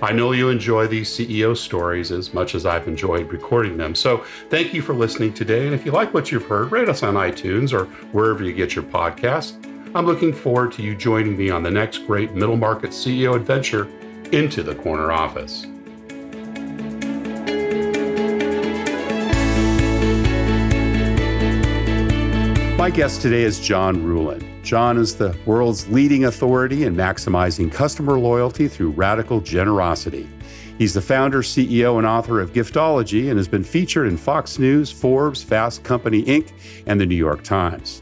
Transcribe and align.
I 0.00 0.12
know 0.12 0.30
you 0.32 0.48
enjoy 0.48 0.86
these 0.86 1.10
CEO 1.10 1.56
stories 1.56 2.12
as 2.12 2.32
much 2.32 2.54
as 2.54 2.64
I've 2.64 2.86
enjoyed 2.86 3.32
recording 3.32 3.76
them. 3.76 3.94
So 3.94 4.24
thank 4.48 4.72
you 4.72 4.80
for 4.80 4.94
listening 4.94 5.34
today. 5.34 5.66
And 5.66 5.74
if 5.74 5.84
you 5.84 5.90
like 5.90 6.14
what 6.14 6.30
you've 6.30 6.46
heard, 6.46 6.70
rate 6.70 6.88
us 6.88 7.02
on 7.02 7.14
iTunes 7.14 7.72
or 7.72 7.86
wherever 8.12 8.44
you 8.44 8.52
get 8.52 8.76
your 8.76 8.84
podcasts. 8.84 9.56
I'm 9.94 10.06
looking 10.06 10.32
forward 10.32 10.72
to 10.72 10.82
you 10.82 10.94
joining 10.94 11.36
me 11.36 11.50
on 11.50 11.62
the 11.62 11.70
next 11.70 12.06
great 12.06 12.32
middle 12.32 12.56
market 12.56 12.90
CEO 12.90 13.34
adventure 13.34 13.88
into 14.30 14.62
the 14.62 14.74
corner 14.74 15.10
office. 15.10 15.66
My 22.78 22.90
guest 22.90 23.22
today 23.22 23.42
is 23.42 23.58
John 23.58 24.04
Ruhlin. 24.04 24.62
John 24.62 24.98
is 24.98 25.16
the 25.16 25.36
world's 25.46 25.88
leading 25.88 26.26
authority 26.26 26.84
in 26.84 26.94
maximizing 26.94 27.72
customer 27.72 28.20
loyalty 28.20 28.68
through 28.68 28.90
radical 28.90 29.40
generosity. 29.40 30.28
He's 30.78 30.94
the 30.94 31.00
founder, 31.00 31.42
CEO, 31.42 31.98
and 31.98 32.06
author 32.06 32.40
of 32.40 32.52
Giftology 32.52 33.30
and 33.30 33.36
has 33.36 33.48
been 33.48 33.64
featured 33.64 34.06
in 34.06 34.16
Fox 34.16 34.60
News, 34.60 34.92
Forbes, 34.92 35.42
Fast 35.42 35.82
Company 35.82 36.22
Inc., 36.22 36.52
and 36.86 37.00
the 37.00 37.06
New 37.06 37.16
York 37.16 37.42
Times. 37.42 38.00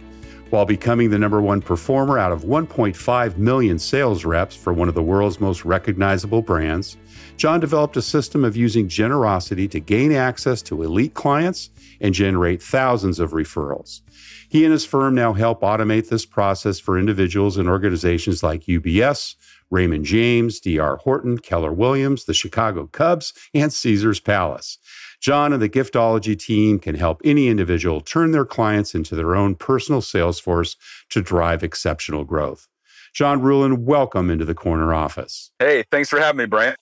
While 0.51 0.67
becoming 0.67 1.09
the 1.09 1.19
number 1.19 1.41
one 1.41 1.63
performer 1.63 2.19
out 2.19 2.31
of 2.31 2.43
1.5 2.45 3.39
million 3.39 3.79
sales 3.79 4.27
reps 4.27 4.55
for 4.55 4.75
one 4.75 4.89
of 4.89 4.95
the 4.95 5.03
world's 5.03 5.41
most 5.41 5.65
recognizable 5.65 6.43
brands, 6.43 6.99
John 7.39 7.61
developed 7.61 7.97
a 7.97 8.03
system 8.03 8.45
of 8.45 8.57
using 8.57 8.89
generosity 8.89 9.69
to 9.69 9.81
gain 9.81 10.13
access 10.13 10.61
to 10.63 10.83
elite 10.83 11.15
clients 11.15 11.71
and 12.01 12.15
generate 12.15 12.63
thousands 12.63 13.19
of 13.19 13.33
referrals. 13.33 14.03
He 14.49 14.65
and 14.65 14.73
his 14.73 14.85
firm 14.85 15.15
now 15.15 15.33
help 15.33 15.61
automate 15.63 16.09
this 16.09 16.25
process 16.25 16.79
for 16.79 16.99
individuals 16.99 17.57
and 17.57 17.69
organizations 17.69 18.43
like 18.43 18.63
UBS, 18.63 19.35
Raymond 19.71 20.05
James, 20.05 20.61
DR 20.61 20.97
Horton, 20.99 21.39
Keller 21.39 21.73
Williams, 21.73 22.25
the 22.25 22.35
Chicago 22.35 22.87
Cubs, 22.87 23.33
and 23.53 23.73
Caesars 23.73 24.21
Palace. 24.21 24.79
John 25.21 25.53
and 25.53 25.61
the 25.61 25.69
Giftology 25.69 26.39
team 26.39 26.79
can 26.79 26.95
help 26.95 27.21
any 27.25 27.49
individual 27.49 28.01
turn 28.01 28.31
their 28.31 28.45
clients 28.45 28.95
into 28.95 29.15
their 29.15 29.35
own 29.35 29.55
personal 29.55 30.01
sales 30.01 30.39
force 30.39 30.77
to 31.11 31.23
drive 31.23 31.63
exceptional 31.63 32.25
growth. 32.25 32.69
John 33.13 33.41
Ruhlin, 33.41 33.79
welcome 33.79 34.31
into 34.31 34.45
the 34.45 34.55
corner 34.55 34.93
office. 34.93 35.51
Hey, 35.59 35.85
thanks 35.91 36.11
for 36.11 36.21
having 36.21 36.39
me, 36.39 36.47
Brant. 36.47 36.77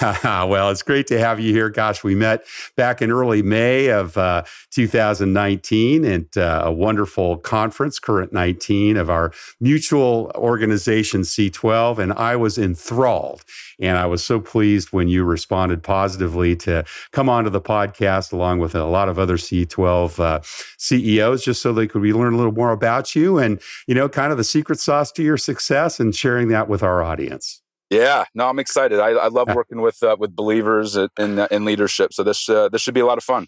well, 0.22 0.70
it's 0.70 0.82
great 0.82 1.06
to 1.08 1.18
have 1.18 1.40
you 1.40 1.52
here. 1.52 1.70
Gosh, 1.70 2.04
we 2.04 2.14
met 2.14 2.44
back 2.76 3.02
in 3.02 3.10
early 3.10 3.42
May 3.42 3.88
of 3.88 4.16
uh, 4.16 4.44
2019 4.70 6.04
at 6.04 6.36
uh, 6.36 6.62
a 6.64 6.72
wonderful 6.72 7.38
conference, 7.38 7.98
Current 7.98 8.32
19, 8.32 8.96
of 8.96 9.10
our 9.10 9.32
mutual 9.60 10.30
organization 10.34 11.22
C12, 11.22 11.98
and 11.98 12.12
I 12.12 12.36
was 12.36 12.58
enthralled. 12.58 13.44
And 13.80 13.96
I 13.96 14.06
was 14.06 14.22
so 14.22 14.40
pleased 14.40 14.92
when 14.92 15.08
you 15.08 15.24
responded 15.24 15.82
positively 15.82 16.54
to 16.56 16.84
come 17.12 17.28
onto 17.28 17.50
the 17.50 17.60
podcast 17.60 18.32
along 18.32 18.58
with 18.58 18.74
a 18.74 18.84
lot 18.84 19.08
of 19.08 19.18
other 19.18 19.36
C12 19.36 20.18
uh, 20.20 20.40
CEOs, 20.78 21.44
just 21.44 21.62
so 21.62 21.72
they 21.72 21.86
could 21.86 22.02
we 22.02 22.12
learn 22.12 22.34
a 22.34 22.36
little 22.36 22.52
more 22.52 22.72
about 22.72 23.14
you 23.14 23.38
and 23.38 23.60
you 23.86 23.94
know 23.94 24.08
kind 24.08 24.32
of 24.32 24.38
the 24.38 24.44
secret 24.44 24.78
sauce 24.80 25.10
to 25.12 25.22
your 25.22 25.36
success 25.36 25.98
and 25.98 26.14
sharing 26.14 26.48
that 26.48 26.68
with 26.68 26.82
our 26.82 27.02
audience. 27.02 27.62
Yeah, 27.90 28.24
no, 28.34 28.48
I'm 28.48 28.58
excited. 28.58 29.00
I, 29.00 29.10
I 29.10 29.28
love 29.28 29.48
working 29.54 29.80
with 29.80 30.02
uh, 30.02 30.16
with 30.18 30.36
believers 30.36 30.96
in 30.96 31.10
in 31.50 31.64
leadership. 31.64 32.12
So 32.12 32.22
this 32.22 32.48
uh, 32.48 32.68
this 32.68 32.82
should 32.82 32.94
be 32.94 33.00
a 33.00 33.06
lot 33.06 33.18
of 33.18 33.24
fun. 33.24 33.46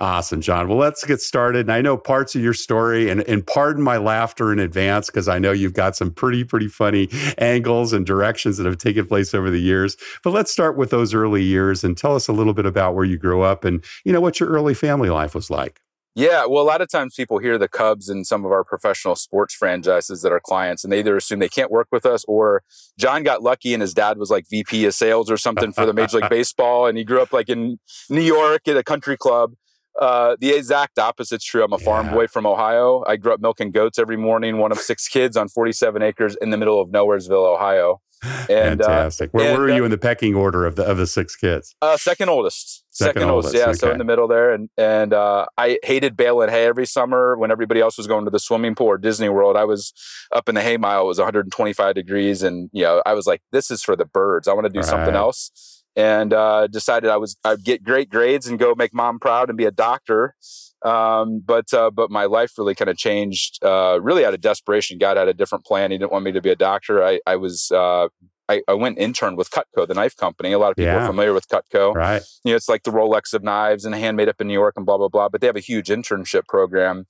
Awesome, 0.00 0.40
John. 0.40 0.66
Well, 0.66 0.78
let's 0.78 1.04
get 1.04 1.20
started. 1.20 1.60
And 1.60 1.72
I 1.72 1.82
know 1.82 1.98
parts 1.98 2.34
of 2.34 2.40
your 2.40 2.54
story, 2.54 3.10
and, 3.10 3.20
and 3.28 3.46
pardon 3.46 3.82
my 3.82 3.98
laughter 3.98 4.50
in 4.50 4.58
advance 4.58 5.08
because 5.08 5.28
I 5.28 5.38
know 5.38 5.52
you've 5.52 5.74
got 5.74 5.94
some 5.94 6.10
pretty, 6.10 6.42
pretty 6.42 6.68
funny 6.68 7.10
angles 7.36 7.92
and 7.92 8.06
directions 8.06 8.56
that 8.56 8.64
have 8.64 8.78
taken 8.78 9.06
place 9.06 9.34
over 9.34 9.50
the 9.50 9.60
years. 9.60 9.98
But 10.24 10.30
let's 10.30 10.50
start 10.50 10.78
with 10.78 10.88
those 10.88 11.12
early 11.12 11.42
years 11.42 11.84
and 11.84 11.98
tell 11.98 12.16
us 12.16 12.28
a 12.28 12.32
little 12.32 12.54
bit 12.54 12.64
about 12.64 12.94
where 12.94 13.04
you 13.04 13.18
grew 13.18 13.42
up 13.42 13.62
and, 13.62 13.84
you 14.02 14.12
know, 14.12 14.22
what 14.22 14.40
your 14.40 14.48
early 14.48 14.72
family 14.72 15.10
life 15.10 15.34
was 15.34 15.50
like. 15.50 15.80
Yeah, 16.16 16.44
well, 16.46 16.62
a 16.62 16.66
lot 16.66 16.80
of 16.80 16.90
times 16.90 17.14
people 17.14 17.38
hear 17.38 17.56
the 17.56 17.68
Cubs 17.68 18.08
and 18.08 18.26
some 18.26 18.44
of 18.44 18.50
our 18.50 18.64
professional 18.64 19.14
sports 19.14 19.54
franchises 19.54 20.22
that 20.22 20.32
are 20.32 20.40
clients, 20.40 20.82
and 20.82 20.92
they 20.92 20.98
either 20.98 21.16
assume 21.16 21.38
they 21.38 21.48
can't 21.48 21.70
work 21.70 21.86
with 21.92 22.04
us 22.04 22.24
or 22.26 22.62
John 22.98 23.22
got 23.22 23.42
lucky 23.42 23.74
and 23.74 23.80
his 23.80 23.94
dad 23.94 24.18
was 24.18 24.30
like 24.30 24.46
VP 24.50 24.86
of 24.86 24.94
sales 24.94 25.30
or 25.30 25.36
something 25.36 25.72
for 25.72 25.86
the 25.86 25.92
Major 25.92 26.18
League 26.18 26.30
Baseball, 26.30 26.86
and 26.86 26.98
he 26.98 27.04
grew 27.04 27.22
up 27.22 27.32
like 27.32 27.48
in 27.48 27.78
New 28.08 28.22
York 28.22 28.66
at 28.66 28.76
a 28.76 28.82
country 28.82 29.16
club. 29.16 29.52
Uh, 30.00 30.36
the 30.40 30.50
exact 30.50 30.98
opposite's 30.98 31.44
true. 31.44 31.62
I'm 31.62 31.72
a 31.72 31.78
farm 31.78 32.06
yeah. 32.06 32.14
boy 32.14 32.26
from 32.26 32.46
Ohio. 32.46 33.04
I 33.06 33.16
grew 33.16 33.34
up 33.34 33.40
milking 33.40 33.70
goats 33.70 33.98
every 33.98 34.16
morning, 34.16 34.58
one 34.58 34.72
of 34.72 34.78
six 34.78 35.06
kids 35.08 35.36
on 35.36 35.48
47 35.48 36.02
acres 36.02 36.36
in 36.40 36.50
the 36.50 36.56
middle 36.56 36.80
of 36.80 36.90
Nowheresville, 36.90 37.54
Ohio. 37.54 38.00
And, 38.22 38.82
uh, 38.82 38.86
Fantastic. 38.86 39.30
Uh, 39.30 39.30
Where 39.32 39.58
were 39.58 39.70
you 39.70 39.84
in 39.84 39.90
the 39.90 39.98
pecking 39.98 40.34
order 40.34 40.66
of 40.66 40.76
the 40.76 40.84
of 40.84 40.98
the 40.98 41.06
six 41.06 41.36
kids? 41.36 41.74
Uh, 41.80 41.96
second 41.96 42.28
oldest. 42.28 42.84
Second, 42.90 43.14
second 43.14 43.30
oldest. 43.30 43.54
Yeah, 43.54 43.64
okay. 43.64 43.72
so 43.74 43.90
in 43.90 43.98
the 43.98 44.04
middle 44.04 44.28
there, 44.28 44.52
and 44.52 44.68
and 44.76 45.14
uh, 45.14 45.46
I 45.56 45.78
hated 45.82 46.16
baling 46.16 46.50
hay 46.50 46.66
every 46.66 46.86
summer 46.86 47.36
when 47.36 47.50
everybody 47.50 47.80
else 47.80 47.96
was 47.96 48.06
going 48.06 48.24
to 48.24 48.30
the 48.30 48.38
swimming 48.38 48.74
pool 48.74 48.88
or 48.88 48.98
Disney 48.98 49.28
World. 49.28 49.56
I 49.56 49.64
was 49.64 49.92
up 50.32 50.48
in 50.48 50.54
the 50.54 50.60
hay 50.60 50.76
mile. 50.76 51.02
It 51.02 51.06
was 51.06 51.18
125 51.18 51.94
degrees, 51.94 52.42
and 52.42 52.68
you 52.72 52.82
know 52.82 53.02
I 53.06 53.14
was 53.14 53.26
like, 53.26 53.42
"This 53.52 53.70
is 53.70 53.82
for 53.82 53.96
the 53.96 54.04
birds. 54.04 54.48
I 54.48 54.52
want 54.52 54.66
to 54.66 54.72
do 54.72 54.80
right. 54.80 54.88
something 54.88 55.14
else." 55.14 55.82
And 55.96 56.32
uh, 56.32 56.66
decided 56.66 57.10
I 57.10 57.16
was 57.16 57.36
I'd 57.44 57.64
get 57.64 57.82
great 57.82 58.10
grades 58.10 58.46
and 58.46 58.58
go 58.58 58.74
make 58.74 58.92
mom 58.92 59.18
proud 59.18 59.48
and 59.48 59.56
be 59.56 59.64
a 59.64 59.70
doctor. 59.70 60.34
Um, 60.82 61.42
but 61.44 61.72
uh, 61.74 61.90
but 61.90 62.10
my 62.10 62.24
life 62.24 62.52
really 62.56 62.74
kind 62.74 62.88
of 62.88 62.96
changed, 62.96 63.62
uh, 63.64 63.98
really 64.00 64.24
out 64.24 64.34
of 64.34 64.40
desperation. 64.40 64.98
God 64.98 65.16
had 65.16 65.28
a 65.28 65.34
different 65.34 65.64
plan. 65.64 65.90
He 65.90 65.98
didn't 65.98 66.12
want 66.12 66.24
me 66.24 66.32
to 66.32 66.40
be 66.40 66.50
a 66.50 66.56
doctor. 66.56 67.04
I 67.04 67.20
I 67.26 67.36
was 67.36 67.70
uh, 67.70 68.08
I, 68.48 68.62
I 68.66 68.74
went 68.74 68.98
intern 68.98 69.36
with 69.36 69.50
Cutco, 69.50 69.86
the 69.86 69.94
knife 69.94 70.16
company. 70.16 70.52
A 70.52 70.58
lot 70.58 70.70
of 70.70 70.76
people 70.76 70.92
yeah. 70.92 71.04
are 71.04 71.06
familiar 71.06 71.32
with 71.32 71.48
Cutco. 71.48 71.94
Right. 71.94 72.22
You 72.44 72.52
know, 72.52 72.56
it's 72.56 72.68
like 72.68 72.82
the 72.82 72.90
Rolex 72.90 73.32
of 73.32 73.44
knives 73.44 73.84
and 73.84 73.94
handmade 73.94 74.28
up 74.28 74.40
in 74.40 74.48
New 74.48 74.54
York 74.54 74.74
and 74.76 74.84
blah 74.84 74.98
blah 74.98 75.08
blah. 75.08 75.28
But 75.28 75.40
they 75.40 75.46
have 75.46 75.56
a 75.56 75.60
huge 75.60 75.88
internship 75.88 76.46
program. 76.48 77.06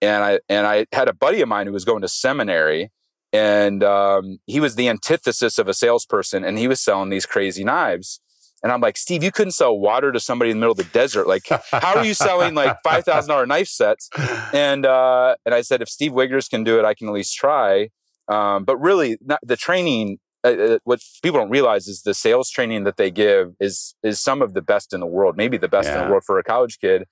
And 0.00 0.22
I 0.22 0.40
and 0.48 0.66
I 0.66 0.86
had 0.92 1.08
a 1.08 1.14
buddy 1.14 1.40
of 1.40 1.48
mine 1.48 1.66
who 1.66 1.72
was 1.72 1.84
going 1.84 2.02
to 2.02 2.08
seminary, 2.08 2.90
and 3.32 3.82
um, 3.82 4.38
he 4.46 4.60
was 4.60 4.76
the 4.76 4.88
antithesis 4.88 5.58
of 5.58 5.66
a 5.66 5.74
salesperson, 5.74 6.44
and 6.44 6.58
he 6.58 6.68
was 6.68 6.80
selling 6.80 7.10
these 7.10 7.26
crazy 7.26 7.64
knives. 7.64 8.20
And 8.64 8.72
I'm 8.72 8.80
like, 8.80 8.96
Steve, 8.96 9.22
you 9.22 9.30
couldn't 9.30 9.52
sell 9.52 9.78
water 9.78 10.10
to 10.10 10.18
somebody 10.18 10.50
in 10.50 10.56
the 10.56 10.60
middle 10.60 10.72
of 10.72 10.78
the 10.78 10.84
desert. 10.84 11.28
Like, 11.28 11.46
how 11.70 11.96
are 11.96 12.04
you 12.04 12.14
selling 12.14 12.54
like 12.54 12.78
five 12.84 13.04
thousand 13.04 13.28
dollar 13.28 13.46
knife 13.46 13.68
sets? 13.68 14.08
And 14.54 14.86
uh, 14.86 15.36
and 15.44 15.54
I 15.54 15.60
said, 15.60 15.82
if 15.82 15.88
Steve 15.90 16.12
Wiggers 16.12 16.48
can 16.48 16.64
do 16.64 16.78
it, 16.78 16.84
I 16.86 16.94
can 16.94 17.06
at 17.08 17.12
least 17.12 17.36
try. 17.36 17.90
Um, 18.26 18.64
but 18.64 18.78
really, 18.78 19.18
not, 19.24 19.38
the 19.42 19.56
training. 19.56 20.18
Uh, 20.42 20.48
uh, 20.48 20.78
what 20.84 21.00
people 21.22 21.40
don't 21.40 21.50
realize 21.50 21.88
is 21.88 22.02
the 22.02 22.12
sales 22.12 22.50
training 22.50 22.84
that 22.84 22.96
they 22.96 23.10
give 23.10 23.52
is 23.60 23.94
is 24.02 24.18
some 24.18 24.40
of 24.40 24.54
the 24.54 24.62
best 24.62 24.94
in 24.94 25.00
the 25.00 25.06
world, 25.06 25.36
maybe 25.36 25.58
the 25.58 25.68
best 25.68 25.88
yeah. 25.88 25.98
in 25.98 26.04
the 26.04 26.10
world 26.10 26.24
for 26.24 26.38
a 26.38 26.42
college 26.42 26.78
kid. 26.78 27.04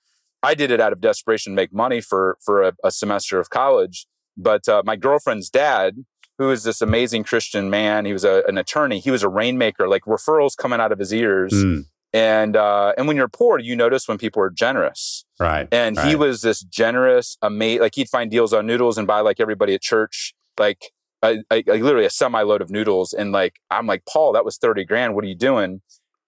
I 0.43 0.55
did 0.55 0.71
it 0.71 0.81
out 0.81 0.93
of 0.93 1.03
desperation 1.03 1.53
to 1.53 1.57
make 1.57 1.73
money 1.73 2.01
for 2.01 2.39
for 2.43 2.63
a, 2.63 2.73
a 2.83 2.91
semester 2.91 3.39
of 3.39 3.51
college. 3.51 4.07
But 4.39 4.67
uh, 4.69 4.83
my 4.87 4.97
girlfriend's 4.97 5.51
dad 5.51 5.97
who 6.43 6.51
is 6.51 6.65
this 6.65 6.83
amazing 6.83 7.23
Christian 7.23 7.71
man. 7.71 8.05
He 8.05 8.13
was 8.13 8.25
a, 8.25 8.43
an 8.49 8.59
attorney. 8.59 8.99
He 8.99 9.13
was 9.13 9.23
a 9.23 9.29
rainmaker, 9.29 9.87
like 9.87 10.03
referrals 10.03 10.57
coming 10.57 10.81
out 10.81 10.91
of 10.91 10.99
his 10.99 11.15
ears. 11.15 11.53
Mm. 11.53 11.85
And 12.13 12.57
uh, 12.57 12.93
and 12.99 13.07
when 13.07 13.17
you're 13.17 13.29
poor, 13.29 13.59
you 13.59 13.77
notice 13.77 14.09
when 14.09 14.19
people 14.19 14.43
are 14.43 14.51
generous. 14.51 15.25
Right. 15.39 15.69
And 15.73 15.97
right. 15.97 16.09
he 16.09 16.17
was 16.17 16.43
this 16.43 16.61
generous, 16.61 17.39
amazing. 17.41 17.83
Like 17.83 17.95
he'd 17.95 18.09
find 18.09 18.31
deals 18.31 18.53
on 18.53 18.67
noodles 18.67 18.99
and 18.99 19.07
buy 19.07 19.21
like 19.21 19.39
everybody 19.39 19.75
at 19.75 19.83
church, 19.83 20.35
like 20.59 20.91
a, 21.23 21.39
a, 21.51 21.63
a 21.69 21.81
literally 21.81 22.05
a 22.05 22.11
semi 22.11 22.43
load 22.43 22.61
of 22.61 22.71
noodles. 22.71 23.13
And 23.13 23.31
like 23.33 23.61
I'm 23.71 23.87
like 23.87 24.03
Paul, 24.05 24.33
that 24.33 24.45
was 24.45 24.59
thirty 24.59 24.85
grand. 24.85 25.15
What 25.15 25.25
are 25.25 25.29
you 25.29 25.37
doing? 25.37 25.81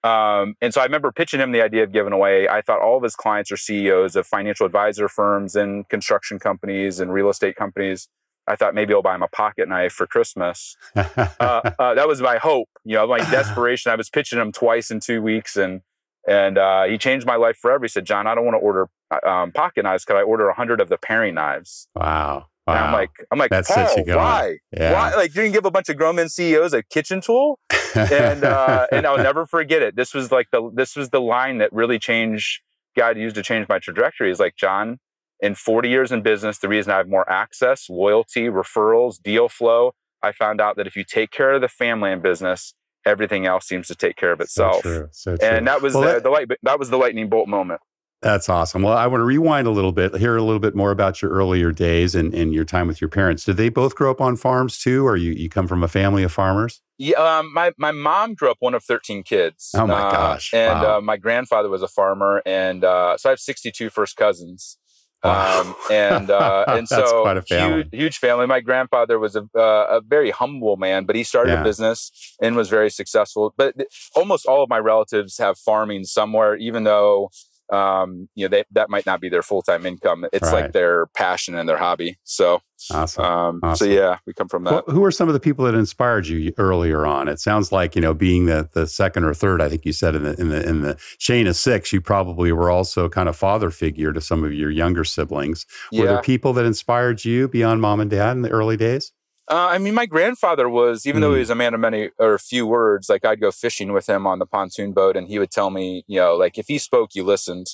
Um, 0.05 0.55
and 0.60 0.72
so 0.72 0.81
I 0.81 0.84
remember 0.84 1.10
pitching 1.10 1.40
him 1.40 1.52
the 1.52 1.62
idea 1.62 1.82
of 1.82 1.93
giving 1.93 2.12
away. 2.12 2.46
I 2.46 2.62
thought 2.62 2.81
all 2.81 2.99
of 2.99 3.02
his 3.02 3.17
clients 3.17 3.50
are 3.50 3.56
CEOs 3.56 4.17
of 4.17 4.26
financial 4.26 4.67
advisor 4.67 5.08
firms 5.08 5.56
and 5.56 5.88
construction 5.88 6.38
companies 6.38 7.00
and 7.00 7.12
real 7.12 7.31
estate 7.31 7.56
companies. 7.56 8.08
I 8.46 8.56
thought 8.56 8.75
maybe 8.75 8.93
I'll 8.93 9.02
buy 9.02 9.14
him 9.14 9.23
a 9.23 9.29
pocket 9.29 9.69
knife 9.69 9.93
for 9.93 10.06
Christmas. 10.06 10.76
uh, 10.94 11.05
uh, 11.41 11.94
that 11.94 12.06
was 12.06 12.20
my 12.20 12.37
hope, 12.37 12.69
you 12.85 12.94
know, 12.94 13.06
my 13.06 13.19
desperation. 13.31 13.91
I 13.91 13.96
was 13.96 14.11
pitching 14.11 14.38
him 14.38 14.52
twice 14.52 14.91
in 14.91 15.00
two 15.00 15.23
weeks, 15.23 15.56
and 15.56 15.81
and 16.26 16.56
uh, 16.56 16.85
he 16.85 16.96
changed 16.99 17.26
my 17.26 17.37
life 17.37 17.56
forever. 17.56 17.85
He 17.85 17.88
said, 17.88 18.05
"John, 18.05 18.26
I 18.26 18.35
don't 18.35 18.44
want 18.44 18.55
to 18.55 18.61
order 18.61 18.88
uh, 19.11 19.29
um, 19.29 19.52
pocket 19.52 19.85
knives. 19.85 20.05
Could 20.05 20.17
I 20.17 20.23
order 20.23 20.49
a 20.49 20.55
hundred 20.55 20.81
of 20.81 20.88
the 20.88 20.99
paring 20.99 21.35
knives?" 21.35 21.88
Wow. 21.94 22.46
Wow. 22.67 22.75
And 22.75 22.85
I'm 22.85 22.93
like, 22.94 23.11
I'm 23.31 23.38
like, 23.38 23.50
That's 23.50 23.70
Paul, 23.70 24.05
why? 24.06 24.56
Yeah. 24.75 24.94
Why? 24.94 25.14
Like, 25.14 25.35
you 25.35 25.43
can 25.43 25.52
give 25.52 25.67
a 25.67 25.70
bunch 25.70 25.91
of 25.91 25.99
grown 25.99 26.17
men 26.17 26.31
CEOs 26.31 26.73
a 26.73 26.82
kitchen 26.82 27.20
tool, 27.20 27.58
and 27.94 28.43
uh, 28.43 28.87
and 28.91 29.06
I'll 29.06 29.19
never 29.19 29.44
forget 29.44 29.82
it. 29.82 29.96
This 29.96 30.14
was 30.14 30.32
like 30.32 30.46
the 30.50 30.70
this 30.73 30.96
was 30.96 31.11
the 31.11 31.20
line 31.20 31.58
that 31.58 31.73
really 31.73 31.99
changed. 31.99 32.62
God 32.96 33.19
used 33.19 33.35
to 33.37 33.43
change 33.43 33.69
my 33.69 33.79
trajectory. 33.79 34.31
Is 34.31 34.41
like, 34.41 34.56
John, 34.56 34.99
in 35.44 35.55
40 35.55 35.91
years 35.91 36.11
in 36.11 36.23
business, 36.23 36.58
the 36.58 36.69
reason 36.69 36.91
I 36.91 36.96
have 36.96 37.08
more 37.08 37.31
access, 37.31 37.91
loyalty, 37.91 38.44
referrals, 38.44 39.23
deal 39.23 39.50
flow, 39.50 39.93
I 40.23 40.32
found 40.32 40.58
out 40.58 40.76
that 40.76 40.87
if 40.87 40.96
you 40.96 41.05
take 41.05 41.31
care 41.31 41.52
of 41.52 41.61
the 41.61 41.69
family 41.69 42.11
in 42.12 42.23
business, 42.23 42.73
everything 43.05 43.44
else 43.44 43.67
seems 43.67 43.87
to 43.88 43.94
take 43.94 44.17
care 44.17 44.32
of 44.32 44.41
itself. 44.41 44.76
So 44.76 44.81
true, 44.81 45.08
so 45.12 45.37
true. 45.37 45.46
And 45.46 45.67
that 45.67 45.82
was 45.82 45.93
well, 45.93 46.02
the, 46.02 46.08
that, 46.08 46.23
the 46.23 46.31
light. 46.31 46.49
That 46.62 46.79
was 46.79 46.88
the 46.88 46.96
lightning 46.96 47.29
bolt 47.29 47.46
moment. 47.46 47.82
That's 48.23 48.49
awesome. 48.49 48.81
Well, 48.81 48.96
I 48.96 49.06
want 49.06 49.20
to 49.20 49.25
rewind 49.26 49.67
a 49.67 49.70
little 49.70 49.93
bit, 49.93 50.17
hear 50.17 50.35
a 50.35 50.43
little 50.43 50.61
bit 50.61 50.75
more 50.75 50.91
about 50.91 51.20
your 51.20 51.31
earlier 51.31 51.73
days 51.73 52.14
and, 52.14 52.32
and 52.32 52.55
your 52.55 52.64
time 52.64 52.87
with 52.87 52.99
your 52.99 53.11
parents. 53.11 53.44
Did 53.44 53.58
they 53.58 53.69
both 53.69 53.94
grow 53.94 54.11
up 54.11 54.23
on 54.23 54.37
farms 54.37 54.79
too, 54.79 55.06
or 55.06 55.14
you, 55.14 55.32
you 55.32 55.50
come 55.50 55.69
from 55.69 55.82
a 55.82 55.88
family 55.88 56.23
of 56.23 56.32
farmers? 56.32 56.81
Yeah, 56.96 57.17
um, 57.19 57.52
my 57.52 57.73
my 57.76 57.93
mom 57.93 58.32
grew 58.32 58.50
up 58.50 58.56
one 58.61 58.73
of 58.73 58.82
thirteen 58.82 59.25
kids. 59.25 59.73
Oh 59.75 59.87
my 59.87 60.00
uh, 60.00 60.11
gosh! 60.11 60.55
And 60.55 60.81
wow. 60.81 60.96
uh, 60.96 61.00
my 61.02 61.19
grandfather 61.19 61.69
was 61.69 61.82
a 61.82 61.88
farmer, 61.88 62.41
and 62.46 62.82
uh, 62.82 63.19
so 63.19 63.29
I 63.29 63.32
have 63.32 63.41
62 63.41 63.91
first 63.91 64.17
cousins. 64.17 64.79
Um, 65.25 65.75
and 65.91 66.31
uh, 66.31 66.65
and 66.69 66.87
so 66.87 67.43
huge, 67.49 67.88
huge, 67.91 68.19
family. 68.19 68.47
My 68.47 68.61
grandfather 68.61 69.19
was 69.19 69.37
a, 69.37 69.49
uh, 69.56 69.87
a 69.97 70.00
very 70.00 70.31
humble 70.31 70.76
man, 70.76 71.05
but 71.05 71.17
he 71.17 71.25
started 71.25 71.53
yeah. 71.53 71.61
a 71.62 71.65
business 71.65 72.37
and 72.43 72.56
was 72.56 72.69
very 72.69 72.91
successful. 72.91 73.55
But 73.56 73.75
almost 74.15 74.44
all 74.44 74.62
of 74.62 74.69
my 74.69 74.79
relatives 74.79 75.38
have 75.38 75.56
farming 75.59 76.05
somewhere, 76.05 76.56
even 76.56 76.85
though 76.85 77.31
um, 77.72 78.28
you 78.34 78.44
know, 78.44 78.49
they, 78.49 78.64
that 78.72 78.90
might 78.90 79.06
not 79.06 79.20
be 79.20 79.28
their 79.28 79.43
full 79.43 79.62
time 79.62 79.87
income. 79.87 80.26
It's 80.32 80.52
right. 80.52 80.64
like 80.64 80.72
their 80.72 81.06
passion 81.06 81.55
and 81.55 81.69
their 81.69 81.78
hobby. 81.78 82.19
So, 82.25 82.61
awesome. 82.90 83.25
Um, 83.25 83.61
awesome. 83.62 83.87
So 83.87 83.93
yeah, 83.93 84.19
we 84.26 84.34
come 84.34 84.49
from 84.49 84.64
that. 84.64 84.87
Well, 84.87 84.94
who 84.94 85.05
are 85.05 85.11
some 85.11 85.28
of 85.28 85.34
the 85.34 85.40
people 85.40 85.64
that 85.64 85.75
inspired 85.75 86.26
you 86.26 86.52
earlier 86.58 87.06
on? 87.06 87.28
It 87.28 87.40
sounds 87.40 87.72
like 87.72 87.94
you 87.94 88.02
know, 88.02 88.14
being 88.14 88.46
the 88.46 88.69
the 88.72 88.87
second 88.87 89.25
or 89.25 89.34
third, 89.34 89.62
I 89.62 89.69
think 89.69 89.84
you 89.84 89.93
said 89.93 90.14
in 90.14 90.25
the 90.25 90.38
in 90.40 90.49
the 90.49 90.69
in 90.69 90.82
the 90.82 90.96
chain 91.19 91.46
of 91.46 91.56
six, 91.56 91.93
you 91.93 92.00
probably 92.00 92.52
were 92.52 92.70
also 92.70 93.08
kind 93.08 93.28
of 93.28 93.37
father 93.37 93.70
figure 93.70 94.12
to 94.12 94.20
some 94.20 94.44
of 94.44 94.52
your 94.52 94.70
younger 94.70 95.05
siblings. 95.05 95.67
Were 95.93 95.99
yeah. 95.99 96.05
there 96.05 96.22
people 96.22 96.52
that 96.55 96.67
inspired 96.67 97.25
you 97.25 97.49
beyond 97.49 97.81
mom 97.81 98.00
and 98.00 98.10
dad 98.10 98.32
in 98.32 98.43
the 98.43 98.50
early 98.50 98.76
days? 98.76 99.12
Uh, 99.50 99.69
I 99.70 99.79
mean, 99.79 99.94
my 99.94 100.06
grandfather 100.06 100.69
was, 100.69 101.06
even 101.06 101.19
mm. 101.19 101.23
though 101.23 101.31
he 101.31 101.37
hmm. 101.37 101.41
was 101.41 101.50
a 101.50 101.55
man 101.55 101.75
of 101.75 101.81
many 101.81 102.11
or 102.19 102.38
few 102.38 102.67
words, 102.67 103.11
like 103.11 103.26
I'd 103.26 103.41
go 103.41 103.50
fishing 103.50 103.93
with 103.93 104.08
him 104.08 104.26
on 104.26 104.38
the 104.38 104.46
pontoon 104.46 104.93
boat, 104.93 105.17
and 105.17 105.29
he 105.29 105.38
would 105.38 105.50
tell 105.50 105.70
me, 105.70 106.02
you 106.06 106.19
know, 106.19 106.35
like 106.35 106.56
if 106.56 106.67
he 106.67 106.79
spoke, 106.79 107.14
you 107.14 107.25
listened. 107.25 107.67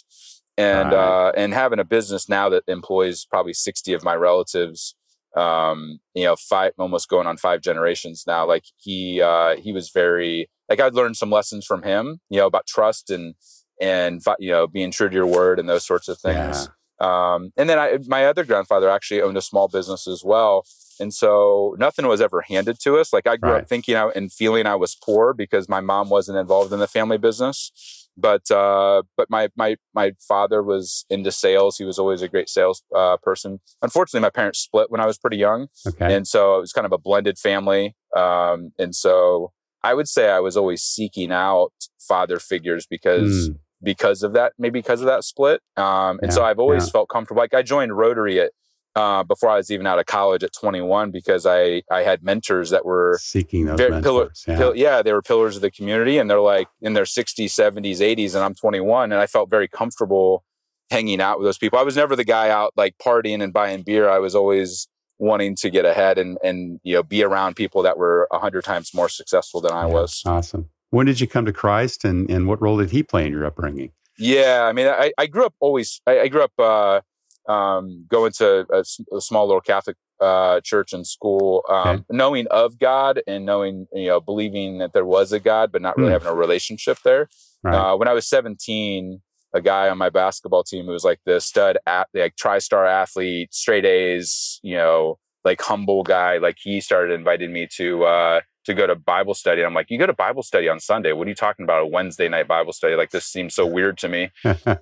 And 0.58 0.90
right. 0.90 1.28
uh, 1.28 1.32
and 1.36 1.54
having 1.54 1.78
a 1.78 1.84
business 1.84 2.28
now 2.28 2.48
that 2.50 2.64
employs 2.66 3.24
probably 3.24 3.54
sixty 3.54 3.94
of 3.94 4.02
my 4.02 4.14
relatives, 4.14 4.94
um, 5.36 6.00
you 6.14 6.24
know, 6.24 6.36
five 6.36 6.72
almost 6.76 7.08
going 7.08 7.26
on 7.26 7.36
five 7.36 7.62
generations 7.62 8.24
now. 8.26 8.46
Like 8.46 8.64
he 8.76 9.22
uh, 9.22 9.56
he 9.56 9.72
was 9.72 9.90
very 9.90 10.50
like 10.68 10.80
I'd 10.80 10.94
learned 10.94 11.16
some 11.16 11.30
lessons 11.30 11.64
from 11.64 11.84
him, 11.84 12.20
you 12.28 12.40
know, 12.40 12.46
about 12.46 12.66
trust 12.66 13.10
and 13.10 13.36
and 13.80 14.20
you 14.38 14.50
know 14.50 14.66
being 14.66 14.90
true 14.90 15.08
to 15.08 15.14
your 15.14 15.26
word 15.26 15.60
and 15.60 15.68
those 15.68 15.86
sorts 15.86 16.08
of 16.08 16.18
things. 16.18 16.68
Yeah. 17.00 17.34
Um, 17.34 17.52
and 17.56 17.70
then 17.70 17.78
I, 17.78 17.98
my 18.08 18.26
other 18.26 18.44
grandfather 18.44 18.90
actually 18.90 19.22
owned 19.22 19.38
a 19.38 19.42
small 19.42 19.68
business 19.68 20.06
as 20.06 20.22
well 20.22 20.64
and 21.00 21.12
so 21.12 21.74
nothing 21.78 22.06
was 22.06 22.20
ever 22.20 22.42
handed 22.42 22.78
to 22.80 22.98
us. 22.98 23.12
Like 23.12 23.26
I 23.26 23.36
grew 23.36 23.52
right. 23.52 23.62
up 23.62 23.68
thinking 23.68 23.96
I, 23.96 24.08
and 24.14 24.32
feeling 24.32 24.66
I 24.66 24.74
was 24.74 24.94
poor 24.94 25.32
because 25.32 25.68
my 25.68 25.80
mom 25.80 26.08
wasn't 26.08 26.38
involved 26.38 26.72
in 26.72 26.78
the 26.78 26.86
family 26.86 27.18
business. 27.18 27.72
But 28.16 28.50
uh, 28.50 29.02
but 29.16 29.30
my 29.30 29.48
my 29.56 29.76
my 29.94 30.12
father 30.20 30.62
was 30.62 31.06
into 31.08 31.32
sales. 31.32 31.78
He 31.78 31.84
was 31.84 31.98
always 31.98 32.22
a 32.22 32.28
great 32.28 32.48
sales 32.48 32.82
uh, 32.94 33.16
person. 33.16 33.60
Unfortunately, 33.82 34.20
my 34.20 34.30
parents 34.30 34.58
split 34.58 34.90
when 34.90 35.00
I 35.00 35.06
was 35.06 35.16
pretty 35.16 35.38
young, 35.38 35.68
okay. 35.86 36.14
and 36.14 36.26
so 36.26 36.58
it 36.58 36.60
was 36.60 36.72
kind 36.72 36.84
of 36.84 36.92
a 36.92 36.98
blended 36.98 37.38
family. 37.38 37.96
Um, 38.14 38.72
and 38.78 38.94
so 38.94 39.52
I 39.82 39.94
would 39.94 40.08
say 40.08 40.30
I 40.30 40.40
was 40.40 40.56
always 40.56 40.82
seeking 40.82 41.32
out 41.32 41.72
father 41.98 42.38
figures 42.38 42.86
because 42.86 43.50
mm. 43.50 43.58
because 43.82 44.22
of 44.22 44.32
that, 44.32 44.52
maybe 44.58 44.80
because 44.80 45.00
of 45.00 45.06
that 45.06 45.24
split. 45.24 45.62
Um, 45.76 46.18
and 46.20 46.30
yeah, 46.30 46.30
so 46.30 46.44
I've 46.44 46.58
always 46.58 46.86
yeah. 46.86 46.90
felt 46.90 47.08
comfortable. 47.08 47.40
Like 47.40 47.54
I 47.54 47.62
joined 47.62 47.96
Rotary 47.96 48.40
at 48.40 48.52
uh, 48.96 49.22
before 49.22 49.50
I 49.50 49.56
was 49.56 49.70
even 49.70 49.86
out 49.86 49.98
of 49.98 50.06
college 50.06 50.42
at 50.42 50.52
21 50.52 51.10
because 51.10 51.46
I 51.46 51.82
I 51.90 52.02
had 52.02 52.22
mentors 52.22 52.70
that 52.70 52.84
were 52.84 53.18
seeking 53.20 53.66
those 53.66 53.78
very, 53.78 53.90
mentors. 53.90 54.04
Pillar, 54.04 54.32
yeah. 54.46 54.56
Pill, 54.56 54.76
yeah, 54.76 55.02
they 55.02 55.12
were 55.12 55.22
pillars 55.22 55.56
of 55.56 55.62
the 55.62 55.70
community, 55.70 56.18
and 56.18 56.28
they're 56.28 56.40
like 56.40 56.68
in 56.80 56.94
their 56.94 57.04
60s, 57.04 57.46
70s, 57.46 57.98
80s, 57.98 58.34
and 58.34 58.44
I'm 58.44 58.54
21, 58.54 59.12
and 59.12 59.20
I 59.20 59.26
felt 59.26 59.50
very 59.50 59.68
comfortable 59.68 60.44
hanging 60.90 61.20
out 61.20 61.38
with 61.38 61.46
those 61.46 61.58
people. 61.58 61.78
I 61.78 61.82
was 61.82 61.96
never 61.96 62.16
the 62.16 62.24
guy 62.24 62.50
out 62.50 62.72
like 62.76 62.96
partying 62.98 63.42
and 63.42 63.52
buying 63.52 63.82
beer. 63.82 64.08
I 64.08 64.18
was 64.18 64.34
always 64.34 64.88
wanting 65.18 65.54
to 65.54 65.68
get 65.70 65.84
ahead 65.84 66.18
and 66.18 66.38
and 66.42 66.80
you 66.82 66.94
know 66.94 67.02
be 67.02 67.22
around 67.22 67.54
people 67.54 67.82
that 67.82 67.98
were 67.98 68.26
a 68.32 68.38
hundred 68.38 68.64
times 68.64 68.92
more 68.94 69.08
successful 69.08 69.60
than 69.60 69.72
I 69.72 69.86
yeah, 69.86 69.94
was. 69.94 70.22
Awesome. 70.26 70.68
When 70.90 71.06
did 71.06 71.20
you 71.20 71.28
come 71.28 71.44
to 71.44 71.52
Christ, 71.52 72.04
and 72.04 72.28
and 72.28 72.48
what 72.48 72.60
role 72.60 72.78
did 72.78 72.90
He 72.90 73.02
play 73.02 73.26
in 73.26 73.32
your 73.32 73.44
upbringing? 73.44 73.92
Yeah, 74.18 74.64
I 74.64 74.72
mean, 74.72 74.86
I, 74.86 75.12
I 75.16 75.26
grew 75.26 75.46
up 75.46 75.54
always. 75.60 76.00
I, 76.06 76.20
I 76.20 76.28
grew 76.28 76.42
up. 76.42 76.52
Uh, 76.58 77.00
um, 77.48 78.06
going 78.08 78.32
to 78.32 78.66
a, 78.70 78.84
a, 79.16 79.20
small 79.20 79.46
little 79.46 79.60
Catholic 79.60 79.96
uh, 80.20 80.60
church 80.60 80.92
and 80.92 81.06
school, 81.06 81.64
um, 81.68 81.88
okay. 81.88 82.04
knowing 82.10 82.46
of 82.48 82.78
God 82.78 83.22
and 83.26 83.46
knowing, 83.46 83.86
you 83.92 84.08
know, 84.08 84.20
believing 84.20 84.78
that 84.78 84.92
there 84.92 85.04
was 85.04 85.32
a 85.32 85.40
God, 85.40 85.72
but 85.72 85.82
not 85.82 85.96
really 85.96 86.10
mm. 86.10 86.14
having 86.14 86.28
a 86.28 86.34
relationship 86.34 86.98
there. 87.04 87.28
Right. 87.62 87.74
Uh, 87.74 87.96
when 87.96 88.08
I 88.08 88.12
was 88.12 88.26
17, 88.28 89.20
a 89.52 89.60
guy 89.60 89.88
on 89.88 89.98
my 89.98 90.10
basketball 90.10 90.62
team 90.62 90.86
who 90.86 90.92
was 90.92 91.04
like 91.04 91.20
the 91.24 91.40
stud, 91.40 91.78
at, 91.86 92.08
like 92.14 92.36
tri-star 92.36 92.86
athlete, 92.86 93.52
straight 93.52 93.84
A's, 93.84 94.60
you 94.62 94.76
know, 94.76 95.18
like 95.44 95.60
humble 95.60 96.02
guy, 96.02 96.38
like 96.38 96.56
he 96.60 96.80
started 96.80 97.12
inviting 97.14 97.52
me 97.52 97.66
to 97.76 98.04
uh, 98.04 98.40
to 98.64 98.74
go 98.74 98.86
to 98.86 98.94
Bible 98.94 99.34
study. 99.34 99.62
And 99.62 99.66
I'm 99.66 99.74
like, 99.74 99.90
you 99.90 99.98
go 99.98 100.06
to 100.06 100.12
Bible 100.12 100.42
study 100.42 100.68
on 100.68 100.80
Sunday. 100.80 101.12
What 101.12 101.26
are 101.26 101.30
you 101.30 101.34
talking 101.34 101.64
about? 101.64 101.82
A 101.82 101.86
Wednesday 101.86 102.28
night 102.28 102.48
Bible 102.48 102.72
study? 102.72 102.94
Like 102.94 103.10
this 103.10 103.24
seems 103.24 103.54
so 103.54 103.66
weird 103.66 103.98
to 103.98 104.08
me. 104.08 104.30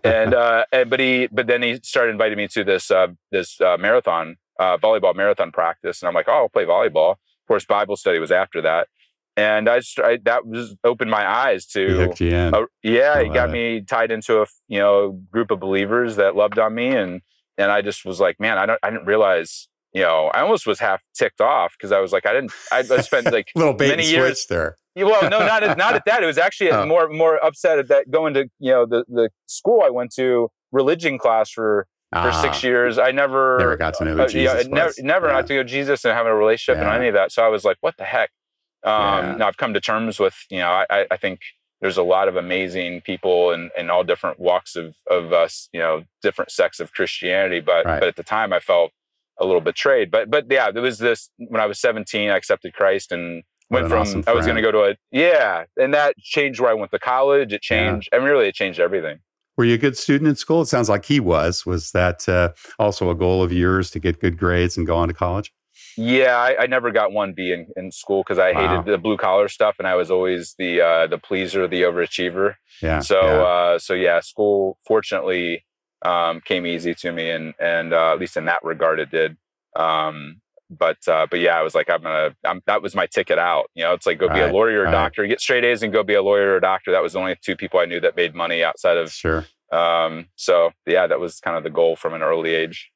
and, 0.04 0.34
uh, 0.34 0.64
and, 0.72 0.90
but 0.90 1.00
he, 1.00 1.28
but 1.30 1.46
then 1.46 1.62
he 1.62 1.78
started 1.82 2.12
inviting 2.12 2.38
me 2.38 2.48
to 2.48 2.64
this, 2.64 2.90
uh, 2.90 3.08
this, 3.30 3.60
uh, 3.60 3.76
marathon, 3.78 4.36
uh, 4.58 4.76
volleyball 4.78 5.14
marathon 5.14 5.52
practice. 5.52 6.02
And 6.02 6.08
I'm 6.08 6.14
like, 6.14 6.28
oh, 6.28 6.32
I'll 6.32 6.48
play 6.48 6.64
volleyball. 6.64 7.12
Of 7.12 7.46
course, 7.46 7.64
Bible 7.64 7.96
study 7.96 8.18
was 8.18 8.32
after 8.32 8.62
that. 8.62 8.88
And 9.36 9.68
I, 9.68 9.78
just, 9.78 10.00
I 10.00 10.18
that 10.24 10.46
was 10.46 10.74
opened 10.82 11.12
my 11.12 11.24
eyes 11.24 11.64
to, 11.66 12.06
yeah, 12.82 13.22
he 13.22 13.28
got 13.28 13.50
me 13.50 13.80
tied 13.82 14.10
into 14.10 14.42
a, 14.42 14.46
you 14.66 14.80
know, 14.80 15.12
group 15.30 15.52
of 15.52 15.60
believers 15.60 16.16
that 16.16 16.34
loved 16.34 16.58
on 16.58 16.74
me. 16.74 16.88
And, 16.88 17.22
and 17.56 17.70
I 17.70 17.82
just 17.82 18.04
was 18.04 18.18
like, 18.18 18.40
man, 18.40 18.58
I 18.58 18.66
don't, 18.66 18.80
I 18.82 18.90
didn't 18.90 19.06
realize 19.06 19.68
you 19.92 20.02
know, 20.02 20.30
I 20.34 20.40
almost 20.40 20.66
was 20.66 20.78
half 20.80 21.02
ticked 21.14 21.40
off 21.40 21.74
because 21.78 21.92
I 21.92 22.00
was 22.00 22.12
like, 22.12 22.26
I 22.26 22.32
didn't, 22.32 22.52
I, 22.70 22.82
spent 22.82 23.26
like 23.32 23.48
little 23.54 23.74
bait 23.74 23.88
many 23.88 24.06
years 24.08 24.46
there. 24.48 24.76
Well, 24.96 25.30
no, 25.30 25.38
not 25.38 25.62
at, 25.62 25.78
not 25.78 25.94
at 25.94 26.04
that. 26.06 26.22
It 26.22 26.26
was 26.26 26.38
actually 26.46 26.70
oh. 26.70 26.86
more 26.86 27.08
more 27.08 27.42
upset 27.44 27.78
at 27.78 27.88
that 27.88 28.10
going 28.10 28.34
to 28.34 28.48
you 28.58 28.72
know 28.72 28.86
the 28.86 29.04
the 29.08 29.30
school 29.46 29.82
I 29.84 29.90
went 29.90 30.12
to 30.16 30.50
religion 30.72 31.18
class 31.18 31.50
for 31.50 31.86
for 32.12 32.32
six 32.32 32.64
ah. 32.64 32.66
years. 32.66 32.98
I 32.98 33.10
never 33.12 33.58
never 33.58 33.76
got 33.76 33.94
to 33.94 34.04
know 34.04 34.14
who 34.14 34.22
uh, 34.22 34.28
Jesus 34.28 34.64
yeah, 34.64 34.74
Never, 34.74 34.92
never 34.98 35.26
yeah. 35.28 35.32
got 35.32 35.46
to 35.48 35.54
know 35.56 35.62
Jesus 35.64 36.04
and 36.04 36.14
having 36.14 36.32
a 36.32 36.36
relationship 36.36 36.80
yeah. 36.80 36.88
and 36.88 36.96
any 36.96 37.08
of 37.08 37.14
that. 37.14 37.32
So 37.32 37.42
I 37.42 37.48
was 37.48 37.64
like, 37.64 37.76
what 37.80 37.96
the 37.96 38.04
heck? 38.04 38.30
Um, 38.84 39.38
Now 39.38 39.48
I've 39.48 39.56
come 39.56 39.74
to 39.74 39.80
terms 39.80 40.18
with 40.18 40.36
you 40.50 40.58
know 40.58 40.84
I 40.88 41.06
I 41.10 41.16
think 41.16 41.40
there's 41.80 41.96
a 41.96 42.02
lot 42.02 42.26
of 42.26 42.34
amazing 42.34 43.02
people 43.02 43.52
in, 43.52 43.70
in 43.78 43.88
all 43.88 44.02
different 44.02 44.40
walks 44.40 44.74
of 44.74 44.96
of 45.08 45.32
us 45.32 45.68
you 45.72 45.80
know 45.80 46.04
different 46.22 46.50
sects 46.50 46.80
of 46.80 46.92
Christianity. 46.92 47.60
But 47.60 47.84
right. 47.84 48.00
but 48.00 48.08
at 48.08 48.16
the 48.16 48.22
time 48.22 48.52
I 48.52 48.60
felt 48.60 48.92
a 49.40 49.44
little 49.44 49.60
betrayed. 49.60 50.10
But 50.10 50.30
but 50.30 50.46
yeah, 50.50 50.70
there 50.70 50.82
was 50.82 50.98
this 50.98 51.30
when 51.36 51.60
I 51.60 51.66
was 51.66 51.80
17, 51.80 52.30
I 52.30 52.36
accepted 52.36 52.74
Christ 52.74 53.12
and 53.12 53.42
went 53.70 53.88
from 53.88 54.00
awesome 54.00 54.24
I 54.26 54.32
was 54.32 54.46
going 54.46 54.56
to 54.56 54.62
go 54.62 54.72
to 54.72 54.90
a 54.90 54.96
yeah, 55.10 55.64
and 55.76 55.92
that 55.94 56.16
changed 56.18 56.60
where 56.60 56.70
I 56.70 56.74
went 56.74 56.90
to 56.92 56.98
college. 56.98 57.52
It 57.52 57.62
changed. 57.62 58.08
Yeah. 58.12 58.18
I 58.18 58.20
mean, 58.20 58.30
really, 58.30 58.48
it 58.48 58.54
changed 58.54 58.80
everything. 58.80 59.18
Were 59.56 59.64
you 59.64 59.74
a 59.74 59.78
good 59.78 59.96
student 59.96 60.28
in 60.28 60.36
school? 60.36 60.62
It 60.62 60.66
sounds 60.66 60.88
like 60.88 61.04
he 61.04 61.18
was. 61.18 61.66
Was 61.66 61.90
that 61.90 62.28
uh, 62.28 62.50
also 62.78 63.10
a 63.10 63.14
goal 63.14 63.42
of 63.42 63.52
yours 63.52 63.90
to 63.90 63.98
get 63.98 64.20
good 64.20 64.38
grades 64.38 64.76
and 64.76 64.86
go 64.86 64.96
on 64.96 65.08
to 65.08 65.14
college? 65.14 65.52
Yeah, 65.96 66.36
I, 66.36 66.62
I 66.62 66.66
never 66.66 66.92
got 66.92 67.10
one 67.10 67.32
B 67.32 67.52
in, 67.52 67.66
in 67.76 67.90
school 67.90 68.22
because 68.22 68.38
I 68.38 68.52
wow. 68.52 68.68
hated 68.68 68.92
the 68.92 68.98
blue 68.98 69.16
collar 69.16 69.48
stuff, 69.48 69.76
and 69.80 69.88
I 69.88 69.96
was 69.96 70.12
always 70.12 70.54
the 70.58 70.80
uh, 70.80 71.06
the 71.08 71.18
pleaser, 71.18 71.66
the 71.66 71.82
overachiever. 71.82 72.54
Yeah. 72.80 73.00
So 73.00 73.20
yeah. 73.20 73.42
Uh, 73.42 73.78
so 73.80 73.94
yeah, 73.94 74.20
school 74.20 74.78
fortunately 74.86 75.64
um, 76.02 76.40
came 76.40 76.66
easy 76.66 76.94
to 76.94 77.12
me, 77.12 77.30
and 77.30 77.54
and 77.58 77.92
uh, 77.92 78.12
at 78.12 78.18
least 78.18 78.36
in 78.36 78.44
that 78.46 78.62
regard, 78.64 79.00
it 79.00 79.10
did. 79.10 79.36
Um, 79.76 80.40
but 80.70 81.06
uh, 81.08 81.26
but 81.30 81.40
yeah, 81.40 81.58
I 81.58 81.62
was 81.62 81.74
like, 81.74 81.88
I'm 81.88 82.02
gonna. 82.02 82.34
I'm, 82.44 82.62
that 82.66 82.82
was 82.82 82.94
my 82.94 83.06
ticket 83.06 83.38
out. 83.38 83.70
You 83.74 83.84
know, 83.84 83.94
it's 83.94 84.06
like 84.06 84.18
go 84.18 84.26
right, 84.26 84.34
be 84.34 84.40
a 84.40 84.52
lawyer 84.52 84.80
or 84.80 84.86
a 84.86 84.90
doctor, 84.90 85.26
get 85.26 85.40
straight 85.40 85.64
A's, 85.64 85.82
and 85.82 85.92
go 85.92 86.02
be 86.02 86.14
a 86.14 86.22
lawyer 86.22 86.52
or 86.52 86.56
a 86.56 86.60
doctor. 86.60 86.92
That 86.92 87.02
was 87.02 87.14
the 87.14 87.20
only 87.20 87.36
two 87.42 87.56
people 87.56 87.80
I 87.80 87.86
knew 87.86 88.00
that 88.00 88.16
made 88.16 88.34
money 88.34 88.62
outside 88.62 88.96
of 88.96 89.10
sure. 89.10 89.46
Um, 89.72 90.26
so 90.36 90.70
yeah, 90.86 91.06
that 91.06 91.20
was 91.20 91.40
kind 91.40 91.56
of 91.56 91.62
the 91.62 91.70
goal 91.70 91.96
from 91.96 92.14
an 92.14 92.22
early 92.22 92.54
age. 92.54 92.90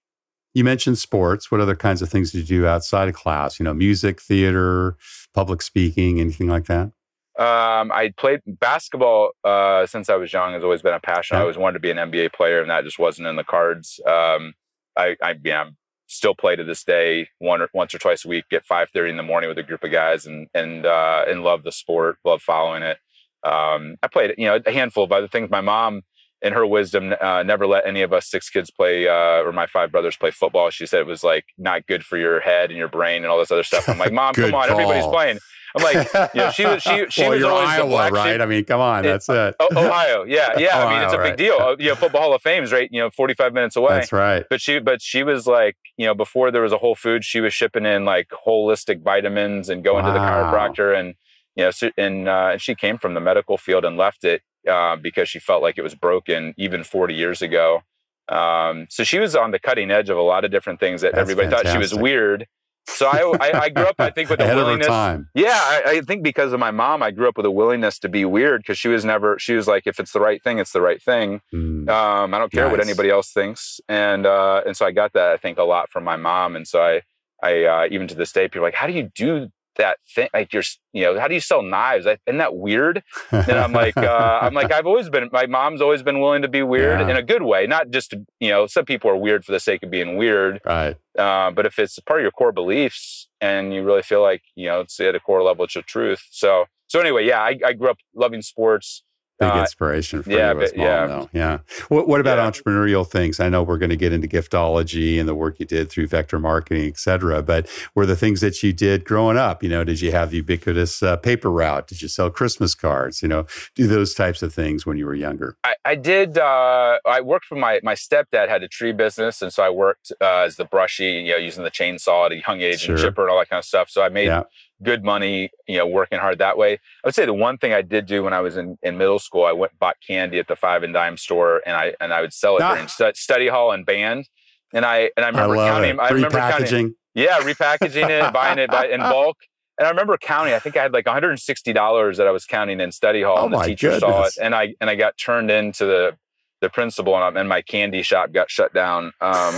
You 0.55 0.65
mentioned 0.65 0.99
sports. 0.99 1.51
What 1.51 1.63
other 1.63 1.77
kinds 1.77 2.03
of 2.03 2.11
things 2.11 2.31
did 2.31 2.51
you 2.51 2.61
do 2.61 2.67
outside 2.67 3.09
of 3.09 3.15
class? 3.15 3.59
You 3.59 3.65
know, 3.65 3.73
music, 3.73 4.21
theater, 4.21 4.97
public 5.33 5.63
speaking, 5.63 6.21
anything 6.21 6.49
like 6.49 6.67
that? 6.67 6.93
Um, 7.39 7.91
I 7.93 8.13
played 8.17 8.41
basketball 8.47 9.31
uh, 9.43 9.87
since 9.87 10.11
I 10.11 10.17
was 10.17 10.33
young. 10.33 10.53
Has 10.53 10.63
always 10.63 10.83
been 10.83 10.95
a 10.95 11.01
passion. 11.01 11.37
I 11.37 11.41
always 11.41 11.57
wanted 11.57 11.75
to 11.75 11.81
be 11.81 11.91
an 11.91 11.97
NBA 11.97 12.35
player, 12.35 12.61
and 12.61 12.71
that 12.71 12.85
just 12.85 12.99
wasn't 12.99 13.29
in 13.29 13.37
the 13.37 13.45
cards. 13.45 14.01
Um, 14.07 14.55
I, 14.97 15.17
I 15.23 15.35
yeah, 15.43 15.71
still 16.09 16.35
play 16.35 16.57
to 16.57 16.65
this 16.65 16.85
day, 16.85 17.29
one 17.39 17.63
or 17.63 17.69
once 17.73 17.95
or 17.95 17.99
twice 17.99 18.25
a 18.25 18.29
week. 18.29 18.45
Get 18.51 18.67
five 18.67 18.91
thirty 18.91 19.11
in 19.11 19.17
the 19.17 19.23
morning 19.23 19.49
with 19.49 19.59
a 19.59 19.63
group 19.63 19.83
of 19.83 19.91
guys, 19.91 20.27
and 20.27 20.49
and 20.53 20.85
uh, 20.85 21.25
and 21.27 21.43
love 21.43 21.63
the 21.63 21.73
sport, 21.73 22.19
love 22.25 22.43
following 22.43 22.83
it. 22.83 22.99
Um, 23.45 23.97
I 24.03 24.09
played, 24.09 24.35
you 24.39 24.47
know, 24.47 24.61
a 24.65 24.71
handful 24.71 25.05
of 25.05 25.13
other 25.13 25.27
things. 25.27 25.51
My 25.51 25.61
mom 25.61 26.03
in 26.43 26.53
her 26.53 26.67
wisdom, 26.67 27.15
uh, 27.21 27.43
never 27.45 27.67
let 27.67 27.87
any 27.87 28.03
of 28.03 28.13
us 28.13 28.29
six 28.29 28.51
kids 28.51 28.71
play, 28.71 29.09
uh, 29.09 29.43
or 29.43 29.53
my 29.53 29.67
five 29.67 29.93
brothers 29.93 30.17
play 30.17 30.33
football. 30.33 30.71
She 30.71 30.87
said 30.87 31.01
it 31.01 31.07
was 31.07 31.23
like 31.23 31.45
not 31.57 31.87
good 31.87 32.05
for 32.05 32.19
your 32.19 32.41
head 32.41 32.71
and 32.71 32.79
your 32.79 32.89
brain 32.89 33.23
and 33.23 33.27
all 33.27 33.39
this 33.39 33.51
other 33.51 33.63
stuff. 33.63 33.89
I'm 33.89 33.99
like, 33.99 34.13
mom, 34.13 34.35
come 34.35 34.55
on, 34.55 34.69
call. 34.69 34.79
everybody's 34.79 35.07
playing. 35.07 35.39
I'm 35.75 35.83
like, 35.83 36.35
you 36.35 36.41
know, 36.41 36.51
she 36.51 36.65
was 36.65 36.83
she 36.83 37.07
she 37.11 37.23
well, 37.23 37.31
was 37.31 37.43
always 37.45 37.69
Iowa, 37.69 37.83
the 37.85 37.89
black 37.91 38.13
right? 38.13 38.33
Sheep. 38.33 38.41
I 38.41 38.47
mean, 38.47 38.65
come 38.65 38.81
on, 38.81 39.03
that's 39.03 39.29
it. 39.29 39.55
Ohio, 39.61 40.25
yeah, 40.25 40.55
yeah. 40.59 40.69
Ohio, 40.69 40.87
I 40.87 40.95
mean, 40.95 41.03
it's 41.05 41.13
a 41.13 41.17
big 41.17 41.25
right. 41.25 41.37
deal. 41.37 41.77
You 41.79 41.89
know, 41.91 41.95
Football 41.95 42.23
Hall 42.23 42.35
of 42.35 42.43
Fame 42.43 42.65
is 42.65 42.73
right, 42.73 42.89
you 42.93 43.01
know, 43.01 43.11
45 43.11 43.55
minutes 43.55 43.77
away. 43.77 43.95
That's 43.95 44.13
right. 44.13 44.45
But 44.49 44.61
she, 44.61 44.79
but 44.79 45.01
she 45.01 45.23
was 45.23 45.47
like, 45.47 45.77
you 45.97 46.07
know, 46.07 46.15
before 46.15 46.51
there 46.51 46.63
was 46.63 46.73
a 46.73 46.79
Whole 46.79 46.95
Foods, 46.95 47.27
she 47.27 47.41
was 47.41 47.55
shipping 47.55 47.87
in 47.87 48.05
like 48.05 48.29
holistic 48.47 49.03
vitamins 49.03 49.69
and 49.69 49.83
going 49.83 50.05
wow. 50.05 50.13
to 50.13 50.19
the 50.19 50.25
chiropractor, 50.25 50.99
and 50.99 51.15
you 51.57 51.65
know, 51.65 51.71
so, 51.71 51.91
and 51.97 52.29
uh, 52.29 52.59
she 52.59 52.75
came 52.75 52.99
from 52.99 53.15
the 53.15 53.21
medical 53.21 53.57
field 53.57 53.85
and 53.85 53.97
left 53.97 54.25
it 54.25 54.43
uh, 54.69 54.97
because 54.97 55.29
she 55.29 55.39
felt 55.39 55.63
like 55.63 55.79
it 55.79 55.83
was 55.83 55.95
broken 55.95 56.55
even 56.57 56.85
40 56.85 57.15
years 57.15 57.43
ago. 57.43 57.83
Um, 58.29 58.87
so 58.89 59.05
she 59.05 59.19
was 59.19 59.35
on 59.35 59.51
the 59.51 59.59
cutting 59.59 59.91
edge 59.91 60.09
of 60.09 60.17
a 60.17 60.23
lot 60.23 60.45
of 60.45 60.51
different 60.51 60.81
things 60.81 61.03
that 61.03 61.13
That's 61.13 61.23
everybody 61.23 61.49
fantastic. 61.49 61.67
thought 61.67 61.73
she 61.73 61.79
was 61.79 61.95
weird. 61.95 62.47
So 62.87 63.07
I, 63.07 63.21
I, 63.41 63.61
I, 63.63 63.69
grew 63.69 63.85
up, 63.85 63.95
I 63.99 64.11
think, 64.11 64.29
with 64.29 64.41
a 64.41 64.45
willingness. 64.45 64.89
Yeah, 65.35 65.51
I, 65.53 65.83
I, 65.87 66.01
think 66.01 66.23
because 66.23 66.53
of 66.53 66.61
my 66.61 66.71
mom, 66.71 67.03
I 67.03 67.11
grew 67.11 67.29
up 67.29 67.37
with 67.37 67.47
a 67.47 67.51
willingness 67.51 67.99
to 68.01 68.09
be 68.09 68.25
weird 68.25 68.63
because 68.63 68.77
she 68.77 68.89
was 68.89 69.05
never. 69.05 69.39
She 69.39 69.55
was 69.55 69.69
like, 69.69 69.87
if 69.87 70.01
it's 70.01 70.13
the 70.13 70.21
right 70.21 70.43
thing, 70.43 70.59
it's 70.59 70.73
the 70.73 70.81
right 70.81 71.01
thing. 71.01 71.43
Mm. 71.55 71.89
Um, 71.89 72.35
I 72.35 72.39
don't 72.39 72.51
care 72.51 72.65
nice. 72.65 72.73
what 72.73 72.81
anybody 72.81 73.11
else 73.11 73.33
thinks, 73.33 73.81
and 73.89 74.27
uh, 74.27 74.63
and 74.67 74.77
so 74.77 74.85
I 74.85 74.91
got 74.91 75.13
that 75.13 75.29
I 75.31 75.37
think 75.37 75.59
a 75.59 75.65
lot 75.65 75.91
from 75.91 76.05
my 76.05 76.17
mom, 76.17 76.57
and 76.57 76.67
so 76.67 76.83
I, 76.83 77.03
I 77.43 77.65
uh, 77.65 77.89
even 77.91 78.09
to 78.09 78.15
this 78.15 78.33
day, 78.33 78.47
people 78.49 78.61
are 78.61 78.69
like, 78.69 78.75
how 78.75 78.87
do 78.87 78.93
you 78.93 79.11
do 79.15 79.49
that 79.77 79.99
thing? 80.15 80.29
Like 80.35 80.53
you're, 80.53 80.63
you 80.93 81.03
know, 81.05 81.19
how 81.21 81.29
do 81.29 81.35
you 81.35 81.41
sell 81.41 81.63
knives? 81.63 82.07
I, 82.07 82.19
isn't 82.27 82.39
that 82.39 82.55
weird? 82.57 83.03
And 83.31 83.53
I'm 83.53 83.73
like, 83.73 83.97
uh, 83.97 84.39
I'm 84.43 84.55
like, 84.55 84.73
I've 84.73 84.87
always 84.87 85.09
been. 85.09 85.29
My 85.33 85.47
mom's 85.47 85.81
always 85.81 86.03
been 86.03 86.21
willing 86.21 86.43
to 86.43 86.49
be 86.49 86.63
weird 86.63 87.01
Yeah. 87.01 87.09
in 87.11 87.17
a 87.17 87.23
good 87.23 87.43
way, 87.43 87.67
not 87.67 87.91
just 87.91 88.11
to, 88.11 88.25
you 88.41 88.51
know. 88.51 88.67
Some 88.67 88.85
people 88.85 89.11
are 89.11 89.17
weird 89.17 89.45
for 89.45 89.53
the 89.53 89.61
sake 89.61 89.83
of 89.83 89.91
being 89.91 90.17
weird, 90.17 90.61
right. 90.65 90.97
uh, 91.19 91.51
but 91.51 91.67
if 91.67 91.79
it's 91.79 91.99
part 92.01 92.21
of 92.21 92.23
your 92.23 92.31
core 92.33 92.53
beliefs 92.53 93.29
and 93.41 93.73
you 93.75 93.83
really 93.83 94.03
feel 94.03 94.23
like 94.23 94.43
you 94.55 94.67
know 94.67 94.81
it's 94.81 94.99
at 95.01 95.15
a 95.15 95.21
core 95.21 95.43
level, 95.43 95.65
it's 95.65 95.75
your 95.75 95.83
truth. 95.85 96.23
So 96.31 96.67
so 96.89 97.01
anyway, 97.01 97.27
yeah, 97.27 97.41
I, 97.41 97.59
I 97.65 97.73
grew 97.73 97.89
up 97.91 97.99
loving 98.15 98.43
sports. 98.43 99.03
Big 99.43 99.51
Uh, 99.59 99.61
inspiration 99.61 100.23
for 100.23 100.31
yeah, 100.31 100.53
you 100.53 100.63
as 100.63 100.73
well, 100.77 100.87
yeah. 100.87 101.07
though. 101.07 101.31
Yeah. 101.33 101.59
What, 101.89 102.09
what 102.09 102.21
about 102.21 102.39
Yeah. 102.39 102.51
entrepreneurial 102.51 103.07
things? 103.07 103.41
I 103.41 103.49
know 103.49 103.63
we're 103.63 103.79
going 103.79 103.91
to 103.91 103.97
get 103.97 104.13
into 104.13 104.29
giftology 104.29 105.19
and 105.19 105.29
the 105.29 105.35
work 105.35 105.59
you 105.59 105.67
did 105.67 105.91
through 105.91 106.07
vector 106.07 106.39
marketing, 106.39 106.87
et 106.89 106.99
cetera, 106.99 107.43
but 107.43 107.69
were 107.95 108.07
the 108.07 108.17
things 108.17 108.41
that 108.41 108.63
you 108.63 108.73
did 108.73 109.05
growing 109.05 109.37
up, 109.37 109.63
you 109.63 109.69
know, 109.69 109.85
did 109.85 110.01
you 110.01 110.13
have 110.13 110.31
the 110.31 110.37
ubiquitous 110.39 111.03
uh, 111.03 111.17
paper 111.17 111.51
route? 111.51 111.87
Did 111.89 112.03
you 112.03 112.09
sell 112.09 112.31
Christmas 112.31 112.75
cards? 112.75 113.23
You 113.23 113.29
know, 113.29 113.47
do 113.75 113.87
those 113.87 114.15
types 114.15 114.43
of 114.43 114.53
things 114.55 114.87
when 114.87 114.97
you 114.97 115.07
were 115.07 115.15
younger? 115.15 115.57
I, 115.65 115.75
I 115.85 115.95
did. 115.95 116.39
Uh, 116.39 116.99
I 117.07 117.21
worked 117.21 117.47
for 117.47 117.57
my 117.57 117.81
my 117.83 117.95
stepdad 117.95 118.49
had 118.49 118.63
a 118.63 118.69
tree 118.69 118.93
business, 118.93 119.43
and 119.43 119.53
so 119.53 119.63
I 119.63 119.71
worked 119.71 120.13
uh, 120.21 120.45
as 120.47 120.57
the 120.57 120.65
brushy, 120.65 121.13
you 121.25 121.33
know, 121.33 121.37
using 121.39 121.65
the 121.65 121.71
chainsaw 121.71 122.27
at 122.27 122.33
a 122.33 122.37
young 122.47 122.61
age 122.61 122.81
Sure. 122.81 122.95
and 122.95 123.03
chipper 123.05 123.23
and 123.23 123.31
all 123.31 123.39
that 123.39 123.49
kind 123.51 123.59
of 123.59 123.65
stuff. 123.65 123.91
So 123.91 124.03
I 124.03 124.09
made 124.09 124.27
Yeah. 124.27 124.43
Good 124.83 125.05
money, 125.05 125.51
you 125.69 125.79
know, 125.79 125.87
working 125.87 126.19
hard 126.19 126.39
that 126.39 126.57
way. 126.59 126.75
I 126.75 126.79
would 127.07 127.15
say 127.15 127.25
the 127.27 127.33
one 127.35 127.59
thing 127.59 127.73
I 127.73 127.83
did 127.83 128.07
do 128.07 128.23
when 128.25 128.33
I 128.33 128.41
was 128.41 128.57
in, 128.57 128.79
in 128.83 128.99
middle 128.99 129.19
school, 129.19 129.45
I 129.45 129.53
went 129.53 129.79
bought 129.79 129.97
candy 130.07 130.39
at 130.39 130.49
the 130.49 130.57
five 130.57 130.83
and 130.83 130.93
dime 130.93 131.17
store, 131.17 131.63
and 131.67 131.77
I 131.77 131.95
and 132.01 132.13
I 132.13 132.21
would 132.21 132.33
sell 132.33 132.57
it 132.57 132.63
Ah. 132.63 132.75
during 132.75 132.89
stu- 132.89 133.13
study 133.15 133.49
hall 133.49 133.73
and 133.73 133.85
band. 133.87 134.29
And 134.75 134.85
I 134.85 135.11
and 135.17 135.25
I 135.25 135.29
remember 135.29 135.57
love 135.57 135.69
counting. 135.69 135.91
it. 135.97 136.01
I 136.01 136.09
remember 136.11 136.39
counting. 136.39 136.95
Yeah, 137.15 137.41
repackaging 137.41 138.09
it, 138.09 138.33
buying 138.33 138.59
it 138.59 138.71
by, 138.71 138.87
in 138.87 139.01
bulk. 139.01 139.37
And 139.79 139.87
I 139.87 139.91
remember 139.91 140.19
counting. 140.19 140.53
I 140.53 140.59
think 140.59 140.77
I 140.77 140.83
had 140.83 140.93
like 140.93 141.07
160 141.07 141.73
dollars 141.73 142.19
that 142.19 142.27
I 142.27 142.31
was 142.31 142.45
counting 142.45 142.79
in 142.79 142.93
study 142.93 143.23
hall, 143.23 143.37
Oh 143.39 143.45
and 143.47 143.53
the 143.55 143.57
my 143.57 143.67
teacher 143.67 143.99
saw 143.99 144.07
it. 144.07 144.11
goodness. 144.13 144.37
And 144.39 144.55
I 144.55 144.75
and 144.83 144.91
I 144.91 144.95
got 144.97 145.17
turned 145.17 145.51
into 145.51 145.87
the 145.87 146.17
the 146.63 146.71
principal, 146.71 147.15
and, 147.15 147.37
I- 147.37 147.41
and 147.41 147.49
my 147.49 147.61
candy 147.61 148.03
shop 148.03 148.33
got 148.33 148.51
shut 148.51 148.73
down. 148.73 149.13
Um, 149.21 149.55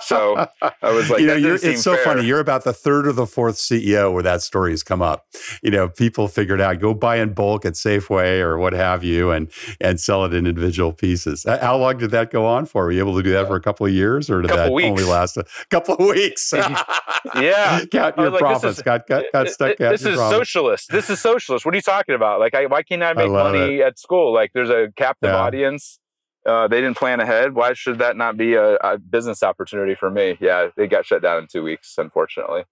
so 0.00 0.46
I 0.60 0.92
was 0.92 1.10
like, 1.10 1.20
you 1.20 1.26
know, 1.26 1.34
you're, 1.34 1.56
it's 1.56 1.82
so 1.82 1.94
fair. 1.96 2.04
funny. 2.04 2.24
You're 2.24 2.38
about 2.38 2.62
the 2.62 2.72
third 2.72 3.08
or 3.08 3.12
the 3.12 3.26
fourth 3.26 3.56
CEO 3.56 4.12
where 4.12 4.22
that 4.22 4.42
story 4.42 4.70
has 4.70 4.84
come 4.84 5.02
up. 5.02 5.26
You 5.62 5.70
know, 5.72 5.88
people 5.88 6.28
figured 6.28 6.60
out 6.60 6.78
go 6.78 6.94
buy 6.94 7.16
in 7.16 7.32
bulk 7.32 7.64
at 7.64 7.72
Safeway 7.72 8.38
or 8.40 8.58
what 8.58 8.72
have 8.74 9.02
you, 9.02 9.30
and 9.32 9.50
and 9.80 9.98
sell 9.98 10.24
it 10.24 10.32
in 10.34 10.46
individual 10.46 10.92
pieces. 10.92 11.44
How 11.48 11.76
long 11.76 11.98
did 11.98 12.12
that 12.12 12.30
go 12.30 12.46
on 12.46 12.66
for? 12.66 12.84
Were 12.84 12.92
you 12.92 13.00
able 13.00 13.16
to 13.16 13.22
do 13.22 13.32
that 13.32 13.48
for 13.48 13.56
a 13.56 13.60
couple 13.60 13.86
of 13.86 13.92
years, 13.92 14.30
or 14.30 14.42
did 14.42 14.50
that 14.50 14.70
weeks. 14.70 14.88
only 14.88 15.04
last 15.04 15.36
a 15.36 15.44
couple 15.70 15.94
of 15.94 16.00
weeks? 16.06 16.52
yeah. 17.34 17.84
count 17.90 18.16
your 18.18 18.30
like, 18.30 18.40
profits. 18.40 18.78
is- 18.78 18.82
got 18.82 19.06
got, 19.06 19.24
got 19.32 19.48
stuck. 19.48 19.70
It- 19.70 19.78
this 19.78 20.04
is 20.04 20.16
profits. 20.16 20.36
socialist. 20.38 20.90
This 20.92 21.10
is 21.10 21.20
socialist. 21.20 21.64
What 21.64 21.74
are 21.74 21.78
you 21.78 21.82
talking 21.82 22.14
about? 22.14 22.40
Like, 22.40 22.54
I, 22.54 22.66
why 22.66 22.82
can't 22.82 23.02
I 23.02 23.12
make 23.14 23.28
love 23.30 23.52
money 23.54 23.82
at 23.82 23.98
school? 23.98 24.32
Like, 24.34 24.50
there's 24.52 24.70
a 24.70 24.88
captive 24.96 25.30
Yeah. 25.30 25.36
audience. 25.36 25.98
Uh, 26.44 26.66
they 26.66 26.80
didn't 26.80 26.96
plan 26.96 27.20
ahead. 27.20 27.54
Why 27.54 27.72
should 27.72 27.98
that 27.98 28.16
not 28.16 28.36
be 28.36 28.54
a, 28.54 28.74
a 28.76 28.98
business 28.98 29.42
opportunity 29.42 29.94
for 29.94 30.10
me? 30.10 30.36
Yeah, 30.40 30.68
it 30.76 30.88
got 30.88 31.06
shut 31.06 31.22
down 31.22 31.38
in 31.38 31.46
two 31.46 31.62
weeks, 31.62 31.94
unfortunately. 31.98 32.64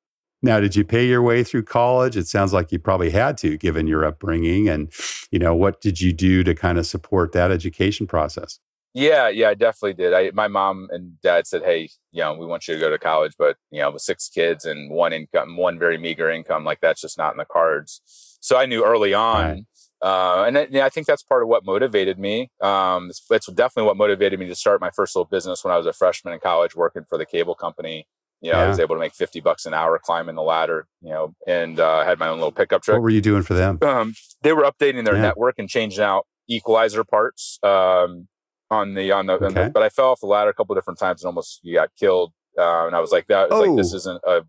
Now, 0.43 0.59
did 0.59 0.75
you 0.75 0.85
pay 0.85 1.07
your 1.07 1.23
way 1.23 1.45
through 1.45 1.65
college? 1.65 2.17
It 2.17 2.27
sounds 2.27 2.53
like 2.53 2.73
you 2.73 2.79
probably 2.79 3.11
had 3.11 3.37
to, 3.39 3.59
given 3.59 3.87
your 3.87 4.05
upbringing. 4.05 4.69
And 4.69 4.91
you 5.31 5.39
know, 5.39 5.55
what 5.55 5.81
did 5.81 6.01
you 6.01 6.13
do 6.13 6.43
to 6.45 6.55
kind 6.55 6.79
of 6.79 6.87
support 6.87 7.33
that 7.33 7.51
education 7.51 8.07
process? 8.07 8.59
Yeah, 8.93 9.29
yeah, 9.29 9.51
I 9.51 9.55
definitely 9.55 9.95
did. 9.95 10.13
I, 10.13 10.33
my 10.35 10.49
mom 10.49 10.89
and 10.91 11.21
dad 11.21 11.47
said, 11.47 11.63
"Hey, 11.63 11.91
you 12.11 12.23
know, 12.23 12.35
we 12.35 12.47
want 12.47 12.67
you 12.67 12.75
to 12.75 12.81
go 12.81 12.91
to 12.91 12.99
college, 12.99 13.35
but 13.39 13.57
you 13.71 13.81
know, 13.81 13.93
with 13.93 14.03
six 14.03 14.29
kids 14.29 14.65
and 14.65 14.91
one 14.91 15.13
income, 15.13 15.57
one 15.57 15.79
very 15.79 15.97
meager 15.97 16.29
income, 16.29 16.65
like 16.65 16.81
that's 16.81 17.01
just 17.01 17.17
not 17.17 17.33
in 17.33 17.39
the 17.39 17.45
cards." 17.45 18.01
So 18.41 18.57
I 18.57 18.67
knew 18.67 18.85
early 18.85 19.15
on, 19.15 19.45
Right. 19.45 19.65
Uh, 20.03 20.45
and 20.47 20.69
yeah, 20.71 20.85
I 20.85 20.89
think 20.89 21.07
that's 21.07 21.23
part 21.23 21.43
of 21.43 21.49
what 21.49 21.65
motivated 21.65 22.19
me. 22.19 22.51
Um, 22.61 23.11
it's, 23.11 23.23
it's 23.31 23.47
definitely 23.49 23.87
what 23.89 23.97
motivated 23.97 24.39
me 24.41 24.47
to 24.49 24.55
start 24.55 24.81
my 24.81 24.91
first 24.91 25.15
little 25.15 25.29
business 25.29 25.63
when 25.65 25.73
I 25.73 25.77
was 25.77 25.87
a 25.87 25.93
freshman 25.93 26.35
in 26.35 26.41
college, 26.41 26.75
working 26.75 27.05
for 27.09 27.19
the 27.19 27.27
cable 27.27 27.55
company. 27.55 28.07
You 28.43 28.53
know, 28.53 28.59
I 28.59 28.69
was 28.69 28.81
able 28.81 28.95
to 28.97 29.01
make 29.01 29.15
fifty 29.15 29.41
bucks 29.41 29.67
an 29.67 29.75
hour 29.75 29.99
climbing 29.99 30.35
the 30.35 30.43
ladder. 30.43 30.87
You 31.03 31.11
know, 31.11 31.35
and 31.47 31.79
uh, 31.79 32.05
had 32.05 32.19
my 32.19 32.29
own 32.29 32.39
little 32.39 32.53
pickup 32.53 32.83
truck 32.83 32.95
What 32.97 33.03
were 33.03 33.11
you 33.11 33.21
doing 33.21 33.43
for 33.43 33.53
them? 33.53 33.79
um, 33.83 34.15
they 34.43 34.53
were 34.55 34.63
updating 34.63 35.05
their 35.05 35.17
Yeah. 35.17 35.21
network 35.23 35.57
and 35.59 35.69
changing 35.69 36.03
out 36.03 36.27
equalizer 36.49 37.05
parts 37.05 37.59
um, 37.63 38.29
on 38.71 38.95
the 38.95 39.13
on 39.13 39.27
the, 39.27 39.35
on 39.45 39.53
the- 39.53 39.71
But 39.75 39.83
I 39.83 39.91
fell 39.91 40.11
off 40.13 40.21
the 40.21 40.27
ladder 40.27 40.49
a 40.51 40.55
couple 40.55 40.75
different 40.75 40.99
times 40.99 41.23
and 41.23 41.29
almost 41.29 41.61
got 41.75 41.91
killed. 41.99 42.33
Uh, 42.59 42.87
and 42.87 42.97
I 42.97 43.01
was 43.01 43.13
like, 43.13 43.27
that 43.29 43.51
was 43.51 43.67
like 43.69 43.77
this 43.77 43.93
Oh. 43.93 43.97
isn't 43.97 44.21
a 44.27 44.41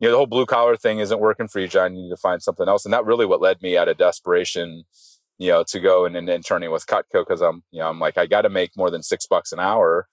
you 0.00 0.08
know 0.08 0.12
the 0.12 0.16
whole 0.16 0.26
blue 0.26 0.46
collar 0.46 0.76
thing 0.76 0.98
isn't 0.98 1.20
working 1.20 1.48
for 1.48 1.60
you, 1.60 1.68
John. 1.68 1.94
You 1.94 2.04
need 2.04 2.10
to 2.10 2.16
find 2.16 2.42
something 2.42 2.68
else. 2.68 2.84
And 2.84 2.92
that 2.94 3.04
really 3.04 3.26
what 3.26 3.40
led 3.40 3.62
me 3.62 3.76
out 3.76 3.88
of 3.88 3.96
desperation, 3.98 4.84
you 5.38 5.50
know, 5.50 5.62
to 5.68 5.78
go 5.80 6.04
and 6.06 6.16
and 6.16 6.28
interning 6.28 6.70
with 6.72 6.86
Cutco 6.86 7.22
because 7.26 7.40
I'm 7.42 7.62
you 7.70 7.80
know 7.80 7.88
I'm 7.88 8.00
like 8.00 8.18
I 8.18 8.26
got 8.26 8.42
to 8.42 8.48
make 8.50 8.76
more 8.76 8.90
than 8.90 9.02
six 9.02 9.26
bucks 9.26 9.52
an 9.52 9.60
hour. 9.60 10.08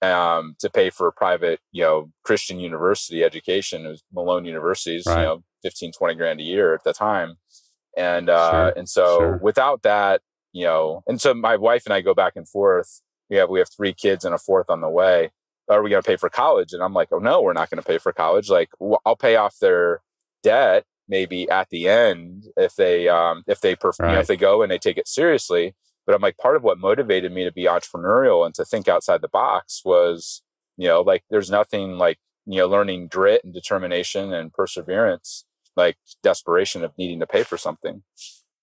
Um, 0.00 0.54
to 0.60 0.70
pay 0.70 0.90
for 0.90 1.08
a 1.08 1.12
private, 1.12 1.58
you 1.72 1.82
know, 1.82 2.12
Christian 2.22 2.60
university 2.60 3.24
education. 3.24 3.84
It 3.84 3.88
was 3.88 4.02
Malone 4.12 4.44
Universities, 4.44 5.02
Right. 5.08 5.18
you 5.18 5.26
know, 5.26 5.42
15, 5.64 5.90
20 5.90 6.14
grand 6.14 6.38
a 6.38 6.44
year 6.44 6.72
at 6.72 6.84
the 6.84 6.92
time 6.92 7.34
and 7.96 8.30
uh 8.30 8.50
Sure, 8.50 8.72
and 8.76 8.88
so 8.88 9.18
sure. 9.18 9.38
without 9.42 9.82
that 9.82 10.20
you 10.52 10.64
know 10.64 11.02
and 11.08 11.20
so 11.20 11.34
my 11.34 11.56
wife 11.56 11.82
and 11.84 11.92
i 11.92 12.00
go 12.00 12.14
back 12.14 12.34
and 12.36 12.48
forth 12.48 13.00
we 13.28 13.36
have 13.36 13.50
we 13.50 13.58
have 13.58 13.68
three 13.74 13.92
kids 13.92 14.24
and 14.24 14.34
a 14.34 14.38
fourth 14.38 14.70
on 14.70 14.80
the 14.80 14.88
way 14.88 15.30
are 15.68 15.82
we 15.82 15.90
going 15.90 16.02
to 16.02 16.06
pay 16.06 16.16
for 16.16 16.28
college 16.28 16.72
and 16.72 16.82
i'm 16.82 16.94
like 16.94 17.08
oh 17.12 17.18
no 17.18 17.40
we're 17.40 17.52
not 17.52 17.70
going 17.70 17.82
to 17.82 17.86
pay 17.86 17.98
for 17.98 18.12
college 18.12 18.48
like 18.48 18.70
I'll 19.04 19.16
pay 19.16 19.36
off 19.36 19.58
their 19.58 20.02
debt 20.42 20.84
maybe 21.08 21.48
at 21.50 21.68
the 21.70 21.88
end 21.88 22.44
if 22.56 22.76
they 22.76 23.08
um 23.08 23.42
if 23.46 23.60
they 23.60 23.74
perf- 23.76 23.98
you 23.98 24.12
know, 24.14 24.20
if 24.20 24.26
they 24.26 24.36
go 24.36 24.62
and 24.62 24.70
they 24.70 24.78
take 24.78 24.98
it 24.98 25.08
seriously 25.08 25.74
but 26.06 26.14
i'm 26.14 26.22
like 26.22 26.38
part 26.38 26.56
of 26.56 26.62
what 26.62 26.78
motivated 26.78 27.32
me 27.32 27.44
to 27.44 27.52
be 27.52 27.64
entrepreneurial 27.64 28.44
and 28.44 28.54
to 28.54 28.64
think 28.64 28.88
outside 28.88 29.20
the 29.20 29.28
box 29.28 29.82
was 29.84 30.42
you 30.76 30.86
know 30.86 31.00
like 31.00 31.24
there's 31.30 31.50
nothing 31.50 31.98
like 31.98 32.18
you 32.46 32.58
know 32.58 32.66
learning 32.66 33.08
grit 33.08 33.42
and 33.44 33.52
determination 33.52 34.32
and 34.32 34.52
perseverance 34.52 35.44
like 35.78 35.96
desperation 36.22 36.84
of 36.84 36.92
needing 36.98 37.20
to 37.20 37.26
pay 37.26 37.44
for 37.44 37.56
something. 37.56 38.02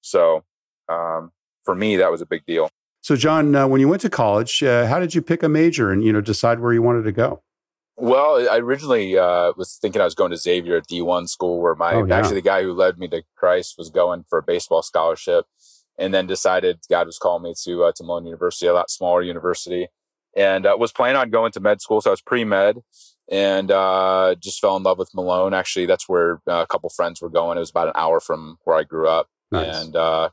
So 0.02 0.44
um, 0.90 1.32
for 1.64 1.74
me, 1.74 1.96
that 1.96 2.12
was 2.12 2.22
a 2.22 2.28
big 2.28 2.46
deal. 2.46 2.70
So, 3.06 3.16
John, 3.16 3.54
uh, 3.54 3.68
when 3.68 3.82
you 3.82 3.88
went 3.88 4.02
to 4.02 4.10
college, 4.10 4.64
uh, 4.64 4.88
how 4.88 5.00
did 5.00 5.14
you 5.14 5.22
pick 5.22 5.44
a 5.44 5.48
major 5.48 5.92
and 5.92 6.04
you 6.04 6.12
know 6.12 6.22
decide 6.22 6.60
where 6.60 6.74
you 6.74 6.82
wanted 6.82 7.04
to 7.04 7.12
go? 7.12 7.44
Well, 7.98 8.50
I 8.50 8.58
originally 8.58 9.16
uh, 9.16 9.54
was 9.56 9.78
thinking 9.80 10.02
I 10.02 10.06
was 10.06 10.16
going 10.16 10.32
to 10.32 10.38
Xavier 10.38 10.78
at 10.78 10.88
D1 10.88 11.30
school, 11.30 11.62
where 11.62 11.76
my 11.76 11.94
Oh, 11.94 12.04
yeah. 12.04 12.18
actually 12.18 12.38
the 12.38 12.42
guy 12.42 12.64
who 12.64 12.74
led 12.74 12.98
me 12.98 13.08
to 13.10 13.22
Christ 13.36 13.76
was 13.78 13.92
going 13.92 14.26
for 14.28 14.40
a 14.40 14.42
baseball 14.42 14.82
scholarship, 14.82 15.46
and 16.00 16.16
then 16.16 16.26
decided 16.26 16.80
God 16.90 17.06
was 17.06 17.20
calling 17.20 17.44
me 17.44 17.54
to 17.66 17.84
uh, 17.84 17.92
to 17.96 18.04
Malone 18.04 18.26
University, 18.26 18.66
a 18.66 18.74
lot 18.74 18.90
smaller 18.90 19.22
university, 19.22 19.88
and 20.36 20.66
uh, 20.66 20.76
was 20.80 20.92
planning 20.92 21.18
on 21.18 21.30
going 21.30 21.52
to 21.52 21.60
med 21.60 21.82
school. 21.82 22.02
So 22.02 22.10
I 22.10 22.14
was 22.14 22.24
pre 22.24 22.44
med, 22.44 22.80
and 23.30 23.70
uh, 23.70 24.34
just 24.40 24.60
fell 24.60 24.78
in 24.78 24.82
love 24.82 24.98
with 24.98 25.14
Malone. 25.14 25.54
Actually, 25.54 25.86
that's 25.86 26.10
where 26.10 26.42
uh, 26.48 26.64
a 26.64 26.68
couple 26.68 26.90
friends 26.90 27.22
were 27.22 27.30
going. 27.30 27.58
It 27.58 27.60
was 27.60 27.70
about 27.70 27.90
an 27.90 27.94
hour 27.96 28.20
from 28.20 28.58
where 28.64 28.76
I 28.76 28.84
grew 28.84 29.08
up, 29.08 29.30
nice. 29.52 29.86
and 29.86 29.96
uh, 29.96 30.30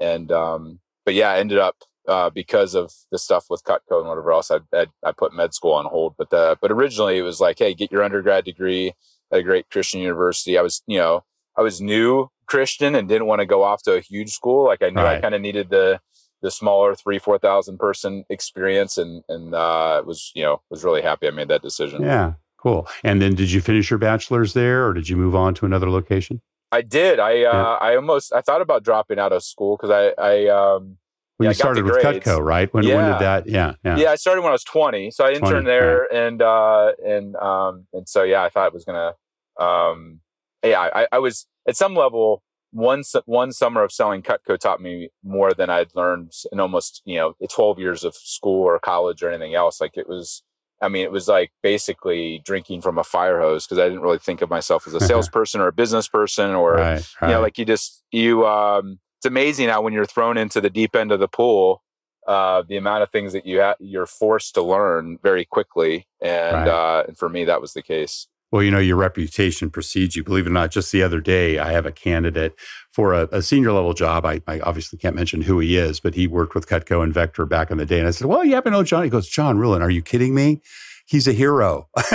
and 0.00 0.32
um, 0.32 0.80
but 1.04 1.12
yeah, 1.12 1.28
I 1.28 1.36
ended 1.36 1.58
up 1.58 1.76
uh, 2.08 2.30
because 2.30 2.74
of 2.74 2.92
the 3.10 3.18
stuff 3.18 3.46
with 3.48 3.64
Cutco 3.64 3.98
and 3.98 4.08
whatever 4.08 4.32
else. 4.32 4.50
I, 4.50 4.58
I, 4.72 4.86
I 5.04 5.12
put 5.12 5.34
med 5.34 5.54
school 5.54 5.72
on 5.72 5.86
hold, 5.86 6.14
but 6.18 6.30
the 6.30 6.56
but 6.60 6.70
originally 6.70 7.18
it 7.18 7.22
was 7.22 7.40
like, 7.40 7.58
hey, 7.58 7.74
get 7.74 7.92
your 7.92 8.02
undergrad 8.02 8.44
degree 8.44 8.92
at 9.32 9.40
a 9.40 9.42
great 9.42 9.70
Christian 9.70 10.00
university. 10.00 10.58
I 10.58 10.62
was 10.62 10.82
you 10.86 10.98
know 10.98 11.24
I 11.56 11.62
was 11.62 11.80
new 11.80 12.28
Christian 12.46 12.94
and 12.94 13.08
didn't 13.08 13.26
want 13.26 13.40
to 13.40 13.46
go 13.46 13.62
off 13.62 13.82
to 13.82 13.94
a 13.94 14.00
huge 14.00 14.30
school. 14.30 14.64
Like 14.66 14.82
I 14.82 14.90
knew 14.90 15.02
right. 15.02 15.18
I 15.18 15.20
kind 15.20 15.34
of 15.34 15.40
needed 15.40 15.70
the 15.70 16.00
the 16.42 16.50
smaller 16.50 16.94
three 16.94 17.18
four 17.18 17.38
thousand 17.38 17.78
person 17.78 18.24
experience, 18.28 18.98
and 18.98 19.22
and 19.28 19.54
uh, 19.54 20.02
was 20.06 20.30
you 20.34 20.42
know 20.42 20.60
was 20.70 20.84
really 20.84 21.02
happy 21.02 21.26
I 21.26 21.30
made 21.30 21.48
that 21.48 21.62
decision. 21.62 22.02
Yeah, 22.02 22.34
cool. 22.58 22.86
And 23.02 23.20
then 23.20 23.34
did 23.34 23.50
you 23.50 23.60
finish 23.60 23.90
your 23.90 23.98
bachelor's 23.98 24.52
there, 24.52 24.86
or 24.86 24.92
did 24.92 25.08
you 25.08 25.16
move 25.16 25.34
on 25.34 25.54
to 25.54 25.66
another 25.66 25.90
location? 25.90 26.42
I 26.70 26.82
did. 26.82 27.18
I 27.18 27.44
uh, 27.44 27.52
yeah. 27.52 27.76
I 27.80 27.96
almost 27.96 28.32
I 28.32 28.42
thought 28.42 28.60
about 28.60 28.84
dropping 28.84 29.18
out 29.18 29.32
of 29.32 29.42
school 29.42 29.76
because 29.76 29.90
I 29.90 30.12
I 30.22 30.48
um. 30.48 30.98
Well, 31.38 31.46
yeah, 31.46 31.50
you 31.50 31.54
started 31.54 31.84
with 31.84 31.96
Cutco, 31.96 32.38
right? 32.38 32.72
When, 32.72 32.84
yeah. 32.84 32.94
when 32.94 33.12
did 33.12 33.20
that? 33.20 33.48
Yeah, 33.48 33.74
yeah. 33.84 33.96
Yeah, 33.96 34.10
I 34.10 34.14
started 34.14 34.42
when 34.42 34.50
I 34.50 34.52
was 34.52 34.62
20. 34.64 35.10
So 35.10 35.24
I 35.24 35.30
interned 35.30 35.64
20, 35.64 35.66
there 35.66 36.08
yeah. 36.10 36.26
and 36.26 36.42
uh 36.42 36.92
and 37.04 37.36
um 37.36 37.86
and 37.92 38.08
so 38.08 38.22
yeah, 38.22 38.42
I 38.42 38.50
thought 38.50 38.68
it 38.68 38.72
was 38.72 38.84
gonna 38.84 39.14
um 39.58 40.20
yeah, 40.64 40.80
I, 40.80 41.06
I 41.10 41.18
was 41.18 41.46
at 41.68 41.76
some 41.76 41.94
level 41.94 42.42
one 42.70 43.02
one 43.26 43.52
summer 43.52 43.82
of 43.82 43.92
selling 43.92 44.22
Cutco 44.22 44.58
taught 44.58 44.80
me 44.80 45.08
more 45.22 45.52
than 45.52 45.70
I'd 45.70 45.94
learned 45.94 46.32
in 46.52 46.60
almost 46.60 47.02
you 47.04 47.16
know 47.16 47.34
12 47.48 47.78
years 47.78 48.04
of 48.04 48.14
school 48.14 48.62
or 48.62 48.78
college 48.78 49.22
or 49.22 49.30
anything 49.30 49.54
else. 49.54 49.80
Like 49.80 49.96
it 49.96 50.08
was, 50.08 50.42
I 50.80 50.88
mean, 50.88 51.04
it 51.04 51.12
was 51.12 51.28
like 51.28 51.52
basically 51.62 52.42
drinking 52.44 52.82
from 52.82 52.98
a 52.98 53.04
fire 53.04 53.40
hose 53.40 53.66
because 53.66 53.78
I 53.78 53.84
didn't 53.84 54.02
really 54.02 54.18
think 54.18 54.42
of 54.42 54.50
myself 54.50 54.86
as 54.86 54.94
a 54.94 55.00
salesperson 55.06 55.60
or 55.60 55.68
a 55.68 55.72
business 55.72 56.08
person 56.08 56.50
or 56.50 56.74
right, 56.74 57.06
right. 57.20 57.28
you 57.28 57.34
know 57.34 57.40
like 57.40 57.58
you 57.58 57.64
just 57.64 58.02
you. 58.12 58.46
um 58.46 58.98
It's 59.24 59.30
amazing 59.30 59.70
how 59.70 59.80
when 59.80 59.94
you're 59.94 60.04
thrown 60.04 60.36
into 60.36 60.60
the 60.60 60.68
deep 60.68 60.94
end 60.94 61.10
of 61.10 61.18
the 61.18 61.28
pool, 61.28 61.82
uh, 62.28 62.62
the 62.68 62.76
amount 62.76 63.02
of 63.02 63.10
things 63.10 63.32
that 63.32 63.46
you 63.46 63.62
ha- 63.62 63.76
you're 63.80 64.04
forced 64.04 64.54
to 64.56 64.62
learn 64.62 65.18
very 65.22 65.46
quickly, 65.46 66.06
and 66.20 66.54
right. 66.54 66.68
uh, 66.68 67.04
and 67.08 67.16
for 67.16 67.30
me 67.30 67.42
that 67.44 67.58
was 67.58 67.72
the 67.72 67.80
case. 67.80 68.28
Well, 68.52 68.62
you 68.62 68.70
know, 68.70 68.78
your 68.78 68.98
reputation 68.98 69.70
precedes 69.70 70.14
you. 70.14 70.22
Believe 70.22 70.44
it 70.44 70.50
or 70.50 70.52
not, 70.52 70.72
just 70.72 70.92
the 70.92 71.02
other 71.02 71.22
day, 71.22 71.58
I 71.58 71.72
have 71.72 71.86
a 71.86 71.90
candidate 71.90 72.54
for 72.92 73.14
a, 73.14 73.26
a 73.32 73.40
senior 73.40 73.72
level 73.72 73.94
job. 73.94 74.26
I, 74.26 74.42
I, 74.46 74.60
obviously 74.60 74.98
can't 74.98 75.16
mention 75.16 75.40
who 75.40 75.58
he 75.58 75.78
is, 75.78 76.00
but 76.00 76.14
he 76.14 76.26
worked 76.26 76.54
with 76.54 76.68
Cutco 76.68 77.02
and 77.02 77.14
Vector 77.14 77.46
back 77.46 77.70
in 77.70 77.78
the 77.78 77.86
day. 77.86 78.00
And 78.00 78.06
I 78.06 78.10
said, 78.10 78.26
Well, 78.26 78.44
you 78.44 78.54
happen 78.54 78.72
to 78.72 78.78
know 78.78 78.84
John? 78.84 79.04
He 79.04 79.10
goes, 79.10 79.26
John 79.26 79.56
Ruhlin, 79.56 79.80
are 79.80 79.88
you 79.88 80.02
kidding 80.02 80.34
me? 80.34 80.60
He's 81.06 81.28
a 81.28 81.32
hero. 81.32 81.88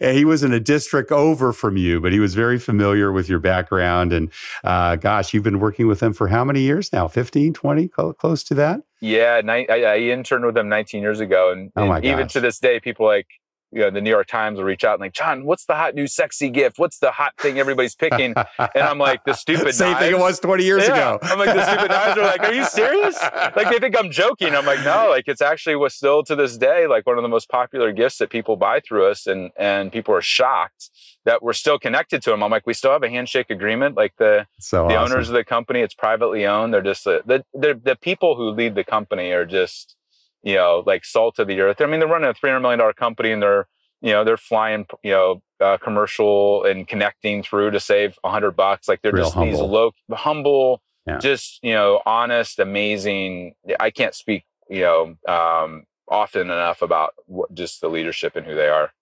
and 0.00 0.16
he 0.16 0.24
was 0.24 0.42
in 0.42 0.52
a 0.52 0.60
district 0.60 1.10
over 1.10 1.52
from 1.52 1.78
you, 1.78 2.00
but 2.00 2.12
he 2.12 2.20
was 2.20 2.34
very 2.34 2.58
familiar 2.58 3.10
with 3.10 3.28
your 3.28 3.38
background. 3.38 4.12
And 4.12 4.30
uh, 4.62 4.96
gosh, 4.96 5.32
you've 5.32 5.44
been 5.44 5.60
working 5.60 5.86
with 5.86 6.02
him 6.02 6.12
for 6.12 6.28
how 6.28 6.44
many 6.44 6.60
years 6.60 6.92
now? 6.92 7.08
15, 7.08 7.54
20, 7.54 7.88
close 7.88 8.44
to 8.44 8.54
that? 8.54 8.82
Yeah, 9.00 9.40
I, 9.48 9.64
I 9.66 9.98
interned 9.98 10.44
with 10.44 10.56
him 10.56 10.68
19 10.68 11.00
years 11.02 11.20
ago. 11.20 11.52
And, 11.52 11.72
oh 11.74 11.90
and 11.90 12.04
even 12.04 12.28
to 12.28 12.40
this 12.40 12.58
day, 12.58 12.80
people 12.80 13.06
like, 13.06 13.26
you 13.72 13.80
know, 13.80 13.90
the 13.90 14.00
New 14.00 14.10
York 14.10 14.26
Times 14.26 14.58
will 14.58 14.64
reach 14.64 14.84
out 14.84 14.94
and 14.94 15.00
like, 15.00 15.14
John, 15.14 15.44
what's 15.44 15.64
the 15.64 15.74
hot 15.74 15.94
new 15.94 16.06
sexy 16.06 16.50
gift? 16.50 16.78
What's 16.78 16.98
the 16.98 17.10
hot 17.10 17.32
thing 17.38 17.58
everybody's 17.58 17.94
picking? 17.94 18.34
And 18.58 18.84
I'm 18.84 18.98
like, 18.98 19.24
the 19.24 19.32
stupid 19.32 19.74
Same 19.74 19.92
knives. 19.92 20.04
thing 20.04 20.12
it 20.12 20.18
was 20.18 20.38
20 20.40 20.62
years 20.62 20.86
yeah. 20.86 20.92
ago. 20.92 21.18
I'm 21.22 21.38
like, 21.38 21.54
the 21.54 21.64
stupid 21.64 21.90
knives 21.90 22.18
are 22.18 22.22
like, 22.22 22.40
are 22.40 22.52
you 22.52 22.64
serious? 22.64 23.20
Like 23.56 23.70
they 23.70 23.78
think 23.78 23.98
I'm 23.98 24.10
joking. 24.10 24.54
I'm 24.54 24.66
like, 24.66 24.84
no, 24.84 25.08
like 25.08 25.24
it's 25.26 25.40
actually 25.40 25.76
was 25.76 25.94
still 25.94 26.22
to 26.24 26.36
this 26.36 26.58
day, 26.58 26.86
like 26.86 27.06
one 27.06 27.16
of 27.16 27.22
the 27.22 27.28
most 27.28 27.48
popular 27.48 27.92
gifts 27.92 28.18
that 28.18 28.30
people 28.30 28.56
buy 28.56 28.80
through 28.80 29.06
us. 29.06 29.26
And, 29.26 29.50
and 29.56 29.90
people 29.90 30.14
are 30.14 30.22
shocked 30.22 30.90
that 31.24 31.42
we're 31.42 31.52
still 31.52 31.78
connected 31.78 32.22
to 32.24 32.30
them. 32.30 32.42
I'm 32.42 32.50
like, 32.50 32.66
we 32.66 32.74
still 32.74 32.92
have 32.92 33.02
a 33.02 33.08
handshake 33.10 33.48
agreement. 33.48 33.96
Like 33.96 34.14
the, 34.18 34.46
so 34.58 34.86
the 34.88 34.96
awesome. 34.96 35.12
owners 35.12 35.28
of 35.28 35.34
the 35.34 35.44
company, 35.44 35.80
it's 35.80 35.94
privately 35.94 36.44
owned. 36.46 36.74
They're 36.74 36.82
just 36.82 37.06
uh, 37.06 37.20
the, 37.24 37.44
the, 37.54 37.80
the 37.82 37.96
people 37.96 38.36
who 38.36 38.50
lead 38.50 38.74
the 38.74 38.84
company 38.84 39.30
are 39.32 39.46
just, 39.46 39.96
you 40.42 40.54
know, 40.54 40.82
like 40.86 41.04
salt 41.04 41.38
of 41.38 41.46
the 41.46 41.60
earth. 41.60 41.80
I 41.80 41.86
mean, 41.86 42.00
they're 42.00 42.08
running 42.08 42.30
a 42.30 42.34
$300 42.34 42.60
million 42.62 42.92
company 42.94 43.32
and 43.32 43.42
they're, 43.42 43.66
you 44.00 44.12
know, 44.12 44.24
they're 44.24 44.36
flying, 44.36 44.86
you 45.02 45.12
know, 45.12 45.42
uh, 45.60 45.78
commercial 45.78 46.64
and 46.64 46.88
connecting 46.88 47.42
through 47.42 47.70
to 47.70 47.80
save 47.80 48.18
a 48.24 48.30
hundred 48.30 48.52
bucks. 48.52 48.88
Like 48.88 49.00
they're 49.02 49.12
Real 49.12 49.24
just 49.24 49.34
humble. 49.34 49.52
these 49.52 49.60
low, 49.60 49.92
humble, 50.10 50.82
yeah. 51.06 51.18
just, 51.18 51.60
you 51.62 51.72
know, 51.72 52.02
honest, 52.04 52.58
amazing. 52.58 53.54
I 53.78 53.90
can't 53.90 54.14
speak, 54.14 54.44
you 54.68 54.80
know, 54.80 55.16
um, 55.28 55.84
often 56.08 56.42
enough 56.42 56.82
about 56.82 57.14
what, 57.26 57.54
just 57.54 57.80
the 57.80 57.88
leadership 57.88 58.34
and 58.34 58.44
who 58.44 58.54
they 58.54 58.68
are. 58.68 58.92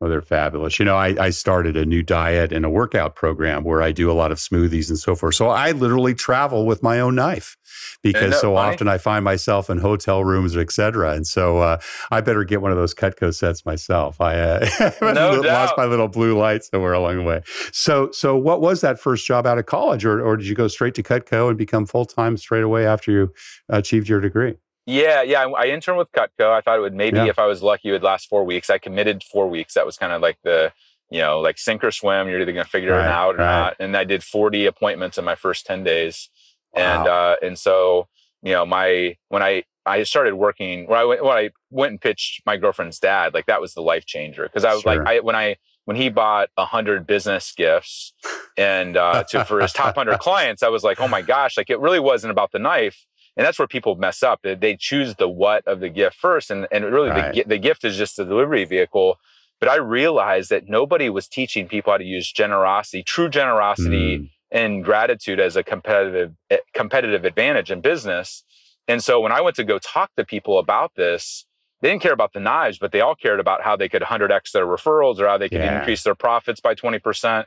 Oh, 0.00 0.08
they're 0.08 0.20
fabulous. 0.20 0.78
You 0.78 0.84
know, 0.84 0.96
I, 0.96 1.14
I 1.18 1.30
started 1.30 1.76
a 1.76 1.86
new 1.86 2.02
diet 2.02 2.52
and 2.52 2.64
a 2.64 2.70
workout 2.70 3.14
program 3.14 3.62
where 3.62 3.80
I 3.80 3.92
do 3.92 4.10
a 4.10 4.12
lot 4.12 4.32
of 4.32 4.38
smoothies 4.38 4.88
and 4.88 4.98
so 4.98 5.14
forth. 5.14 5.36
So 5.36 5.48
I 5.48 5.70
literally 5.70 6.14
travel 6.14 6.66
with 6.66 6.82
my 6.82 6.98
own 6.98 7.14
knife 7.14 7.56
because 8.02 8.40
so 8.40 8.54
funny? 8.54 8.74
often 8.74 8.88
I 8.88 8.98
find 8.98 9.24
myself 9.24 9.70
in 9.70 9.78
hotel 9.78 10.24
rooms, 10.24 10.56
et 10.56 10.72
cetera. 10.72 11.12
And 11.12 11.26
so 11.26 11.58
uh, 11.58 11.78
I 12.10 12.20
better 12.20 12.42
get 12.44 12.60
one 12.60 12.72
of 12.72 12.76
those 12.76 12.92
Cutco 12.92 13.32
sets 13.32 13.64
myself. 13.64 14.20
I 14.20 14.38
uh, 14.38 14.90
no 15.00 15.40
lost 15.40 15.74
my 15.76 15.84
little 15.84 16.08
blue 16.08 16.36
light 16.36 16.64
somewhere 16.64 16.92
along 16.92 17.18
the 17.18 17.22
way. 17.22 17.42
So, 17.72 18.10
so 18.10 18.36
what 18.36 18.60
was 18.60 18.80
that 18.80 18.98
first 18.98 19.26
job 19.26 19.46
out 19.46 19.58
of 19.58 19.66
college, 19.66 20.04
or, 20.04 20.20
or 20.20 20.36
did 20.36 20.48
you 20.48 20.56
go 20.56 20.66
straight 20.66 20.94
to 20.96 21.02
Cutco 21.02 21.48
and 21.48 21.56
become 21.56 21.86
full 21.86 22.04
time 22.04 22.36
straight 22.36 22.64
away 22.64 22.84
after 22.84 23.12
you 23.12 23.32
achieved 23.68 24.08
your 24.08 24.20
degree? 24.20 24.56
Yeah, 24.86 25.22
yeah. 25.22 25.44
I, 25.44 25.50
I 25.50 25.64
interned 25.66 25.98
with 25.98 26.12
Cutco. 26.12 26.52
I 26.52 26.60
thought 26.60 26.78
it 26.78 26.82
would 26.82 26.94
maybe, 26.94 27.16
yeah. 27.18 27.26
if 27.26 27.38
I 27.38 27.46
was 27.46 27.62
lucky, 27.62 27.88
it 27.88 27.92
would 27.92 28.02
last 28.02 28.28
four 28.28 28.44
weeks. 28.44 28.68
I 28.68 28.78
committed 28.78 29.22
four 29.22 29.48
weeks. 29.48 29.74
That 29.74 29.86
was 29.86 29.96
kind 29.96 30.12
of 30.12 30.20
like 30.20 30.38
the, 30.42 30.72
you 31.10 31.20
know, 31.20 31.40
like 31.40 31.58
sink 31.58 31.82
or 31.84 31.90
swim. 31.90 32.28
You're 32.28 32.40
either 32.40 32.52
going 32.52 32.64
to 32.64 32.70
figure 32.70 32.92
right, 32.92 33.06
it 33.06 33.10
out 33.10 33.36
or 33.36 33.38
right. 33.38 33.60
not. 33.60 33.76
And 33.80 33.96
I 33.96 34.04
did 34.04 34.22
40 34.22 34.66
appointments 34.66 35.16
in 35.16 35.24
my 35.24 35.34
first 35.34 35.64
10 35.66 35.84
days. 35.84 36.28
Wow. 36.74 36.82
And, 36.82 37.08
uh, 37.08 37.36
and 37.42 37.58
so, 37.58 38.08
you 38.42 38.52
know, 38.52 38.66
my, 38.66 39.16
when 39.28 39.42
I, 39.42 39.64
I 39.86 40.02
started 40.02 40.34
working, 40.34 40.86
when 40.86 40.98
I 40.98 41.04
went, 41.04 41.24
when 41.24 41.36
I 41.36 41.50
went 41.70 41.90
and 41.92 42.00
pitched 42.00 42.42
my 42.44 42.56
girlfriend's 42.56 42.98
dad, 42.98 43.32
like 43.32 43.46
that 43.46 43.60
was 43.60 43.74
the 43.74 43.82
life 43.82 44.04
changer. 44.04 44.48
Cause 44.48 44.64
I 44.64 44.74
was 44.74 44.82
sure. 44.82 44.96
like, 44.96 45.06
I, 45.06 45.20
when 45.20 45.36
I, 45.36 45.56
when 45.86 45.96
he 45.96 46.08
bought 46.08 46.48
a 46.56 46.64
hundred 46.64 47.06
business 47.06 47.52
gifts 47.52 48.14
and, 48.56 48.96
uh, 48.96 49.24
to, 49.24 49.44
for 49.44 49.60
his 49.60 49.72
top 49.72 49.94
hundred 49.94 50.18
clients, 50.20 50.62
I 50.62 50.68
was 50.68 50.82
like, 50.82 51.00
oh 51.00 51.08
my 51.08 51.22
gosh, 51.22 51.56
like 51.56 51.70
it 51.70 51.78
really 51.80 52.00
wasn't 52.00 52.30
about 52.30 52.52
the 52.52 52.58
knife 52.58 53.06
and 53.36 53.44
that's 53.44 53.58
where 53.58 53.68
people 53.68 53.96
mess 53.96 54.22
up. 54.22 54.40
They 54.42 54.76
choose 54.78 55.16
the 55.16 55.28
what 55.28 55.66
of 55.66 55.80
the 55.80 55.88
gift 55.88 56.16
first, 56.16 56.50
and 56.50 56.66
and 56.70 56.84
really 56.84 57.10
right. 57.10 57.34
the 57.34 57.44
the 57.44 57.58
gift 57.58 57.84
is 57.84 57.96
just 57.96 58.16
the 58.16 58.24
delivery 58.24 58.64
vehicle. 58.64 59.18
But 59.60 59.68
I 59.68 59.76
realized 59.76 60.50
that 60.50 60.68
nobody 60.68 61.08
was 61.08 61.28
teaching 61.28 61.68
people 61.68 61.92
how 61.92 61.98
to 61.98 62.04
use 62.04 62.30
generosity, 62.30 63.02
true 63.02 63.28
generosity, 63.28 64.18
mm. 64.18 64.30
and 64.50 64.84
gratitude 64.84 65.40
as 65.40 65.56
a 65.56 65.62
competitive 65.62 66.32
eh, 66.50 66.58
competitive 66.74 67.24
advantage 67.24 67.70
in 67.70 67.80
business. 67.80 68.44
And 68.86 69.02
so 69.02 69.20
when 69.20 69.32
I 69.32 69.40
went 69.40 69.56
to 69.56 69.64
go 69.64 69.78
talk 69.78 70.10
to 70.16 70.24
people 70.24 70.58
about 70.58 70.92
this, 70.96 71.46
they 71.80 71.90
didn't 71.90 72.02
care 72.02 72.12
about 72.12 72.32
the 72.34 72.40
knives, 72.40 72.78
but 72.78 72.92
they 72.92 73.00
all 73.00 73.14
cared 73.14 73.40
about 73.40 73.62
how 73.62 73.76
they 73.76 73.88
could 73.88 74.02
100x 74.02 74.52
their 74.52 74.66
referrals 74.66 75.18
or 75.18 75.26
how 75.26 75.38
they 75.38 75.48
could 75.48 75.58
yeah. 75.58 75.78
increase 75.78 76.02
their 76.02 76.14
profits 76.14 76.60
by 76.60 76.74
20%. 76.74 77.46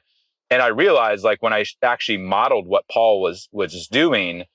And 0.50 0.62
I 0.62 0.68
realized 0.68 1.24
like 1.24 1.42
when 1.42 1.54
I 1.54 1.66
actually 1.84 2.18
modeled 2.18 2.68
what 2.68 2.86
Paul 2.92 3.22
was 3.22 3.50
was 3.52 3.88
doing, 3.88 4.46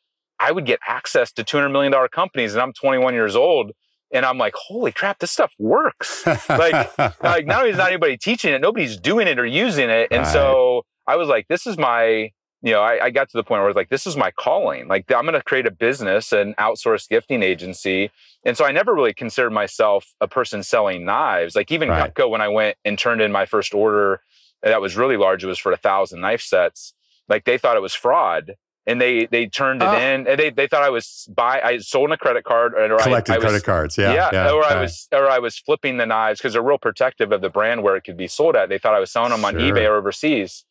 I 0.43 0.51
would 0.51 0.67
get 0.67 0.81
access 0.87 1.31
to 1.33 1.45
$200 1.45 1.71
million 1.71 1.95
companies 2.09 2.55
and 2.55 2.63
I'm 2.63 2.73
21 2.73 3.15
years 3.15 3.37
old. 3.37 3.73
And 4.13 4.27
I'm 4.27 4.39
like, 4.39 4.55
holy 4.55 4.93
crap, 4.93 5.21
this 5.21 5.31
stuff 5.31 5.55
works. 5.59 6.27
like, 6.27 6.99
like 7.23 7.47
not 7.47 7.61
only 7.61 7.71
is 7.71 7.79
not 7.79 7.89
anybody 7.89 8.19
teaching 8.19 8.53
it, 8.53 8.61
nobody's 8.61 8.99
doing 8.99 9.29
it 9.29 9.39
or 9.39 9.47
using 9.47 9.89
it. 9.89 10.09
And 10.11 10.25
right. 10.25 10.33
so 10.33 10.85
I 11.07 11.17
was 11.17 11.29
like, 11.29 11.47
this 11.49 11.67
is 11.67 11.79
my, 11.79 12.31
you 12.61 12.73
know, 12.73 12.83
I, 12.83 13.05
I, 13.05 13.11
got 13.11 13.31
to 13.31 13.37
the 13.37 13.43
point 13.43 13.61
where 13.61 13.65
I 13.65 13.69
was 13.69 13.77
like, 13.77 13.89
this 13.89 14.07
is 14.07 14.17
my 14.17 14.31
calling. 14.33 14.87
Like, 14.87 15.11
I'm 15.11 15.23
going 15.23 15.35
to 15.35 15.43
create 15.43 15.67
a 15.67 15.71
business, 15.71 16.33
an 16.33 16.55
outsourced 16.59 17.09
gifting 17.09 17.43
agency. 17.43 18.11
And 18.45 18.57
so 18.57 18.65
I 18.65 18.73
never 18.73 18.95
really 18.95 19.15
considered 19.15 19.53
myself 19.53 20.13
a 20.21 20.29
person 20.29 20.63
selling 20.63 21.05
knives. 21.05 21.57
Like, 21.57 21.73
even 21.73 21.89
right. 21.89 22.13
Cutco, 22.13 22.29
when 22.29 22.41
I 22.41 22.49
went 22.49 22.77
and 22.85 22.99
turned 22.99 23.23
in 23.23 23.33
my 23.33 23.47
first 23.47 23.75
order 23.75 24.21
that 24.63 24.81
was 24.81 24.97
really 24.97 25.17
large, 25.17 25.43
it 25.43 25.47
was 25.47 25.59
for 25.59 25.73
a 25.73 25.77
thousand 25.77 26.21
knife 26.21 26.43
sets. 26.43 26.93
Like, 27.29 27.45
they 27.45 27.57
thought 27.57 27.77
it 27.77 27.83
was 27.83 27.95
fraud 27.95 28.57
and 28.87 29.01
they 29.01 29.27
they 29.27 29.47
turned 29.47 29.83
it 29.83 29.87
uh, 29.87 29.95
in 29.95 30.27
and 30.27 30.39
they, 30.39 30.51
they 30.51 30.67
thought 30.67 30.83
I 30.83 30.91
was 30.91 31.29
buy 31.35 31.61
I 31.63 31.79
sold 31.79 32.11
a 32.13 32.17
credit 32.17 32.45
card 32.45 32.75
or 32.75 32.99
collected 32.99 33.33
I, 33.33 33.37
I 33.37 33.39
credit 33.39 33.55
was, 33.55 33.63
cards 33.63 33.99
yeah, 33.99 34.13
yeah, 34.13 34.31
yeah 34.33 34.53
or 34.53 34.65
I 34.65 34.81
was 34.81 35.09
or 35.13 35.29
I 35.29 35.39
was 35.39 35.59
flipping 35.59 35.99
the 35.99 36.07
knives 36.07 36.41
because 36.41 36.55
they're 36.55 36.63
real 36.63 36.79
protective 36.79 37.33
of 37.33 37.41
the 37.41 37.51
brand 37.51 37.83
where 37.83 37.97
it 37.97 38.03
could 38.03 38.17
be 38.17 38.29
sold 38.29 38.57
at. 38.57 38.69
They 38.69 38.79
thought 38.79 38.95
I 38.95 39.01
was 39.01 39.13
selling 39.13 39.31
them 39.31 39.45
on 39.45 39.55
eBay 39.55 39.89
or 39.89 39.97
overseas. 39.97 40.65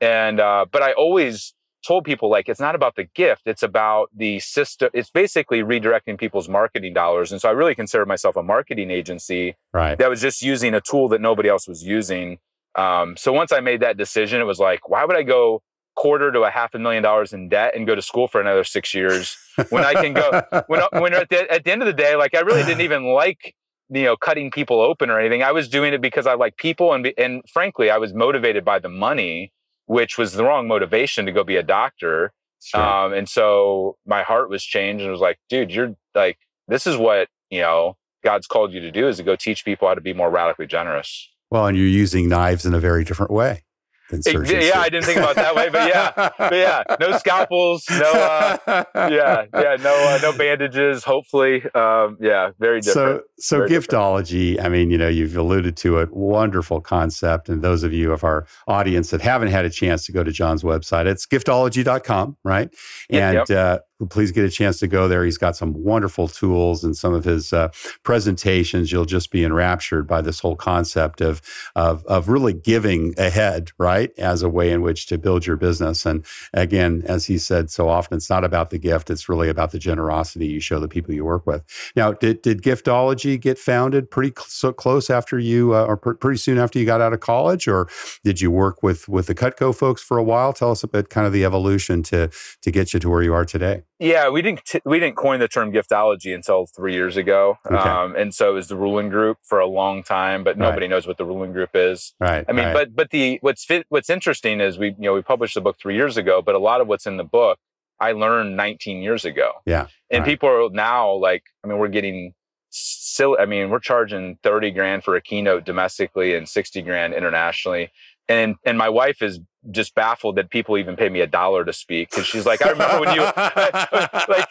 And 0.00 0.38
uh, 0.38 0.66
but 0.70 0.82
I 0.82 0.92
always 0.92 1.54
told 1.86 2.04
people 2.04 2.28
like 2.30 2.48
it's 2.48 2.60
not 2.60 2.74
about 2.74 2.96
the 2.96 3.04
gift 3.04 3.42
it's 3.46 3.62
about 3.62 4.10
the 4.14 4.40
system 4.40 4.90
it's 4.92 5.10
basically 5.10 5.60
redirecting 5.62 6.18
people's 6.18 6.48
marketing 6.48 6.92
dollars 6.92 7.30
and 7.30 7.40
so 7.40 7.48
I 7.48 7.52
really 7.52 7.74
considered 7.74 8.08
myself 8.08 8.34
a 8.34 8.42
marketing 8.42 8.90
agency 8.90 9.54
right. 9.72 9.96
that 9.96 10.10
was 10.10 10.20
just 10.20 10.42
using 10.42 10.74
a 10.74 10.80
tool 10.80 11.06
that 11.10 11.20
nobody 11.20 11.48
else 11.48 11.68
was 11.68 11.84
using. 11.84 12.38
Um, 12.74 13.16
so 13.16 13.32
once 13.32 13.52
I 13.52 13.60
made 13.60 13.80
that 13.80 13.96
decision 13.96 14.40
it 14.40 14.44
was 14.44 14.58
like 14.58 14.88
why 14.88 15.04
would 15.04 15.16
I 15.16 15.22
go 15.22 15.62
quarter 15.98 16.30
to 16.30 16.42
a 16.42 16.50
half 16.50 16.74
a 16.74 16.78
million 16.78 17.02
dollars 17.02 17.32
in 17.32 17.48
debt 17.48 17.74
and 17.74 17.84
go 17.84 17.94
to 17.96 18.00
school 18.00 18.28
for 18.28 18.40
another 18.40 18.62
six 18.62 18.94
years 18.94 19.36
when 19.70 19.84
I 19.84 19.94
can 19.94 20.12
go 20.14 20.42
when 20.68 20.80
when 20.92 21.12
at 21.12 21.28
the, 21.28 21.50
at 21.50 21.64
the 21.64 21.72
end 21.72 21.82
of 21.82 21.86
the 21.86 21.92
day, 21.92 22.14
like 22.14 22.34
I 22.36 22.40
really 22.40 22.62
didn't 22.62 22.82
even 22.82 23.04
like 23.12 23.56
you 23.90 24.04
know 24.04 24.16
cutting 24.16 24.52
people 24.52 24.80
open 24.80 25.10
or 25.10 25.18
anything. 25.18 25.42
I 25.42 25.50
was 25.50 25.68
doing 25.68 25.92
it 25.92 26.00
because 26.00 26.26
I 26.26 26.34
like 26.34 26.56
people 26.56 26.94
and 26.94 27.12
and 27.18 27.42
frankly, 27.52 27.90
I 27.90 27.98
was 27.98 28.14
motivated 28.14 28.64
by 28.64 28.78
the 28.78 28.88
money, 28.88 29.52
which 29.86 30.16
was 30.16 30.34
the 30.34 30.44
wrong 30.44 30.68
motivation 30.68 31.26
to 31.26 31.32
go 31.32 31.42
be 31.42 31.56
a 31.56 31.64
doctor. 31.64 32.32
Sure. 32.62 32.80
Um, 32.80 33.12
and 33.12 33.28
so 33.28 33.96
my 34.06 34.22
heart 34.22 34.50
was 34.50 34.62
changed 34.64 35.02
and 35.02 35.10
was 35.10 35.20
like, 35.20 35.38
dude, 35.48 35.72
you're 35.72 35.94
like, 36.14 36.38
this 36.68 36.86
is 36.86 36.96
what 36.96 37.28
you 37.50 37.60
know 37.60 37.96
God's 38.22 38.46
called 38.46 38.72
you 38.72 38.80
to 38.80 38.92
do 38.92 39.08
is 39.08 39.16
to 39.16 39.24
go 39.24 39.34
teach 39.34 39.64
people 39.64 39.88
how 39.88 39.94
to 39.94 40.00
be 40.00 40.12
more 40.12 40.30
radically 40.30 40.66
generous. 40.66 41.28
Well, 41.50 41.66
and 41.66 41.76
you're 41.76 41.86
using 41.86 42.28
knives 42.28 42.64
in 42.64 42.74
a 42.74 42.80
very 42.80 43.02
different 43.02 43.32
way. 43.32 43.62
Yeah, 44.10 44.80
I 44.80 44.88
didn't 44.88 45.04
think 45.04 45.18
about 45.18 45.36
that 45.36 45.54
way, 45.54 45.68
but 45.68 45.88
yeah, 45.88 46.30
but 46.38 46.52
yeah, 46.52 46.82
no 47.00 47.12
scalpels, 47.18 47.84
no, 47.90 48.10
uh, 48.12 48.84
yeah, 48.94 49.44
yeah, 49.54 49.76
no, 49.80 49.94
uh, 49.94 50.18
no 50.22 50.36
bandages. 50.36 51.04
Hopefully, 51.04 51.62
um, 51.74 52.16
yeah, 52.20 52.50
very 52.58 52.80
different. 52.80 53.22
So, 53.22 53.22
so 53.38 53.58
very 53.58 53.70
giftology. 53.70 54.54
Different. 54.54 54.66
I 54.66 54.68
mean, 54.70 54.90
you 54.90 54.98
know, 54.98 55.08
you've 55.08 55.36
alluded 55.36 55.76
to 55.78 55.98
it. 55.98 56.12
Wonderful 56.12 56.80
concept. 56.80 57.48
And 57.48 57.62
those 57.62 57.82
of 57.82 57.92
you 57.92 58.12
of 58.12 58.24
our 58.24 58.46
audience 58.66 59.10
that 59.10 59.20
haven't 59.20 59.48
had 59.48 59.64
a 59.64 59.70
chance 59.70 60.06
to 60.06 60.12
go 60.12 60.24
to 60.24 60.32
John's 60.32 60.62
website, 60.62 61.06
it's 61.06 61.26
giftology.com, 61.26 62.36
right? 62.44 62.74
And 63.10 63.42
yep. 63.48 63.50
uh, 63.50 63.78
please 64.06 64.30
get 64.30 64.44
a 64.44 64.50
chance 64.50 64.78
to 64.78 64.86
go 64.86 65.08
there. 65.08 65.24
He's 65.24 65.38
got 65.38 65.56
some 65.56 65.72
wonderful 65.74 66.28
tools 66.28 66.84
and 66.84 66.96
some 66.96 67.14
of 67.14 67.24
his 67.24 67.52
uh, 67.52 67.68
presentations. 68.02 68.92
You'll 68.92 69.04
just 69.04 69.30
be 69.30 69.44
enraptured 69.44 70.06
by 70.06 70.20
this 70.20 70.40
whole 70.40 70.56
concept 70.56 71.20
of, 71.20 71.42
of, 71.74 72.04
of 72.06 72.28
really 72.28 72.52
giving 72.52 73.14
ahead, 73.18 73.72
right, 73.78 74.10
as 74.18 74.42
a 74.42 74.48
way 74.48 74.70
in 74.70 74.82
which 74.82 75.06
to 75.06 75.18
build 75.18 75.46
your 75.46 75.56
business. 75.56 76.06
And 76.06 76.24
again, 76.54 77.02
as 77.06 77.26
he 77.26 77.38
said 77.38 77.70
so 77.70 77.88
often, 77.88 78.16
it's 78.16 78.30
not 78.30 78.44
about 78.44 78.70
the 78.70 78.78
gift; 78.78 79.10
it's 79.10 79.28
really 79.28 79.48
about 79.48 79.72
the 79.72 79.78
generosity 79.78 80.46
you 80.46 80.60
show 80.60 80.78
the 80.78 80.88
people 80.88 81.14
you 81.14 81.24
work 81.24 81.46
with. 81.46 81.64
Now, 81.96 82.12
did 82.12 82.42
did 82.42 82.62
Giftology 82.62 83.40
get 83.40 83.58
founded 83.58 84.10
pretty 84.10 84.32
cl- 84.36 84.46
so 84.48 84.72
close 84.72 85.10
after 85.10 85.38
you, 85.38 85.74
uh, 85.74 85.84
or 85.84 85.96
pr- 85.96 86.12
pretty 86.12 86.38
soon 86.38 86.58
after 86.58 86.78
you 86.78 86.86
got 86.86 87.00
out 87.00 87.12
of 87.12 87.20
college, 87.20 87.66
or 87.66 87.88
did 88.24 88.40
you 88.40 88.50
work 88.50 88.82
with 88.82 89.08
with 89.08 89.26
the 89.26 89.34
Cutco 89.34 89.74
folks 89.74 90.02
for 90.02 90.18
a 90.18 90.24
while? 90.24 90.52
Tell 90.52 90.70
us 90.70 90.84
a 90.84 90.88
bit, 90.88 91.10
kind 91.10 91.26
of 91.26 91.32
the 91.32 91.44
evolution 91.44 92.02
to 92.04 92.30
to 92.62 92.70
get 92.70 92.92
you 92.92 93.00
to 93.00 93.08
where 93.08 93.22
you 93.22 93.34
are 93.34 93.44
today. 93.44 93.82
Yeah, 93.98 94.28
we 94.28 94.42
didn't 94.42 94.64
t- 94.64 94.80
we 94.84 95.00
didn't 95.00 95.16
coin 95.16 95.40
the 95.40 95.48
term 95.48 95.72
giftology 95.72 96.34
until 96.34 96.66
three 96.66 96.94
years 96.94 97.16
ago, 97.16 97.58
okay. 97.66 97.76
um, 97.76 98.14
and 98.14 98.32
so 98.32 98.50
it 98.50 98.54
was 98.54 98.68
the 98.68 98.76
Ruhlin 98.76 99.10
Group 99.10 99.38
for 99.42 99.58
a 99.58 99.66
long 99.66 100.04
time. 100.04 100.44
But 100.44 100.56
nobody 100.56 100.82
right. 100.82 100.90
knows 100.90 101.06
what 101.06 101.18
the 101.18 101.24
Ruhlin 101.24 101.52
Group 101.52 101.70
is. 101.74 102.14
Right. 102.20 102.44
I 102.48 102.52
mean, 102.52 102.66
right. 102.66 102.72
but 102.72 102.94
but 102.94 103.10
the 103.10 103.38
what's 103.40 103.64
fit, 103.64 103.86
what's 103.88 104.08
interesting 104.08 104.60
is 104.60 104.78
we 104.78 104.88
you 104.88 104.94
know 104.98 105.14
we 105.14 105.22
published 105.22 105.54
the 105.54 105.60
book 105.60 105.78
three 105.80 105.96
years 105.96 106.16
ago, 106.16 106.40
but 106.40 106.54
a 106.54 106.58
lot 106.60 106.80
of 106.80 106.86
what's 106.86 107.06
in 107.06 107.16
the 107.16 107.24
book 107.24 107.58
I 108.00 108.12
learned 108.12 108.56
19 108.56 109.02
years 109.02 109.24
ago. 109.24 109.52
Yeah. 109.66 109.88
And 110.10 110.20
right. 110.20 110.28
people 110.28 110.48
are 110.48 110.70
now 110.70 111.12
like, 111.12 111.42
I 111.64 111.66
mean, 111.66 111.78
we're 111.78 111.88
getting 111.88 112.34
silly. 112.70 113.38
I 113.40 113.46
mean, 113.46 113.70
we're 113.70 113.80
charging 113.80 114.38
30 114.44 114.70
grand 114.70 115.04
for 115.04 115.16
a 115.16 115.20
keynote 115.20 115.64
domestically 115.64 116.36
and 116.36 116.48
60 116.48 116.82
grand 116.82 117.14
internationally 117.14 117.90
and 118.28 118.56
and 118.64 118.78
my 118.78 118.88
wife 118.88 119.22
is 119.22 119.40
just 119.70 119.94
baffled 119.94 120.36
that 120.36 120.50
people 120.50 120.78
even 120.78 120.96
pay 120.96 121.08
me 121.08 121.20
a 121.20 121.26
dollar 121.26 121.64
to 121.64 121.72
speak 121.72 122.10
because 122.10 122.26
she's 122.26 122.46
like, 122.46 122.64
I 122.64 122.70
remember 122.70 123.00
when 123.00 123.14
you 123.14 123.20
like 123.36 124.48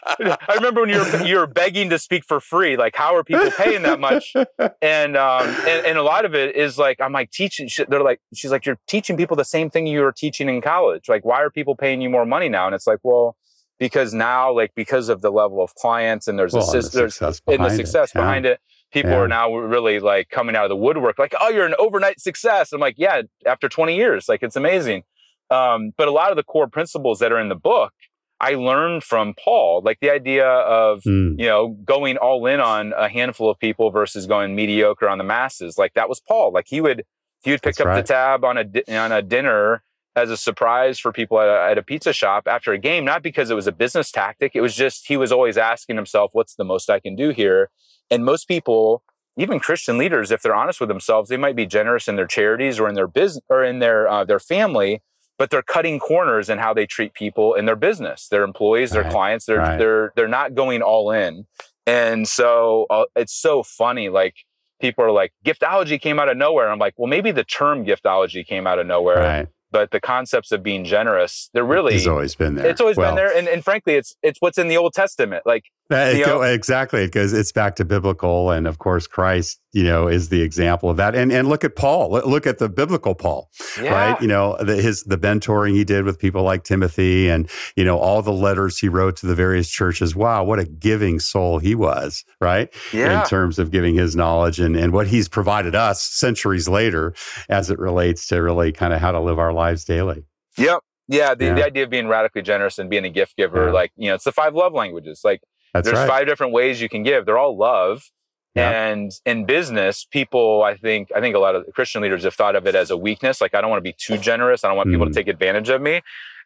I 0.49 0.53
remember 0.55 0.81
when 0.81 0.89
you 0.89 0.99
were 0.99 1.25
you 1.25 1.37
were 1.37 1.47
begging 1.47 1.89
to 1.89 1.99
speak 1.99 2.23
for 2.23 2.39
free. 2.39 2.77
Like, 2.77 2.95
how 2.95 3.15
are 3.15 3.23
people 3.23 3.51
paying 3.51 3.83
that 3.83 3.99
much? 3.99 4.33
And 4.81 5.17
um 5.17 5.47
and, 5.47 5.85
and 5.85 5.97
a 5.97 6.03
lot 6.03 6.25
of 6.25 6.35
it 6.35 6.55
is 6.55 6.77
like 6.77 6.99
I'm 7.01 7.11
like 7.11 7.31
teaching. 7.31 7.69
They're 7.87 8.03
like, 8.03 8.19
she's 8.33 8.51
like, 8.51 8.65
you're 8.65 8.79
teaching 8.87 9.17
people 9.17 9.35
the 9.35 9.45
same 9.45 9.69
thing 9.69 9.87
you 9.87 10.01
were 10.01 10.11
teaching 10.11 10.49
in 10.49 10.61
college. 10.61 11.09
Like, 11.09 11.25
why 11.25 11.41
are 11.41 11.49
people 11.49 11.75
paying 11.75 12.01
you 12.01 12.09
more 12.09 12.25
money 12.25 12.49
now? 12.49 12.65
And 12.65 12.75
it's 12.75 12.87
like, 12.87 12.99
well, 13.03 13.35
because 13.79 14.13
now, 14.13 14.51
like, 14.51 14.73
because 14.75 15.09
of 15.09 15.21
the 15.21 15.31
level 15.31 15.61
of 15.61 15.73
clients 15.75 16.27
and 16.27 16.37
there's 16.37 16.53
well, 16.53 16.63
a 16.63 16.81
sister 16.81 17.03
and 17.03 17.63
the 17.63 17.69
success 17.69 18.09
it. 18.09 18.13
behind 18.13 18.45
yeah. 18.45 18.51
it 18.51 18.61
people 18.91 19.11
yeah. 19.11 19.17
are 19.17 19.27
now 19.27 19.53
really 19.55 19.99
like 19.99 20.29
coming 20.29 20.55
out 20.55 20.65
of 20.65 20.69
the 20.69 20.75
woodwork 20.75 21.19
like 21.19 21.33
oh 21.39 21.49
you're 21.49 21.65
an 21.65 21.75
overnight 21.79 22.19
success 22.19 22.71
i'm 22.71 22.79
like 22.79 22.95
yeah 22.97 23.21
after 23.45 23.67
20 23.67 23.95
years 23.95 24.27
like 24.29 24.43
it's 24.43 24.55
amazing 24.55 25.03
um, 25.49 25.91
but 25.97 26.09
a 26.09 26.11
lot 26.11 26.29
of 26.29 26.35
the 26.35 26.43
core 26.43 26.67
principles 26.67 27.19
that 27.19 27.31
are 27.31 27.39
in 27.39 27.49
the 27.49 27.55
book 27.55 27.93
i 28.39 28.51
learned 28.51 29.03
from 29.03 29.33
paul 29.33 29.81
like 29.83 29.99
the 30.01 30.09
idea 30.09 30.45
of 30.45 31.01
mm. 31.03 31.39
you 31.39 31.45
know 31.45 31.69
going 31.85 32.17
all 32.17 32.45
in 32.45 32.59
on 32.59 32.93
a 32.97 33.07
handful 33.07 33.49
of 33.49 33.57
people 33.59 33.89
versus 33.89 34.25
going 34.25 34.55
mediocre 34.55 35.07
on 35.07 35.17
the 35.17 35.23
masses 35.23 35.77
like 35.77 35.93
that 35.93 36.09
was 36.09 36.19
paul 36.19 36.51
like 36.51 36.65
he 36.67 36.81
would 36.81 37.03
he 37.43 37.51
would 37.51 37.61
pick 37.61 37.75
That's 37.75 37.81
up 37.81 37.87
right. 37.87 38.05
the 38.05 38.13
tab 38.13 38.43
on 38.43 38.57
a 38.57 38.97
on 38.97 39.11
a 39.11 39.21
dinner 39.21 39.83
as 40.17 40.31
a 40.31 40.37
surprise 40.37 40.97
for 40.97 41.11
people 41.13 41.39
at 41.39 41.47
a, 41.47 41.71
at 41.71 41.77
a, 41.77 41.83
pizza 41.83 42.11
shop 42.11 42.47
after 42.47 42.73
a 42.73 42.77
game, 42.79 43.05
not 43.05 43.21
because 43.21 43.51
it 43.51 43.53
was 43.53 43.67
a 43.67 43.71
business 43.71 44.11
tactic. 44.11 44.53
It 44.55 44.61
was 44.61 44.75
just 44.75 45.07
he 45.07 45.15
was 45.15 45.31
always 45.31 45.57
asking 45.57 45.95
himself, 45.95 46.31
what's 46.33 46.55
the 46.55 46.63
most 46.63 46.89
I 46.89 46.99
can 46.99 47.15
do 47.15 47.29
here? 47.29 47.69
And 48.09 48.23
most 48.23 48.47
people, 48.47 49.03
even 49.37 49.59
Christian 49.59 49.97
leaders, 49.97 50.31
if 50.31 50.41
they're 50.41 50.55
honest 50.55 50.79
with 50.79 50.89
themselves, 50.89 51.29
they 51.29 51.37
might 51.37 51.55
be 51.55 51.65
generous 51.65 52.07
in 52.07 52.15
their 52.15 52.27
charities 52.27 52.79
or 52.79 52.87
in 52.87 52.95
their 52.95 53.07
business 53.07 53.43
or 53.49 53.63
in 53.63 53.79
their 53.79 54.07
uh, 54.07 54.23
their 54.23 54.39
family, 54.39 55.01
but 55.37 55.49
they're 55.49 55.61
cutting 55.61 55.99
corners 55.99 56.49
in 56.49 56.57
how 56.57 56.73
they 56.73 56.85
treat 56.85 57.13
people 57.13 57.53
in 57.53 57.65
their 57.65 57.75
business, 57.75 58.27
their 58.29 58.43
employees, 58.43 58.91
their 58.91 59.03
right. 59.03 59.11
clients. 59.11 59.45
They're 59.45 59.57
right. 59.57 59.77
they're 59.77 60.13
they're 60.15 60.27
not 60.27 60.55
going 60.55 60.81
all 60.81 61.11
in. 61.11 61.45
And 61.85 62.27
so 62.27 62.85
uh, 62.89 63.05
it's 63.15 63.33
so 63.33 63.63
funny. 63.63 64.09
Like 64.09 64.35
people 64.81 65.03
are 65.05 65.11
like, 65.11 65.31
giftology 65.45 65.99
came 66.01 66.19
out 66.19 66.29
of 66.29 66.37
nowhere. 66.37 66.69
I'm 66.69 66.79
like, 66.79 66.93
well, 66.97 67.07
maybe 67.07 67.31
the 67.31 67.43
term 67.45 67.85
giftology 67.85 68.45
came 68.45 68.67
out 68.67 68.79
of 68.79 68.87
nowhere. 68.87 69.17
Right 69.17 69.47
but 69.71 69.91
the 69.91 69.99
concepts 69.99 70.51
of 70.51 70.63
being 70.63 70.83
generous 70.83 71.49
they're 71.53 71.65
really 71.65 71.95
it's 71.95 72.07
always 72.07 72.35
been 72.35 72.55
there 72.55 72.65
it's 72.65 72.81
always 72.81 72.97
well, 72.97 73.09
been 73.09 73.15
there 73.15 73.37
and, 73.37 73.47
and 73.47 73.63
frankly 73.63 73.95
it's 73.95 74.15
it's 74.23 74.39
what's 74.39 74.57
in 74.57 74.67
the 74.67 74.77
old 74.77 74.93
testament 74.93 75.43
like 75.45 75.65
it 75.89 76.25
go, 76.25 76.41
exactly 76.41 77.05
because 77.05 77.33
it's 77.33 77.51
back 77.51 77.75
to 77.75 77.85
biblical 77.85 78.51
and 78.51 78.67
of 78.67 78.77
course 78.77 79.07
christ 79.07 79.59
you 79.73 79.83
know 79.83 80.07
is 80.07 80.29
the 80.29 80.41
example 80.41 80.89
of 80.89 80.97
that 80.97 81.15
and 81.15 81.31
and 81.31 81.47
look 81.47 81.63
at 81.63 81.75
paul 81.75 82.09
look 82.09 82.45
at 82.45 82.57
the 82.57 82.67
biblical 82.67 83.15
paul 83.15 83.49
yeah. 83.81 83.91
right 83.91 84.21
you 84.21 84.27
know 84.27 84.57
the, 84.59 84.75
his 84.75 85.03
the 85.03 85.17
mentoring 85.17 85.73
he 85.73 85.83
did 85.83 86.03
with 86.03 86.19
people 86.19 86.43
like 86.43 86.63
timothy 86.63 87.29
and 87.29 87.49
you 87.75 87.83
know 87.83 87.97
all 87.97 88.21
the 88.21 88.31
letters 88.31 88.77
he 88.77 88.89
wrote 88.89 89.15
to 89.15 89.25
the 89.25 89.35
various 89.35 89.69
churches 89.69 90.15
wow 90.15 90.43
what 90.43 90.59
a 90.59 90.65
giving 90.65 91.19
soul 91.19 91.59
he 91.59 91.75
was 91.75 92.23
right 92.41 92.73
yeah. 92.91 93.21
in 93.21 93.27
terms 93.27 93.59
of 93.59 93.71
giving 93.71 93.95
his 93.95 94.15
knowledge 94.15 94.59
and 94.59 94.75
and 94.75 94.93
what 94.93 95.07
he's 95.07 95.29
provided 95.29 95.75
us 95.75 96.01
centuries 96.01 96.67
later 96.67 97.13
as 97.49 97.69
it 97.69 97.79
relates 97.79 98.27
to 98.27 98.41
really 98.41 98.71
kind 98.71 98.93
of 98.93 98.99
how 98.99 99.11
to 99.11 99.19
live 99.19 99.39
our 99.39 99.53
lives 99.53 99.85
daily 99.85 100.25
yep 100.57 100.81
yeah 101.07 101.33
the, 101.33 101.45
yeah. 101.45 101.53
the 101.53 101.65
idea 101.65 101.83
of 101.83 101.89
being 101.89 102.07
radically 102.07 102.41
generous 102.41 102.77
and 102.77 102.89
being 102.89 103.05
a 103.05 103.09
gift 103.09 103.35
giver 103.37 103.67
yeah. 103.67 103.71
like 103.71 103.91
you 103.95 104.09
know 104.09 104.15
it's 104.15 104.25
the 104.25 104.31
five 104.31 104.53
love 104.53 104.73
languages 104.73 105.21
like 105.23 105.41
that's 105.73 105.85
There's 105.85 105.99
right. 105.99 106.07
five 106.07 106.27
different 106.27 106.53
ways 106.53 106.81
you 106.81 106.89
can 106.89 107.03
give. 107.03 107.25
They're 107.25 107.37
all 107.37 107.57
love. 107.57 108.09
Yeah. 108.55 108.71
And 108.71 109.11
in 109.25 109.45
business, 109.45 110.05
people, 110.09 110.63
I 110.63 110.75
think, 110.75 111.09
I 111.15 111.21
think 111.21 111.35
a 111.35 111.39
lot 111.39 111.55
of 111.55 111.65
Christian 111.75 112.01
leaders 112.01 112.23
have 112.23 112.33
thought 112.33 112.55
of 112.55 112.65
it 112.65 112.73
as 112.73 112.89
a 112.89 112.97
weakness. 112.97 113.39
Like, 113.39 113.53
I 113.53 113.61
don't 113.61 113.69
want 113.69 113.79
to 113.79 113.87
be 113.87 113.95
too 113.97 114.17
generous. 114.17 114.63
I 114.63 114.69
don't 114.69 114.77
want 114.77 114.89
mm. 114.89 114.93
people 114.93 115.05
to 115.05 115.11
hmm. 115.11 115.15
take 115.15 115.27
advantage 115.27 115.69
of 115.69 115.81
me. 115.81 116.01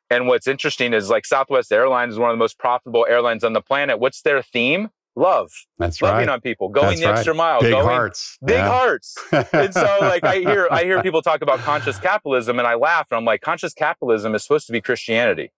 And 0.09 0.27
what's 0.27 0.45
interesting 0.45 0.93
is 0.93 1.09
like 1.09 1.25
Southwest 1.25 1.71
Airlines 1.71 2.13
is 2.13 2.19
one 2.19 2.29
of 2.29 2.33
the 2.33 2.39
most 2.39 2.59
profitable 2.59 3.05
airlines 3.09 3.45
on 3.45 3.53
the 3.53 3.61
planet. 3.61 3.97
What's 3.97 4.23
their 4.23 4.41
theme? 4.41 4.89
Love. 5.15 5.51
That's 5.77 6.01
Loving 6.01 6.27
right. 6.27 6.29
on 6.29 6.41
people, 6.41 6.67
going 6.67 6.87
That's 6.87 6.99
the 6.99 7.05
right. 7.07 7.15
extra 7.15 7.33
mile, 7.33 7.61
big 7.61 7.71
going, 7.71 7.85
hearts, 7.85 8.37
big 8.43 8.57
yeah. 8.57 8.67
hearts. 8.67 9.17
and 9.53 9.73
so, 9.73 9.97
like, 10.01 10.23
I 10.23 10.39
hear, 10.39 10.69
I 10.71 10.83
hear 10.83 11.01
people 11.01 11.21
talk 11.21 11.41
about 11.41 11.59
conscious 11.59 11.97
capitalism, 11.99 12.59
and 12.59 12.67
I 12.67 12.75
laugh, 12.75 13.07
and 13.11 13.17
I'm 13.17 13.25
like, 13.25 13.41
conscious 13.41 13.73
capitalism 13.73 14.35
is 14.35 14.43
supposed 14.43 14.67
to 14.67 14.71
be 14.71 14.79
Christianity 14.79 15.51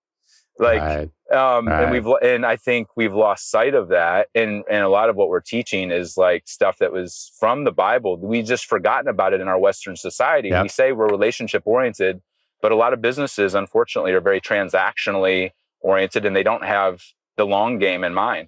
like 0.60 0.82
right. 0.82 1.10
um 1.32 1.68
right. 1.68 1.84
and 1.84 1.92
we've 1.92 2.06
and 2.22 2.46
i 2.46 2.56
think 2.56 2.88
we've 2.96 3.14
lost 3.14 3.50
sight 3.50 3.74
of 3.74 3.88
that 3.90 4.28
and 4.36 4.64
and 4.70 4.84
a 4.84 4.90
lot 4.90 5.10
of 5.10 5.16
what 5.16 5.30
we're 5.30 5.42
teaching 5.42 5.92
is 5.92 6.16
like 6.18 6.44
stuff 6.46 6.78
that 6.78 6.92
was 6.92 7.32
from 7.40 7.64
the 7.64 7.72
bible 7.72 8.18
we 8.18 8.42
just 8.42 8.66
forgotten 8.66 9.08
about 9.08 9.34
it 9.34 9.42
in 9.42 9.48
our 9.48 9.60
western 9.60 9.96
society 9.96 10.50
yep. 10.50 10.64
we 10.64 10.70
say 10.70 10.92
we're 10.92 11.10
relationship 11.10 11.64
oriented 11.66 12.22
but 12.62 12.72
a 12.72 12.76
lot 12.76 12.94
of 12.94 13.02
businesses 13.02 13.56
unfortunately 13.56 14.12
are 14.12 14.22
very 14.22 14.40
transactionally 14.40 15.52
oriented 15.80 16.26
and 16.26 16.36
they 16.36 16.44
don't 16.44 16.64
have 16.64 17.02
the 17.36 17.46
long 17.46 17.80
game 17.80 18.04
in 18.04 18.14
mind 18.14 18.48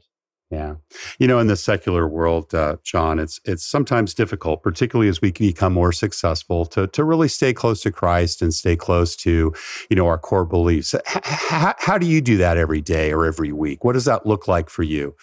yeah, 0.52 0.76
you 1.18 1.28
know, 1.28 1.40
in 1.40 1.48
the 1.48 1.56
secular 1.56 2.08
world, 2.08 2.54
uh, 2.54 2.78
John, 2.84 3.18
it's 3.18 3.40
it's 3.46 3.66
sometimes 3.66 4.14
difficult, 4.14 4.62
particularly 4.62 5.10
as 5.10 5.20
we 5.20 5.32
become 5.32 5.74
more 5.74 5.92
successful, 5.92 6.66
to 6.68 6.88
to 6.88 7.04
really 7.04 7.28
stay 7.28 7.52
close 7.52 7.82
to 7.82 7.92
Christ 7.92 8.44
and 8.44 8.54
stay 8.54 8.76
close 8.76 9.16
to, 9.18 9.54
you 9.90 9.96
know, 9.96 10.06
our 10.06 10.20
core 10.20 10.46
beliefs. 10.46 10.94
H- 10.94 11.02
how, 11.24 11.74
how 11.80 11.98
do 11.98 12.06
you 12.06 12.22
do 12.22 12.38
that 12.38 12.58
every 12.58 12.82
day 12.82 13.12
or 13.12 13.26
every 13.26 13.52
week? 13.52 13.84
What 13.84 13.94
does 13.94 14.06
that 14.06 14.28
look 14.28 14.48
like 14.48 14.70
for 14.70 14.84
you? 14.84 15.16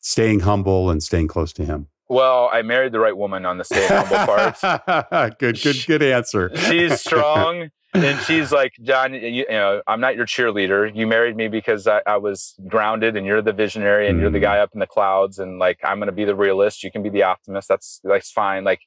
Staying 0.00 0.40
humble 0.40 0.90
and 0.90 1.02
staying 1.02 1.28
close 1.28 1.52
to 1.54 1.64
Him. 1.64 1.88
Well, 2.10 2.50
I 2.52 2.62
married 2.62 2.92
the 2.92 3.00
right 3.00 3.16
woman 3.16 3.46
on 3.46 3.56
the 3.58 3.64
stay 3.64 3.86
humble 3.86 4.16
part. 4.18 5.38
good, 5.38 5.62
good, 5.62 5.76
good 5.86 6.02
answer. 6.02 6.54
She's 6.54 7.00
strong 7.00 7.70
and 7.94 8.18
she's 8.20 8.52
like, 8.52 8.74
John, 8.82 9.14
you, 9.14 9.20
you, 9.20 9.46
know, 9.48 9.82
I'm 9.86 10.00
not 10.00 10.16
your 10.16 10.26
cheerleader. 10.26 10.94
You 10.94 11.06
married 11.06 11.36
me 11.36 11.48
because 11.48 11.86
I, 11.86 12.02
I 12.06 12.16
was 12.18 12.54
grounded, 12.68 13.16
and 13.16 13.26
you're 13.26 13.42
the 13.42 13.52
visionary, 13.52 14.08
and 14.08 14.18
mm. 14.18 14.22
you're 14.22 14.30
the 14.30 14.38
mm. 14.38 14.42
guy 14.42 14.58
up 14.58 14.70
in 14.74 14.80
the 14.80 14.86
clouds, 14.86 15.38
and 15.38 15.58
like 15.58 15.78
I'm 15.84 15.98
going 15.98 16.06
to 16.06 16.12
be 16.12 16.24
the 16.24 16.36
realist. 16.36 16.84
You 16.84 16.90
can 16.90 17.02
be 17.02 17.08
the 17.08 17.22
optimist. 17.22 17.68
That's 17.68 18.00
that's 18.04 18.30
fine. 18.30 18.64
Like, 18.64 18.80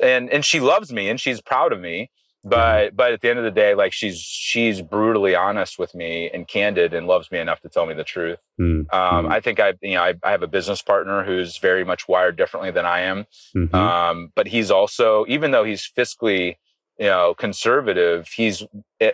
and 0.00 0.30
and 0.30 0.44
she 0.44 0.60
loves 0.60 0.92
me, 0.92 1.08
and 1.08 1.20
she's 1.20 1.40
proud 1.40 1.72
of 1.72 1.80
me. 1.80 2.10
but 2.44 2.94
but 2.94 3.12
at 3.12 3.20
the 3.20 3.28
end 3.28 3.40
of 3.40 3.44
the 3.44 3.50
day 3.50 3.74
like 3.74 3.92
she's 3.92 4.18
she's 4.20 4.80
brutally 4.80 5.34
honest 5.34 5.80
with 5.80 5.94
me 5.96 6.30
and 6.32 6.46
candid 6.46 6.94
and 6.94 7.08
loves 7.08 7.30
me 7.32 7.40
enough 7.40 7.60
to 7.60 7.68
tell 7.68 7.86
me 7.86 7.94
the 7.94 8.04
truth 8.04 8.38
mm-hmm. 8.60 8.82
um, 8.94 9.26
i 9.26 9.40
think 9.40 9.58
i 9.58 9.74
you 9.82 9.94
know 9.94 10.02
I, 10.02 10.14
I, 10.22 10.30
have 10.30 10.42
a 10.42 10.46
business 10.46 10.80
partner 10.80 11.24
who's 11.24 11.58
very 11.58 11.84
much 11.84 12.06
wired 12.06 12.36
differently 12.36 12.70
than 12.70 12.86
i 12.86 13.00
am 13.00 13.26
mm-hmm. 13.56 13.74
um, 13.74 14.32
but 14.36 14.46
he's 14.46 14.70
also 14.70 15.24
even 15.26 15.50
though 15.50 15.64
he's 15.64 15.90
fiscally 15.98 16.56
you 16.98 17.06
know 17.06 17.34
conservative 17.34 18.28
he's 18.28 18.62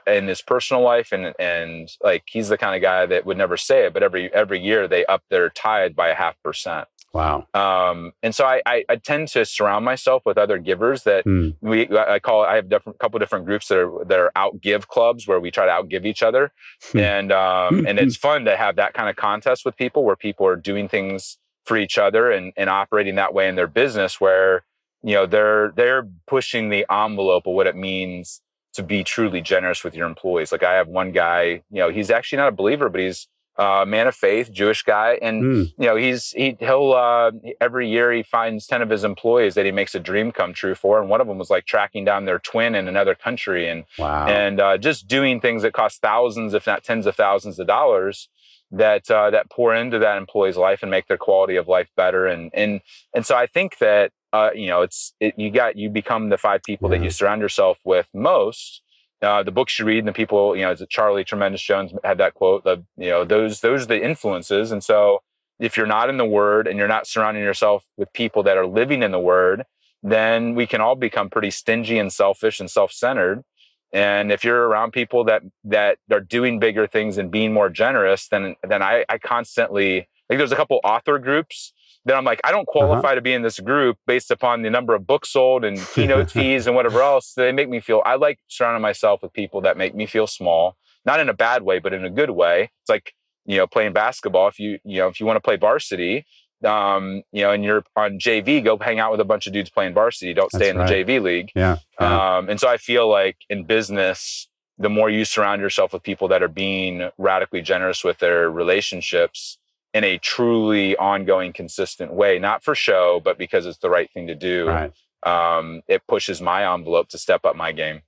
in 0.07 0.29
his 0.29 0.43
personal 0.43 0.83
life 0.83 1.13
and 1.13 1.35
and 1.39 1.91
like 2.03 2.23
he's 2.27 2.49
the 2.49 2.59
kind 2.59 2.77
of 2.77 2.83
guy 2.83 3.07
that 3.07 3.27
would 3.27 3.37
never 3.37 3.57
say 3.57 3.87
it 3.87 3.93
but 3.93 4.03
every 4.03 4.33
every 4.33 4.61
year 4.61 4.87
they 4.87 5.05
up 5.07 5.23
their 5.31 5.49
tide 5.51 5.95
by 5.97 6.09
a 6.09 6.15
half 6.15 6.35
percent 6.43 6.87
Wow. 7.13 7.47
Um, 7.53 8.13
and 8.23 8.35
so 8.35 8.47
I, 8.47 8.63
I, 8.65 8.85
I, 8.89 8.97
tend 8.97 9.29
to 9.29 9.45
surround 9.45 9.85
myself 9.85 10.23
with 10.25 10.39
other 10.39 10.57
givers 10.57 11.03
that 11.03 11.27
mm. 11.27 11.55
we, 11.61 11.87
I 11.95 12.19
call, 12.19 12.43
I 12.43 12.57
have 12.57 12.71
different, 12.71 12.99
couple 12.99 13.19
different 13.19 13.45
groups 13.45 13.69
that 13.69 13.79
are, 13.79 14.05
that 14.07 14.19
are 14.19 14.33
outgive 14.35 14.89
clubs 14.89 15.29
where 15.29 15.39
we 15.39 15.51
try 15.51 15.67
to 15.67 15.73
outgive 15.73 16.07
each 16.07 16.23
other. 16.23 16.53
Hmm. 16.91 16.99
and, 16.99 17.33
um, 17.33 17.87
and 17.87 17.99
it's 17.99 18.17
fun 18.29 18.47
to 18.47 18.57
have 18.57 18.77
that 18.77 18.95
kind 18.95 19.11
of 19.11 19.17
contest 19.17 19.67
with 19.67 19.77
people 19.77 20.05
where 20.05 20.17
people 20.17 20.47
are 20.47 20.57
doing 20.57 20.89
things 20.89 21.37
for 21.65 21.77
each 21.77 21.99
other 21.99 22.31
and, 22.31 22.55
and 22.57 22.71
operating 22.71 23.17
that 23.17 23.35
way 23.35 23.47
in 23.47 23.57
their 23.57 23.67
business 23.67 24.19
where, 24.19 24.65
you 25.03 25.15
know, 25.15 25.27
they're, 25.27 25.73
they're 25.77 26.09
pushing 26.27 26.69
the 26.69 26.87
envelope 26.91 27.47
of 27.47 27.55
what 27.55 27.67
it 27.67 27.77
means 27.77 28.41
to 28.75 28.83
be 28.83 29.05
truly 29.05 29.41
generous 29.41 29.85
with 29.85 29.95
your 29.95 30.07
employees. 30.07 30.53
Like 30.53 30.63
I 30.63 30.75
have 30.75 30.89
one 30.89 31.13
guy, 31.13 31.63
you 31.71 31.79
know, 31.79 31.91
he's 31.91 32.11
actually 32.11 32.39
not 32.39 32.49
a 32.49 32.53
believer, 32.53 32.89
but 32.89 33.01
he's, 33.01 33.29
a 33.59 33.85
man 33.87 34.07
of 34.07 34.15
faith, 34.15 34.51
Jewish 34.51 34.83
guy, 34.83 35.19
and 35.21 35.43
mm. 35.43 35.73
you 35.79 35.87
know 35.87 35.97
he's 35.97 36.31
he 36.31 36.57
he'll 36.59 36.93
uh, 36.93 37.31
every 37.61 37.89
year 37.89 38.13
he 38.13 38.23
finds 38.23 38.67
ten 38.67 38.81
of 38.81 38.89
his 38.89 39.05
employees 39.05 39.55
that 39.55 39.67
he 39.67 39.73
makes 39.73 39.95
a 39.95 40.01
dream 40.01 40.33
come 40.33 40.55
true 40.55 40.75
for, 40.75 41.01
and 41.01 41.11
one 41.11 41.21
of 41.21 41.27
them 41.27 41.39
was 41.39 41.51
like 41.51 41.67
tracking 41.67 42.05
down 42.05 42.25
their 42.25 42.39
twin 42.39 42.75
in 42.75 42.89
another 42.89 43.15
country, 43.15 43.69
and 43.69 43.85
wow. 43.99 44.27
and 44.27 44.59
uh, 44.61 44.79
just 44.79 45.07
doing 45.07 45.41
things 45.41 45.63
that 45.63 45.75
cost 45.75 46.01
thousands, 46.01 46.55
if 46.55 46.67
not 46.67 46.83
tens 46.83 47.07
of 47.07 47.15
thousands 47.15 47.59
of 47.59 47.67
dollars 47.67 48.29
that 48.71 49.11
uh, 49.11 49.29
that 49.31 49.51
pour 49.51 49.75
into 49.75 49.99
that 49.99 50.17
employee's 50.17 50.57
life 50.57 50.83
and 50.83 50.91
make 50.91 51.07
their 51.07 51.19
quality 51.19 51.57
of 51.57 51.69
life 51.69 51.91
better, 51.95 52.27
and 52.27 52.51
and 52.55 52.81
and 53.15 53.27
so 53.27 53.37
I 53.37 53.47
think 53.47 53.79
that 53.79 54.13
uh, 54.33 54.51
you 54.55 54.67
know 54.67 54.83
it's 54.83 55.15
it, 55.21 55.35
you 55.39 55.51
got 55.51 55.77
you 55.77 55.91
become 55.91 56.29
the 56.29 56.39
five 56.39 56.63
people 56.63 56.91
yeah. 56.91 56.99
that 56.99 57.05
you 57.05 57.11
surround 57.11 57.41
yourself 57.41 57.79
with 57.85 58.09
most 58.15 58.83
uh, 59.23 59.43
the 59.43 59.53
books 59.53 59.79
you 59.79 59.85
read 59.85 60.01
and 60.01 60.09
the 60.09 60.13
people, 60.13 60.57
you 60.57 60.63
know, 60.63 60.73
as 60.73 60.83
Charlie 60.89 61.25
Tremendous 61.25 61.63
Jones 61.63 61.93
had 62.03 62.19
that 62.19 62.35
quote, 62.35 62.65
the, 62.65 62.85
you 62.97 63.09
know, 63.09 63.25
those, 63.25 63.61
those 63.61 63.85
are 63.85 63.87
the 63.87 64.05
influences. 64.05 64.73
And 64.73 64.83
so 64.83 65.23
if 65.61 65.77
you're 65.77 65.87
not 65.87 66.09
in 66.09 66.17
the 66.17 66.27
word 66.27 66.67
and 66.67 66.77
you're 66.77 66.89
not 66.89 67.07
surrounding 67.07 67.43
yourself 67.43 67.85
with 67.97 68.13
people 68.13 68.43
that 68.43 68.57
are 68.57 68.67
living 68.67 69.03
in 69.03 69.13
the 69.13 69.21
word, 69.21 69.65
then 70.03 70.57
we 70.57 70.67
can 70.67 70.81
all 70.81 70.97
become 70.97 71.31
pretty 71.31 71.53
stingy 71.53 71.99
and 71.99 72.13
selfish 72.13 72.59
and 72.59 72.69
self-centered. 72.69 73.45
And 73.93 74.33
if 74.33 74.43
you're 74.43 74.67
around 74.67 74.93
people 74.93 75.23
that, 75.25 75.43
that 75.65 75.99
are 76.11 76.21
doing 76.21 76.59
bigger 76.59 76.89
things 76.89 77.17
and 77.17 77.31
being 77.31 77.53
more 77.53 77.69
generous, 77.69 78.27
then, 78.27 78.57
then 78.67 78.83
I, 78.83 79.05
I 79.09 79.19
constantly, 79.19 80.09
like 80.29 80.39
there's 80.39 80.51
a 80.51 80.57
couple 80.57 80.81
author 80.83 81.19
groups 81.21 81.73
then 82.05 82.17
I'm 82.17 82.25
like, 82.25 82.41
I 82.45 82.51
don't 82.51 82.69
uh-huh. 82.69 82.87
qualify 82.87 83.09
uh-huh. 83.09 83.15
to 83.17 83.21
be 83.21 83.33
in 83.33 83.43
this 83.43 83.61
group 83.61 83.97
based 84.07 84.31
upon 84.31 84.63
the 84.63 84.71
number 84.71 84.95
of 84.95 85.07
books 85.07 85.33
sold 85.33 85.65
and 85.65 85.79
keynote 85.95 86.31
fees 86.31 86.67
and 86.67 86.75
whatever 86.75 87.01
else. 87.01 87.35
They 87.35 87.53
make 87.53 87.69
me 87.69 87.81
feel, 87.81 88.03
I 88.05 88.17
like 88.17 88.39
surrounding 88.49 88.83
myself 88.83 89.23
with 89.23 89.33
people 89.33 89.61
that 89.63 89.77
make 89.77 89.95
me 89.95 90.07
feel 90.07 90.27
small, 90.27 90.77
not 91.05 91.21
in 91.21 91.29
a 91.29 91.35
bad 91.35 91.63
way, 91.63 91.79
but 91.79 91.93
in 91.93 92.05
a 92.05 92.11
good 92.11 92.31
way. 92.31 92.71
It's 92.83 92.89
like, 92.89 93.15
you 93.45 93.57
know, 93.57 93.67
playing 93.67 93.93
basketball. 93.93 94.49
If 94.49 94.59
you, 94.59 94.79
you 94.85 94.99
know, 94.99 95.09
if 95.09 95.21
you 95.21 95.27
want 95.27 95.37
to 95.37 95.41
play 95.41 95.57
varsity, 95.57 96.25
um, 96.65 97.23
you 97.33 97.43
know, 97.43 97.51
and 97.51 97.65
you're 97.65 97.85
on 97.97 98.19
JV, 98.19 98.63
go 98.63 98.79
hang 98.79 99.01
out 99.01 99.11
with 99.11 99.21
a 99.21 99.25
bunch 99.25 99.47
of 99.47 99.53
dudes 99.53 99.71
playing 99.71 99.95
varsity. 99.95 100.33
Don't 100.35 100.51
stay 100.51 100.59
That's 100.59 100.71
in 100.71 100.79
right. 100.79 101.07
the 101.07 101.13
JV 101.13 101.23
league. 101.23 101.51
Yeah. 101.55 101.79
yeah. 102.01 102.37
Um, 102.37 102.49
and 102.49 102.61
so 102.61 102.69
I 102.69 102.77
feel 102.77 103.09
like 103.09 103.37
in 103.51 103.65
business, 103.65 104.49
the 104.79 104.89
more 104.89 105.11
you 105.11 105.25
surround 105.25 105.61
yourself 105.61 105.93
with 105.93 106.03
people 106.03 106.29
that 106.29 106.43
are 106.43 106.49
being 106.49 107.11
radically 107.19 107.63
generous 107.63 108.05
with 108.05 108.19
their 108.19 108.51
relationships, 108.51 109.59
in 109.95 110.05
a 110.05 110.19
truly 110.19 110.97
ongoing, 110.97 111.53
consistent 111.53 112.13
way, 112.13 112.39
not 112.39 112.65
for 112.65 112.75
show, 112.75 113.21
but 113.23 113.39
because 113.39 113.67
it's 113.67 113.79
the 113.79 113.91
right 113.91 114.11
thing 114.13 114.27
to 114.27 114.35
do. 114.35 114.69
Right. 114.69 114.93
Um, 115.25 115.83
it 115.87 116.03
pushes 116.09 116.41
my 116.41 116.73
envelope 116.73 117.09
to 117.11 117.19
step 117.19 117.45
up 117.45 117.55
my 117.55 117.73
game. 117.73 118.03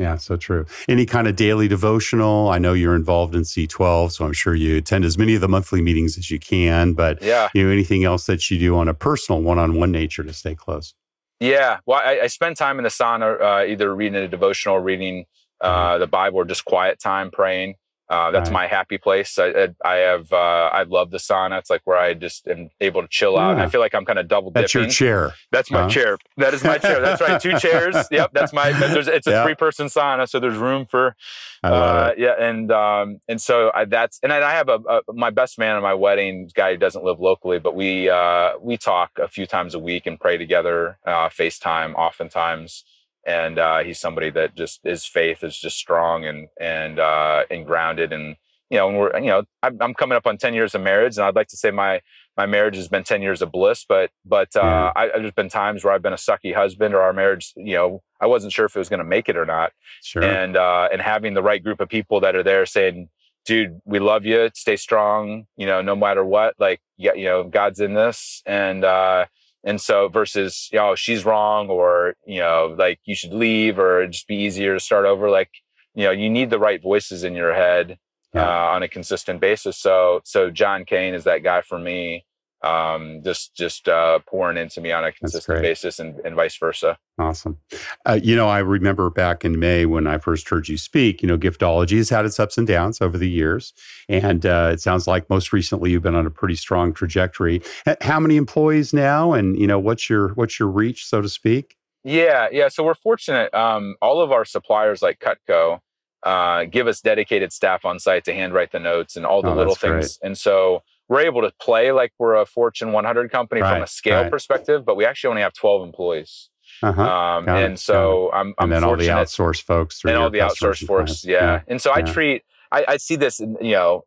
Yeah, 0.00 0.16
so 0.16 0.36
true. 0.36 0.64
Any 0.88 1.04
kind 1.04 1.28
of 1.28 1.36
daily 1.36 1.68
devotional? 1.68 2.48
I 2.48 2.58
know 2.58 2.72
you're 2.72 2.94
involved 2.94 3.34
in 3.34 3.42
C12, 3.42 4.12
so 4.12 4.24
I'm 4.24 4.32
sure 4.32 4.54
you 4.54 4.78
attend 4.78 5.04
as 5.04 5.18
many 5.18 5.34
of 5.34 5.42
the 5.42 5.48
monthly 5.48 5.82
meetings 5.82 6.16
as 6.16 6.30
you 6.30 6.38
can. 6.38 6.94
But 6.94 7.20
yeah, 7.22 7.50
you 7.52 7.64
know, 7.64 7.70
anything 7.70 8.04
else 8.04 8.24
that 8.24 8.50
you 8.50 8.58
do 8.58 8.76
on 8.78 8.88
a 8.88 8.94
personal, 8.94 9.42
one-on-one 9.42 9.90
nature 9.90 10.24
to 10.24 10.32
stay 10.32 10.54
close? 10.54 10.94
Yeah, 11.38 11.80
well, 11.84 12.00
I, 12.02 12.20
I 12.22 12.26
spend 12.28 12.56
time 12.56 12.78
in 12.78 12.84
the 12.84 12.88
sauna, 12.90 13.40
uh, 13.40 13.64
either 13.66 13.94
reading 13.94 14.16
a 14.16 14.26
devotional, 14.26 14.78
reading 14.78 15.26
uh, 15.60 15.92
mm-hmm. 15.92 16.00
the 16.00 16.06
Bible, 16.06 16.38
or 16.38 16.44
just 16.46 16.64
quiet 16.64 16.98
time 16.98 17.30
praying. 17.30 17.74
Uh, 18.10 18.32
that's 18.32 18.50
right. 18.50 18.54
my 18.54 18.66
happy 18.66 18.98
place. 18.98 19.38
I, 19.38 19.68
I 19.84 19.94
have, 19.94 20.32
uh, 20.32 20.36
I 20.72 20.82
love 20.82 21.12
the 21.12 21.18
sauna. 21.18 21.60
It's 21.60 21.70
like 21.70 21.82
where 21.84 21.96
I 21.96 22.12
just 22.14 22.48
am 22.48 22.68
able 22.80 23.02
to 23.02 23.08
chill 23.08 23.38
out. 23.38 23.56
Yeah. 23.56 23.62
I 23.62 23.68
feel 23.68 23.80
like 23.80 23.94
I'm 23.94 24.04
kind 24.04 24.18
of 24.18 24.26
double 24.26 24.50
dipping. 24.50 24.62
That's 24.62 24.74
your 24.74 24.88
chair. 24.88 25.32
That's 25.52 25.70
my 25.70 25.82
huh? 25.82 25.88
chair. 25.88 26.18
That 26.36 26.52
is 26.52 26.64
my 26.64 26.78
chair. 26.78 27.00
That's 27.00 27.20
right. 27.20 27.40
Two 27.40 27.56
chairs. 27.58 27.96
Yep. 28.10 28.32
That's 28.32 28.52
my, 28.52 28.72
it's 28.74 29.26
a 29.28 29.44
three 29.44 29.54
person 29.54 29.86
sauna. 29.86 30.28
So 30.28 30.40
there's 30.40 30.56
room 30.56 30.84
for, 30.84 31.14
uh, 31.62 32.10
yeah. 32.16 32.34
And, 32.38 32.72
um, 32.72 33.20
and 33.28 33.40
so 33.40 33.70
I, 33.72 33.84
that's, 33.84 34.18
and 34.22 34.32
I 34.32 34.52
have 34.52 34.68
a, 34.68 34.80
a, 34.88 35.00
my 35.12 35.30
best 35.30 35.58
man 35.58 35.76
at 35.76 35.82
my 35.82 35.94
wedding 35.94 36.50
guy 36.54 36.72
who 36.72 36.78
doesn't 36.78 37.04
live 37.04 37.20
locally, 37.20 37.60
but 37.60 37.76
we, 37.76 38.08
uh, 38.08 38.52
we 38.60 38.76
talk 38.76 39.12
a 39.22 39.28
few 39.28 39.46
times 39.46 39.74
a 39.74 39.78
week 39.78 40.06
and 40.06 40.18
pray 40.18 40.36
together, 40.36 40.98
uh, 41.06 41.28
FaceTime 41.28 41.94
oftentimes 41.94 42.84
and 43.26 43.58
uh, 43.58 43.78
he's 43.80 43.98
somebody 43.98 44.30
that 44.30 44.54
just 44.54 44.80
his 44.82 45.04
faith 45.04 45.44
is 45.44 45.58
just 45.58 45.76
strong 45.76 46.24
and 46.24 46.48
and 46.60 46.98
uh, 46.98 47.44
and 47.50 47.66
grounded 47.66 48.12
and 48.12 48.36
you 48.70 48.78
know 48.78 48.88
and 48.88 48.98
we're 48.98 49.18
you 49.18 49.26
know 49.26 49.44
I'm, 49.62 49.76
I'm, 49.80 49.94
coming 49.94 50.16
up 50.16 50.26
on 50.26 50.38
10 50.38 50.54
years 50.54 50.74
of 50.74 50.80
marriage 50.80 51.16
and 51.16 51.24
I'd 51.24 51.34
like 51.34 51.48
to 51.48 51.56
say 51.56 51.70
my 51.70 52.00
my 52.36 52.46
marriage 52.46 52.76
has 52.76 52.88
been 52.88 53.04
10 53.04 53.20
years 53.20 53.42
of 53.42 53.52
bliss 53.52 53.84
but 53.86 54.10
but 54.24 54.54
uh. 54.56 54.92
I, 54.94 55.08
there's 55.08 55.32
been 55.32 55.48
times 55.48 55.84
where 55.84 55.92
I've 55.92 56.02
been 56.02 56.12
a 56.12 56.16
sucky 56.16 56.54
husband 56.54 56.94
or 56.94 57.00
our 57.00 57.12
marriage 57.12 57.52
you 57.56 57.74
know 57.74 58.02
I 58.20 58.26
wasn't 58.26 58.52
sure 58.52 58.64
if 58.64 58.74
it 58.74 58.78
was 58.78 58.88
going 58.88 58.98
to 58.98 59.04
make 59.04 59.28
it 59.28 59.36
or 59.36 59.44
not 59.44 59.72
sure. 60.02 60.22
and 60.22 60.56
uh, 60.56 60.88
and 60.92 61.02
having 61.02 61.34
the 61.34 61.42
right 61.42 61.62
group 61.62 61.80
of 61.80 61.88
people 61.88 62.20
that 62.20 62.34
are 62.34 62.42
there 62.42 62.64
saying 62.64 63.08
dude 63.44 63.80
we 63.84 63.98
love 63.98 64.24
you 64.24 64.50
stay 64.54 64.76
strong 64.76 65.46
you 65.56 65.66
know 65.66 65.82
no 65.82 65.96
matter 65.96 66.24
what 66.24 66.54
like 66.58 66.80
yeah 66.96 67.14
you 67.14 67.24
know 67.24 67.44
God's 67.44 67.80
in 67.80 67.94
this 67.94 68.42
and 68.46 68.84
uh 68.84 69.26
and 69.64 69.80
so 69.80 70.08
versus, 70.08 70.68
you 70.72 70.78
know, 70.78 70.94
she's 70.94 71.24
wrong 71.24 71.68
or, 71.68 72.14
you 72.26 72.40
know, 72.40 72.74
like 72.78 73.00
you 73.04 73.14
should 73.14 73.32
leave 73.32 73.78
or 73.78 74.06
just 74.06 74.26
be 74.26 74.36
easier 74.36 74.74
to 74.74 74.80
start 74.80 75.04
over. 75.04 75.28
Like, 75.30 75.50
you 75.94 76.04
know, 76.04 76.10
you 76.10 76.30
need 76.30 76.50
the 76.50 76.58
right 76.58 76.82
voices 76.82 77.24
in 77.24 77.34
your 77.34 77.54
head 77.54 77.98
yeah. 78.34 78.46
uh, 78.46 78.70
on 78.74 78.82
a 78.82 78.88
consistent 78.88 79.40
basis. 79.40 79.76
So, 79.76 80.20
so 80.24 80.50
John 80.50 80.84
Kane 80.84 81.14
is 81.14 81.24
that 81.24 81.42
guy 81.42 81.60
for 81.60 81.78
me 81.78 82.24
um, 82.62 83.20
just 83.24 83.54
just 83.54 83.88
uh, 83.88 84.18
pouring 84.26 84.56
into 84.56 84.80
me 84.80 84.92
on 84.92 85.04
a 85.04 85.12
consistent 85.12 85.62
basis 85.62 85.98
and, 85.98 86.18
and 86.20 86.34
vice 86.34 86.56
versa. 86.56 86.98
Awesome. 87.18 87.58
Uh, 88.06 88.18
you 88.22 88.36
know, 88.36 88.48
I 88.48 88.58
remember 88.58 89.08
back 89.10 89.44
in 89.44 89.58
May 89.58 89.86
when 89.86 90.06
I 90.06 90.18
first 90.18 90.48
heard 90.48 90.68
you 90.68 90.76
speak. 90.76 91.22
You 91.22 91.28
know, 91.28 91.38
giftology 91.38 91.96
has 91.96 92.10
had 92.10 92.24
its 92.24 92.38
ups 92.38 92.58
and 92.58 92.66
downs 92.66 93.00
over 93.00 93.16
the 93.16 93.28
years, 93.28 93.72
and 94.08 94.44
uh, 94.44 94.70
it 94.72 94.80
sounds 94.80 95.06
like 95.06 95.28
most 95.30 95.52
recently 95.52 95.90
you've 95.90 96.02
been 96.02 96.14
on 96.14 96.26
a 96.26 96.30
pretty 96.30 96.56
strong 96.56 96.92
trajectory. 96.92 97.62
How 98.02 98.20
many 98.20 98.36
employees 98.36 98.92
now, 98.92 99.32
and 99.32 99.58
you 99.58 99.66
know, 99.66 99.78
what's 99.78 100.10
your 100.10 100.28
what's 100.30 100.58
your 100.58 100.68
reach, 100.68 101.06
so 101.06 101.22
to 101.22 101.28
speak? 101.28 101.76
Yeah, 102.04 102.48
yeah. 102.50 102.68
So 102.68 102.84
we're 102.84 102.94
fortunate. 102.94 103.52
Um, 103.54 103.96
all 104.00 104.20
of 104.20 104.32
our 104.32 104.44
suppliers, 104.44 105.02
like 105.02 105.18
Cutco, 105.18 105.80
uh, 106.22 106.64
give 106.64 106.86
us 106.86 107.00
dedicated 107.00 107.52
staff 107.52 107.84
on 107.84 107.98
site 107.98 108.24
to 108.24 108.34
handwrite 108.34 108.72
the 108.72 108.80
notes 108.80 109.16
and 109.16 109.24
all 109.24 109.42
the 109.42 109.50
oh, 109.50 109.54
little 109.54 109.74
things, 109.74 110.18
great. 110.18 110.26
and 110.26 110.36
so 110.36 110.82
we're 111.10 111.20
able 111.20 111.42
to 111.42 111.52
play 111.60 111.90
like 111.90 112.12
we're 112.18 112.36
a 112.36 112.46
Fortune 112.46 112.92
100 112.92 113.32
company 113.32 113.60
right, 113.60 113.74
from 113.74 113.82
a 113.82 113.86
scale 113.88 114.22
right. 114.22 114.30
perspective, 114.30 114.84
but 114.84 114.96
we 114.96 115.04
actually 115.04 115.30
only 115.30 115.42
have 115.42 115.52
12 115.52 115.82
employees. 115.82 116.50
Uh-huh. 116.84 117.02
Um, 117.02 117.48
and 117.48 117.74
it, 117.74 117.78
so 117.80 118.30
I'm, 118.32 118.54
I'm, 118.58 118.72
and 118.72 118.72
then 118.72 118.84
all 118.84 118.96
the 118.96 119.08
outsourced 119.08 119.62
folks 119.62 120.04
and 120.04 120.16
all 120.16 120.30
the 120.30 120.38
outsourced 120.38 120.86
folks. 120.86 121.24
Yeah. 121.24 121.42
yeah. 121.42 121.60
And 121.66 121.82
so 121.82 121.90
yeah. 121.90 121.96
I 121.96 122.02
treat, 122.02 122.44
I, 122.70 122.84
I, 122.86 122.96
see 122.98 123.16
this, 123.16 123.40
in, 123.40 123.56
you 123.60 123.72
know, 123.72 124.04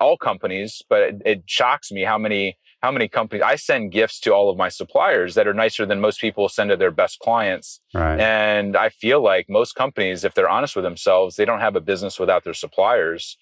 all 0.00 0.16
companies, 0.16 0.80
but 0.88 1.02
it, 1.02 1.22
it, 1.24 1.42
shocks 1.46 1.90
me 1.90 2.04
how 2.04 2.18
many, 2.18 2.56
how 2.82 2.92
many 2.92 3.08
companies 3.08 3.42
I 3.44 3.56
send 3.56 3.90
gifts 3.90 4.20
to 4.20 4.32
all 4.32 4.48
of 4.48 4.56
my 4.56 4.68
suppliers 4.68 5.34
that 5.34 5.48
are 5.48 5.54
nicer 5.54 5.84
than 5.86 6.00
most 6.00 6.20
people 6.20 6.48
send 6.48 6.70
to 6.70 6.76
their 6.76 6.92
best 6.92 7.18
clients. 7.18 7.80
Right. 7.92 8.20
And 8.20 8.76
I 8.76 8.90
feel 8.90 9.20
like 9.20 9.46
most 9.48 9.74
companies, 9.74 10.22
if 10.22 10.34
they're 10.34 10.48
honest 10.48 10.76
with 10.76 10.84
themselves, 10.84 11.34
they 11.34 11.44
don't 11.44 11.60
have 11.60 11.74
a 11.74 11.80
business 11.80 12.20
without 12.20 12.44
their 12.44 12.54
suppliers 12.54 13.36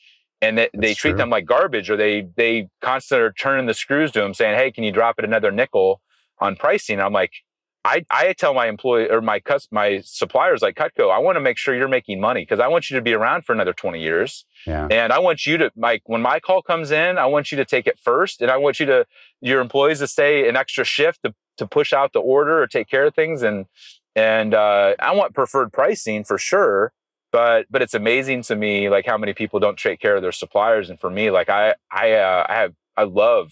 and 0.44 0.58
they, 0.58 0.68
they 0.74 0.94
treat 0.94 1.12
true. 1.12 1.18
them 1.18 1.30
like 1.30 1.46
garbage 1.46 1.90
or 1.90 1.96
they 1.96 2.26
they 2.36 2.68
constantly 2.80 3.26
are 3.26 3.32
turning 3.32 3.66
the 3.66 3.74
screws 3.74 4.10
to 4.12 4.20
them 4.20 4.34
saying 4.34 4.56
hey 4.56 4.70
can 4.70 4.84
you 4.84 4.92
drop 4.92 5.18
it 5.18 5.24
another 5.24 5.50
nickel 5.50 6.00
on 6.38 6.56
pricing 6.56 7.00
i'm 7.00 7.12
like 7.12 7.32
I, 7.84 8.04
I 8.10 8.32
tell 8.32 8.54
my 8.54 8.66
employee 8.66 9.10
or 9.10 9.20
my 9.20 9.40
cus 9.40 9.68
my 9.70 10.00
suppliers 10.04 10.62
like 10.62 10.74
Cutco, 10.74 11.12
I 11.12 11.18
want 11.18 11.36
to 11.36 11.40
make 11.40 11.58
sure 11.58 11.74
you're 11.74 11.86
making 11.86 12.18
money 12.18 12.40
because 12.40 12.58
I 12.58 12.66
want 12.66 12.88
you 12.88 12.96
to 12.96 13.02
be 13.02 13.12
around 13.12 13.44
for 13.44 13.52
another 13.52 13.74
20 13.74 14.00
years. 14.00 14.46
Yeah. 14.66 14.88
And 14.90 15.12
I 15.12 15.18
want 15.18 15.44
you 15.44 15.58
to 15.58 15.70
like 15.76 16.02
when 16.06 16.22
my 16.22 16.40
call 16.40 16.62
comes 16.62 16.90
in, 16.90 17.18
I 17.18 17.26
want 17.26 17.52
you 17.52 17.58
to 17.58 17.64
take 17.64 17.86
it 17.86 17.98
first. 18.02 18.40
And 18.40 18.50
I 18.50 18.56
want 18.56 18.80
you 18.80 18.86
to 18.86 19.06
your 19.42 19.60
employees 19.60 19.98
to 19.98 20.06
stay 20.06 20.48
an 20.48 20.56
extra 20.56 20.84
shift 20.84 21.24
to, 21.24 21.34
to 21.58 21.66
push 21.66 21.92
out 21.92 22.14
the 22.14 22.20
order 22.20 22.62
or 22.62 22.66
take 22.66 22.88
care 22.88 23.04
of 23.04 23.14
things. 23.14 23.42
And 23.42 23.66
And 24.16 24.54
uh, 24.54 24.94
I 24.98 25.14
want 25.14 25.34
preferred 25.34 25.70
pricing 25.70 26.24
for 26.24 26.38
sure, 26.38 26.94
but 27.34 27.66
but 27.68 27.82
it's 27.82 27.94
amazing 27.94 28.42
to 28.42 28.54
me 28.54 28.88
like 28.88 29.04
how 29.04 29.18
many 29.18 29.34
people 29.34 29.58
don't 29.58 29.76
take 29.76 29.98
care 29.98 30.14
of 30.14 30.22
their 30.22 30.30
suppliers. 30.30 30.88
And 30.88 31.00
for 31.00 31.10
me, 31.10 31.32
like 31.32 31.48
I 31.48 31.74
I 31.90 32.12
uh, 32.12 32.46
I 32.48 32.54
have 32.54 32.74
I 32.96 33.02
love 33.02 33.50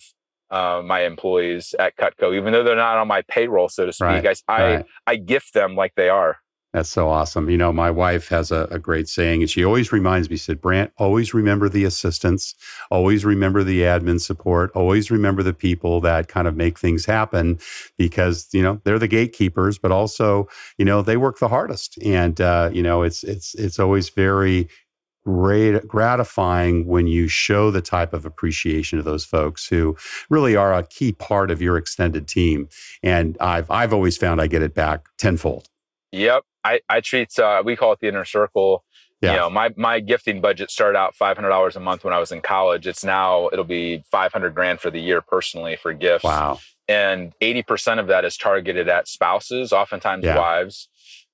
uh, 0.53 0.83
my 0.85 1.01
employees 1.01 1.75
at 1.81 1.97
Cutco, 1.97 2.33
even 2.37 2.53
though 2.53 2.63
they're 2.63 2.77
not 2.77 2.99
on 2.99 3.09
my 3.09 3.23
payroll, 3.23 3.69
so 3.69 3.85
to 3.85 3.93
speak. 3.93 4.07
Right, 4.07 4.43
I 4.47 4.63
right. 4.63 4.87
I 5.09 5.17
gift 5.17 5.53
them 5.53 5.75
like 5.75 5.95
they 5.97 6.09
are. 6.09 6.39
That's 6.73 6.89
so 6.89 7.09
awesome. 7.09 7.51
You 7.51 7.59
know, 7.59 7.71
my 7.71 7.91
wife 7.91 8.29
has 8.29 8.51
a, 8.51 8.67
a, 8.71 8.79
great 8.79 9.07
saying, 9.07 9.43
and 9.43 9.51
she 9.51 9.63
always 9.63 9.93
reminds 9.93 10.31
me, 10.31 10.37
said, 10.39 10.61
Brant, 10.61 10.91
always 10.97 11.35
remember 11.35 11.69
the 11.69 11.85
assistants, 11.85 12.55
always 12.91 13.27
remember 13.27 13.63
the 13.63 13.83
admin 13.83 14.19
support, 14.19 14.71
always 14.75 15.11
remember 15.11 15.43
the 15.43 15.53
people 15.53 16.01
that 16.01 16.29
kind 16.29 16.49
of 16.49 16.57
make 16.57 16.79
things 16.79 17.05
happen 17.05 17.59
because, 17.99 18.49
you 18.53 18.63
know, 18.63 18.81
they're 18.85 18.99
the 18.99 19.07
gatekeepers, 19.07 19.77
but 19.77 19.93
also, 19.93 20.49
you 20.79 20.85
know, 20.87 21.03
they 21.03 21.19
work 21.19 21.39
the 21.39 21.49
hardest. 21.49 22.03
And, 22.03 22.41
uh, 22.41 22.71
you 22.73 22.83
know, 22.83 23.03
it's, 23.03 23.23
it's, 23.23 23.55
it's 23.55 23.79
always 23.79 24.09
very 24.09 24.67
gratifying 25.25 26.87
when 26.87 27.07
you 27.07 27.29
show 27.29 27.71
the 27.71 27.83
type 27.83 28.15
of 28.15 28.25
appreciation 28.25 28.99
to 28.99 29.03
those 29.03 29.25
folks 29.27 29.69
who 29.69 29.95
really 30.31 30.57
are 30.57 30.75
a 30.75 30.83
key 30.85 31.13
part 31.13 31.51
of 31.51 31.61
your 31.61 31.77
extended 31.77 32.27
team. 32.27 32.69
And 33.03 33.37
I've, 33.41 33.71
I've 33.71 33.93
always 33.93 34.17
found 34.17 34.41
I 34.41 34.47
get 34.47 34.63
it 34.63 34.75
back 34.75 35.07
tenfold. 35.19 35.69
Yep. 36.13 36.45
I, 36.65 36.81
I 36.89 37.01
treat, 37.01 37.39
uh, 37.39 37.63
we 37.65 37.77
call 37.77 37.93
it 37.93 38.01
the 38.01 38.09
inner 38.09 38.25
circle. 38.25 38.85
Yeah. 39.21 39.33
You 39.33 39.39
know, 39.39 39.51
my, 39.51 39.73
my 39.77 40.01
gifting 40.01 40.41
budget 40.41 40.71
started 40.71 40.99
out 40.99 41.15
$500 41.15 41.77
a 41.77 41.81
month 41.81 42.05
when 42.05 42.13
I 42.13 42.19
was 42.19 42.33
in 42.33 42.41
college. 42.41 42.87
It's 42.87 43.05
now, 43.05 43.49
it'll 43.53 43.65
be 43.65 44.03
500 44.11 44.55
grand 44.55 44.81
for 44.81 44.91
the 44.91 45.01
year 45.01 45.21
personally 45.21 45.77
for 45.77 45.93
gifts. 45.93 46.25
Wow. 46.25 46.59
And 46.89 47.33
80% 47.41 48.01
of 48.01 48.09
that 48.09 48.25
is 48.25 48.37
targeted 48.37 48.89
at 48.89 49.07
spouses, 49.07 49.73
oftentimes 49.73 50.25
yeah. 50.25 50.37
wives. 50.37 50.89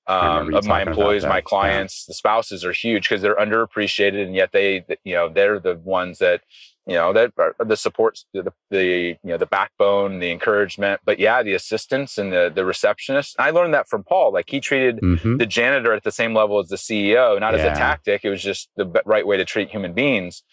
Um, 0.07 0.55
of 0.55 0.65
my 0.65 0.81
employees, 0.81 1.23
my 1.23 1.39
clients, 1.39 2.05
yeah. 2.05 2.11
the 2.11 2.13
spouses 2.15 2.65
are 2.65 2.71
huge 2.71 3.07
because 3.07 3.21
they're 3.21 3.35
underappreciated, 3.35 4.25
and 4.25 4.33
yet 4.33 4.51
they, 4.51 4.83
you 5.03 5.13
know, 5.13 5.29
they're 5.29 5.59
the 5.59 5.75
ones 5.75 6.17
that 6.17 6.41
you 6.89 6.95
know 6.95 7.13
that 7.13 7.31
the 7.59 7.77
supports 7.77 8.25
the, 8.33 8.51
the 8.71 8.83
you 9.23 9.29
know 9.29 9.37
the 9.37 9.45
backbone 9.45 10.19
the 10.19 10.31
encouragement 10.31 10.99
but 11.05 11.19
yeah 11.19 11.43
the 11.43 11.53
assistants 11.53 12.17
and 12.17 12.33
the 12.33 12.51
the 12.53 12.65
receptionist 12.65 13.35
i 13.39 13.51
learned 13.51 13.73
that 13.73 13.87
from 13.87 14.03
paul 14.03 14.33
like 14.33 14.49
he 14.49 14.59
treated 14.59 14.99
mm-hmm. 14.99 15.37
the 15.37 15.45
janitor 15.45 15.93
at 15.93 16.03
the 16.03 16.11
same 16.11 16.33
level 16.33 16.57
as 16.59 16.67
the 16.67 16.75
ceo 16.75 17.39
not 17.39 17.53
yeah. 17.53 17.59
as 17.59 17.77
a 17.77 17.79
tactic 17.79 18.25
it 18.25 18.29
was 18.29 18.41
just 18.41 18.69
the 18.75 18.85
right 19.05 19.27
way 19.27 19.37
to 19.37 19.45
treat 19.45 19.69
human 19.69 19.93
beings 19.93 20.43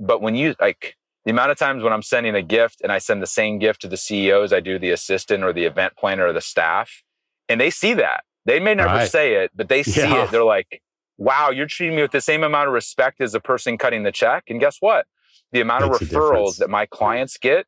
but 0.00 0.20
when 0.20 0.34
you 0.34 0.54
like 0.60 0.96
the 1.24 1.30
amount 1.30 1.52
of 1.52 1.56
times 1.56 1.82
when 1.82 1.92
i'm 1.92 2.02
sending 2.02 2.34
a 2.34 2.42
gift 2.42 2.80
and 2.82 2.90
i 2.90 2.98
send 2.98 3.22
the 3.22 3.26
same 3.26 3.58
gift 3.58 3.80
to 3.80 3.88
the 3.88 3.96
ceo 3.96 4.42
as 4.42 4.52
i 4.52 4.58
do 4.58 4.78
the 4.78 4.90
assistant 4.90 5.44
or 5.44 5.52
the 5.52 5.64
event 5.64 5.94
planner 5.96 6.26
or 6.26 6.32
the 6.32 6.40
staff 6.40 7.04
and 7.48 7.60
they 7.60 7.70
see 7.70 7.94
that 7.94 8.24
they 8.46 8.58
may 8.58 8.74
never 8.74 8.94
right. 8.94 9.10
say 9.10 9.34
it 9.34 9.52
but 9.54 9.68
they 9.68 9.82
see 9.84 10.00
yeah. 10.00 10.24
it 10.24 10.30
they're 10.32 10.42
like 10.44 10.82
wow 11.18 11.50
you're 11.50 11.68
treating 11.68 11.94
me 11.94 12.02
with 12.02 12.10
the 12.10 12.20
same 12.20 12.42
amount 12.42 12.66
of 12.66 12.74
respect 12.74 13.20
as 13.20 13.30
the 13.30 13.38
person 13.38 13.78
cutting 13.78 14.02
the 14.02 14.10
check 14.10 14.42
and 14.48 14.58
guess 14.58 14.78
what 14.80 15.06
the 15.54 15.62
amount 15.62 15.88
Makes 15.88 16.02
of 16.02 16.08
referrals 16.08 16.58
that 16.58 16.68
my 16.68 16.84
clients 16.84 17.38
get 17.38 17.66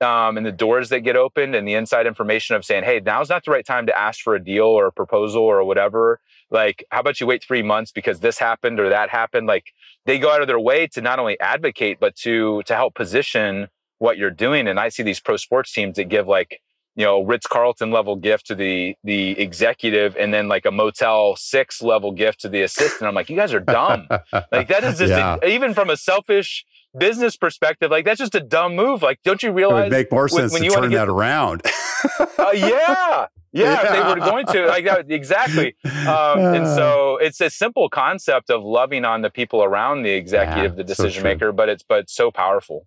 um, 0.00 0.36
and 0.36 0.44
the 0.44 0.52
doors 0.52 0.90
that 0.90 1.00
get 1.00 1.16
opened 1.16 1.54
and 1.54 1.66
the 1.66 1.74
inside 1.74 2.06
information 2.06 2.56
of 2.56 2.64
saying, 2.64 2.84
hey, 2.84 3.00
now's 3.00 3.30
not 3.30 3.44
the 3.44 3.50
right 3.50 3.64
time 3.64 3.86
to 3.86 3.98
ask 3.98 4.20
for 4.20 4.34
a 4.34 4.44
deal 4.44 4.66
or 4.66 4.88
a 4.88 4.92
proposal 4.92 5.42
or 5.42 5.64
whatever. 5.64 6.20
Like, 6.50 6.84
how 6.90 7.00
about 7.00 7.20
you 7.20 7.26
wait 7.26 7.42
three 7.42 7.62
months 7.62 7.92
because 7.92 8.20
this 8.20 8.38
happened 8.38 8.80
or 8.80 8.88
that 8.90 9.08
happened? 9.08 9.46
Like, 9.46 9.66
they 10.04 10.18
go 10.18 10.32
out 10.32 10.40
of 10.40 10.48
their 10.48 10.58
way 10.58 10.88
to 10.88 11.00
not 11.00 11.18
only 11.18 11.38
advocate 11.40 11.98
but 12.00 12.16
to 12.16 12.62
to 12.64 12.74
help 12.74 12.94
position 12.94 13.68
what 13.98 14.16
you're 14.16 14.30
doing. 14.30 14.66
And 14.66 14.80
I 14.80 14.88
see 14.88 15.02
these 15.02 15.20
pro 15.20 15.36
sports 15.36 15.72
teams 15.72 15.96
that 15.96 16.08
give 16.08 16.26
like 16.26 16.60
you 16.96 17.04
know 17.04 17.22
Ritz 17.22 17.46
Carlton 17.46 17.90
level 17.90 18.16
gift 18.16 18.46
to 18.46 18.54
the 18.54 18.96
the 19.04 19.38
executive, 19.38 20.16
and 20.16 20.32
then 20.32 20.48
like 20.48 20.64
a 20.64 20.70
Motel 20.70 21.36
Six 21.36 21.82
level 21.82 22.12
gift 22.12 22.40
to 22.40 22.48
the 22.48 22.62
assistant. 22.62 23.06
I'm 23.06 23.14
like, 23.14 23.28
you 23.28 23.36
guys 23.36 23.52
are 23.52 23.60
dumb. 23.60 24.08
like 24.50 24.68
that 24.68 24.82
is 24.82 24.98
just 24.98 25.10
yeah. 25.10 25.36
even 25.46 25.74
from 25.74 25.90
a 25.90 25.96
selfish 25.96 26.64
business 26.98 27.36
perspective, 27.36 27.90
like 27.90 28.04
that's 28.04 28.18
just 28.18 28.34
a 28.34 28.40
dumb 28.40 28.74
move. 28.76 29.02
Like, 29.02 29.20
don't 29.24 29.42
you 29.42 29.52
realize? 29.52 29.80
It 29.80 29.84
would 29.84 29.92
make 29.92 30.12
more 30.12 30.28
sense 30.28 30.52
when, 30.52 30.62
when 30.62 30.70
to 30.70 30.76
turn 30.76 30.90
get, 30.90 30.96
that 30.96 31.08
around. 31.08 31.62
uh, 32.38 32.50
yeah. 32.54 33.26
Yeah, 33.50 33.82
if 33.82 33.92
they 33.92 34.00
were 34.00 34.30
going 34.30 34.44
to 34.48 34.66
like 34.66 34.84
that 34.84 35.10
exactly, 35.10 35.74
um, 35.82 36.38
and 36.38 36.66
so 36.66 37.16
it's 37.16 37.40
a 37.40 37.48
simple 37.48 37.88
concept 37.88 38.50
of 38.50 38.62
loving 38.62 39.06
on 39.06 39.22
the 39.22 39.30
people 39.30 39.64
around 39.64 40.02
the 40.02 40.10
executive, 40.10 40.72
yeah, 40.72 40.76
the 40.76 40.84
decision 40.84 41.22
so 41.22 41.24
maker, 41.24 41.50
but 41.50 41.70
it's 41.70 41.82
but 41.82 42.10
so 42.10 42.30
powerful. 42.30 42.86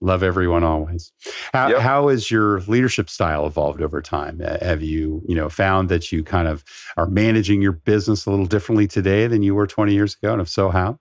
Love 0.00 0.22
everyone 0.22 0.62
always. 0.62 1.12
How, 1.54 1.68
yep. 1.68 1.78
how 1.78 2.08
has 2.08 2.30
your 2.30 2.60
leadership 2.62 3.08
style 3.08 3.46
evolved 3.46 3.80
over 3.80 4.02
time? 4.02 4.40
Have 4.40 4.82
you, 4.82 5.22
you 5.26 5.34
know, 5.34 5.48
found 5.48 5.88
that 5.88 6.12
you 6.12 6.22
kind 6.22 6.48
of 6.48 6.64
are 6.98 7.06
managing 7.06 7.62
your 7.62 7.72
business 7.72 8.26
a 8.26 8.30
little 8.30 8.44
differently 8.44 8.86
today 8.86 9.26
than 9.26 9.42
you 9.42 9.54
were 9.54 9.66
20 9.66 9.94
years 9.94 10.16
ago? 10.20 10.32
And 10.32 10.42
if 10.42 10.50
so, 10.50 10.68
how? 10.68 10.98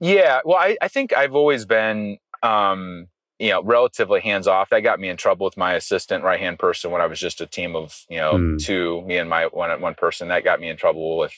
Yeah, 0.00 0.40
well, 0.44 0.58
I, 0.58 0.76
I 0.80 0.88
think 0.88 1.12
I've 1.14 1.34
always 1.34 1.64
been, 1.64 2.18
um, 2.42 3.08
you 3.38 3.50
know, 3.50 3.62
relatively 3.62 4.20
hands 4.20 4.46
off. 4.46 4.70
That 4.70 4.80
got 4.80 5.00
me 5.00 5.08
in 5.08 5.16
trouble 5.16 5.44
with 5.44 5.56
my 5.56 5.74
assistant 5.74 6.24
right 6.24 6.40
hand 6.40 6.58
person 6.58 6.90
when 6.90 7.00
I 7.00 7.06
was 7.06 7.20
just 7.20 7.40
a 7.40 7.46
team 7.46 7.74
of, 7.74 8.04
you 8.08 8.18
know, 8.18 8.32
mm. 8.34 8.62
two, 8.62 9.02
me 9.02 9.16
and 9.18 9.28
my 9.28 9.46
one 9.46 9.80
one 9.80 9.94
person. 9.94 10.28
That 10.28 10.44
got 10.44 10.60
me 10.60 10.68
in 10.68 10.76
trouble 10.76 11.18
with, 11.18 11.32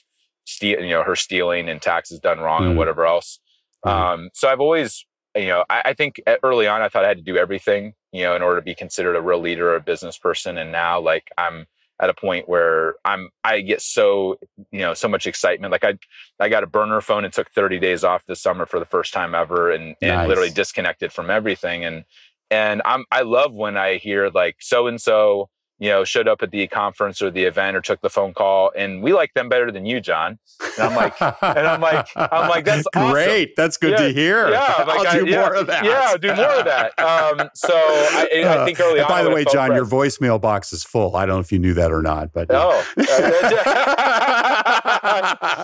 steal, 0.49 0.81
you 0.81 0.91
know, 0.91 1.03
her 1.03 1.17
stealing 1.17 1.69
and 1.69 1.81
taxes 1.81 2.21
done 2.21 2.39
wrong 2.39 2.63
mm. 2.63 2.67
and 2.67 2.73
hmm. 2.73 2.79
whatever 2.79 3.05
else. 3.07 3.39
Mm. 3.85 3.91
Um, 3.91 4.31
so 4.33 4.49
I've 4.49 4.61
always, 4.61 5.05
you 5.37 5.47
know, 5.47 5.65
I, 5.69 5.83
I, 5.87 5.95
think 5.95 6.21
early 6.43 6.67
on 6.67 6.81
I 6.81 6.89
thought 6.89 7.05
I 7.05 7.09
had 7.09 7.19
to 7.19 7.23
do 7.23 7.37
everything, 7.37 7.93
you 8.13 8.23
know, 8.23 8.35
in 8.35 8.43
order 8.43 8.57
to 8.57 8.65
be 8.65 8.75
considered 8.75 9.15
a 9.15 9.21
real 9.21 9.41
leader 9.41 9.71
or 9.71 9.77
a 9.77 9.81
business 9.81 10.17
person. 10.17 10.57
And 10.57 10.73
now, 10.73 11.01
like, 11.01 11.31
I'm 11.37 11.67
at 12.01 12.11
a 12.11 12.15
point 12.15 12.49
where 12.49 12.95
I'm 13.05 13.31
I 13.45 13.61
get 13.61 13.81
so 13.81 14.39
you 14.71 14.81
know 14.81 14.95
so 14.95 15.09
much 15.09 15.27
excitement. 15.27 15.73
Like 15.73 15.85
I 15.85 15.99
I 16.39 16.49
got 16.49 16.63
a 16.63 16.67
burner 16.67 17.01
phone 17.01 17.25
and 17.25 17.33
took 17.33 17.51
30 17.51 17.79
days 17.79 18.05
off 18.05 18.27
this 18.27 18.41
summer 18.41 18.67
for 18.67 18.79
the 18.79 18.87
first 18.87 19.13
time 19.13 19.35
ever 19.35 19.71
and, 19.71 19.97
and 20.01 20.17
nice. 20.17 20.29
literally 20.29 20.51
disconnected 20.51 21.13
from 21.13 21.31
everything. 21.31 21.85
And 21.85 22.05
and 22.51 22.83
I'm 22.85 23.05
I 23.11 23.23
love 23.23 23.55
when 23.55 23.77
I 23.77 23.97
hear 23.97 24.31
like 24.31 24.57
so 24.61 24.87
and 24.87 25.01
so 25.01 25.51
you 25.79 25.89
know, 25.89 26.05
showed 26.05 26.27
up 26.27 26.43
at 26.43 26.51
the 26.51 26.67
conference 26.67 27.23
or 27.23 27.31
the 27.31 27.45
event 27.45 27.77
or 27.77 27.81
took 27.81 28.01
the 28.01 28.11
phone 28.11 28.35
call, 28.35 28.73
and 28.77 29.01
we 29.03 29.13
like 29.13 29.33
them 29.35 29.49
better 29.49 29.71
than 29.71 29.87
you, 29.87 30.01
John. 30.01 30.39
And 30.77 30.89
I'm 30.89 30.97
like, 30.97 31.23
and 31.23 31.67
I'm 31.69 31.81
like, 31.81 32.09
I'm 32.17 32.49
like, 32.49 32.65
that's 32.65 32.87
great. 32.93 33.51
Awesome. 33.51 33.55
That's 33.57 33.77
good 33.77 33.93
yeah, 33.93 34.07
to 34.07 34.13
hear. 34.13 34.51
Yeah, 34.51 34.59
like, 34.87 35.07
I'll 35.07 35.25
do 35.25 35.31
yeah, 35.31 35.41
more 35.41 35.55
of 35.55 35.67
that. 35.69 35.85
Yeah, 35.85 36.17
do 36.17 36.35
more 36.35 36.59
of 36.59 36.65
that. 36.65 36.93
Um, 37.09 37.49
so 37.55 37.73
I, 37.73 38.45
I 38.45 38.65
think 38.65 38.79
early 38.81 39.01
on. 39.01 39.09
By 39.09 39.23
the 39.23 39.31
way, 39.31 39.45
John, 39.45 39.75
your 39.75 39.87
voicemail 39.87 40.41
box 40.41 40.73
is 40.73 40.85
full. 40.85 41.17
I 41.17 41.25
don't 41.27 41.37
know 41.37 41.41
if 41.41 41.51
you 41.51 41.59
knew 41.59 41.75
that 41.75 41.91
or 41.91 42.03
not, 42.03 42.33
but 42.33 42.49
oh, 42.51 42.85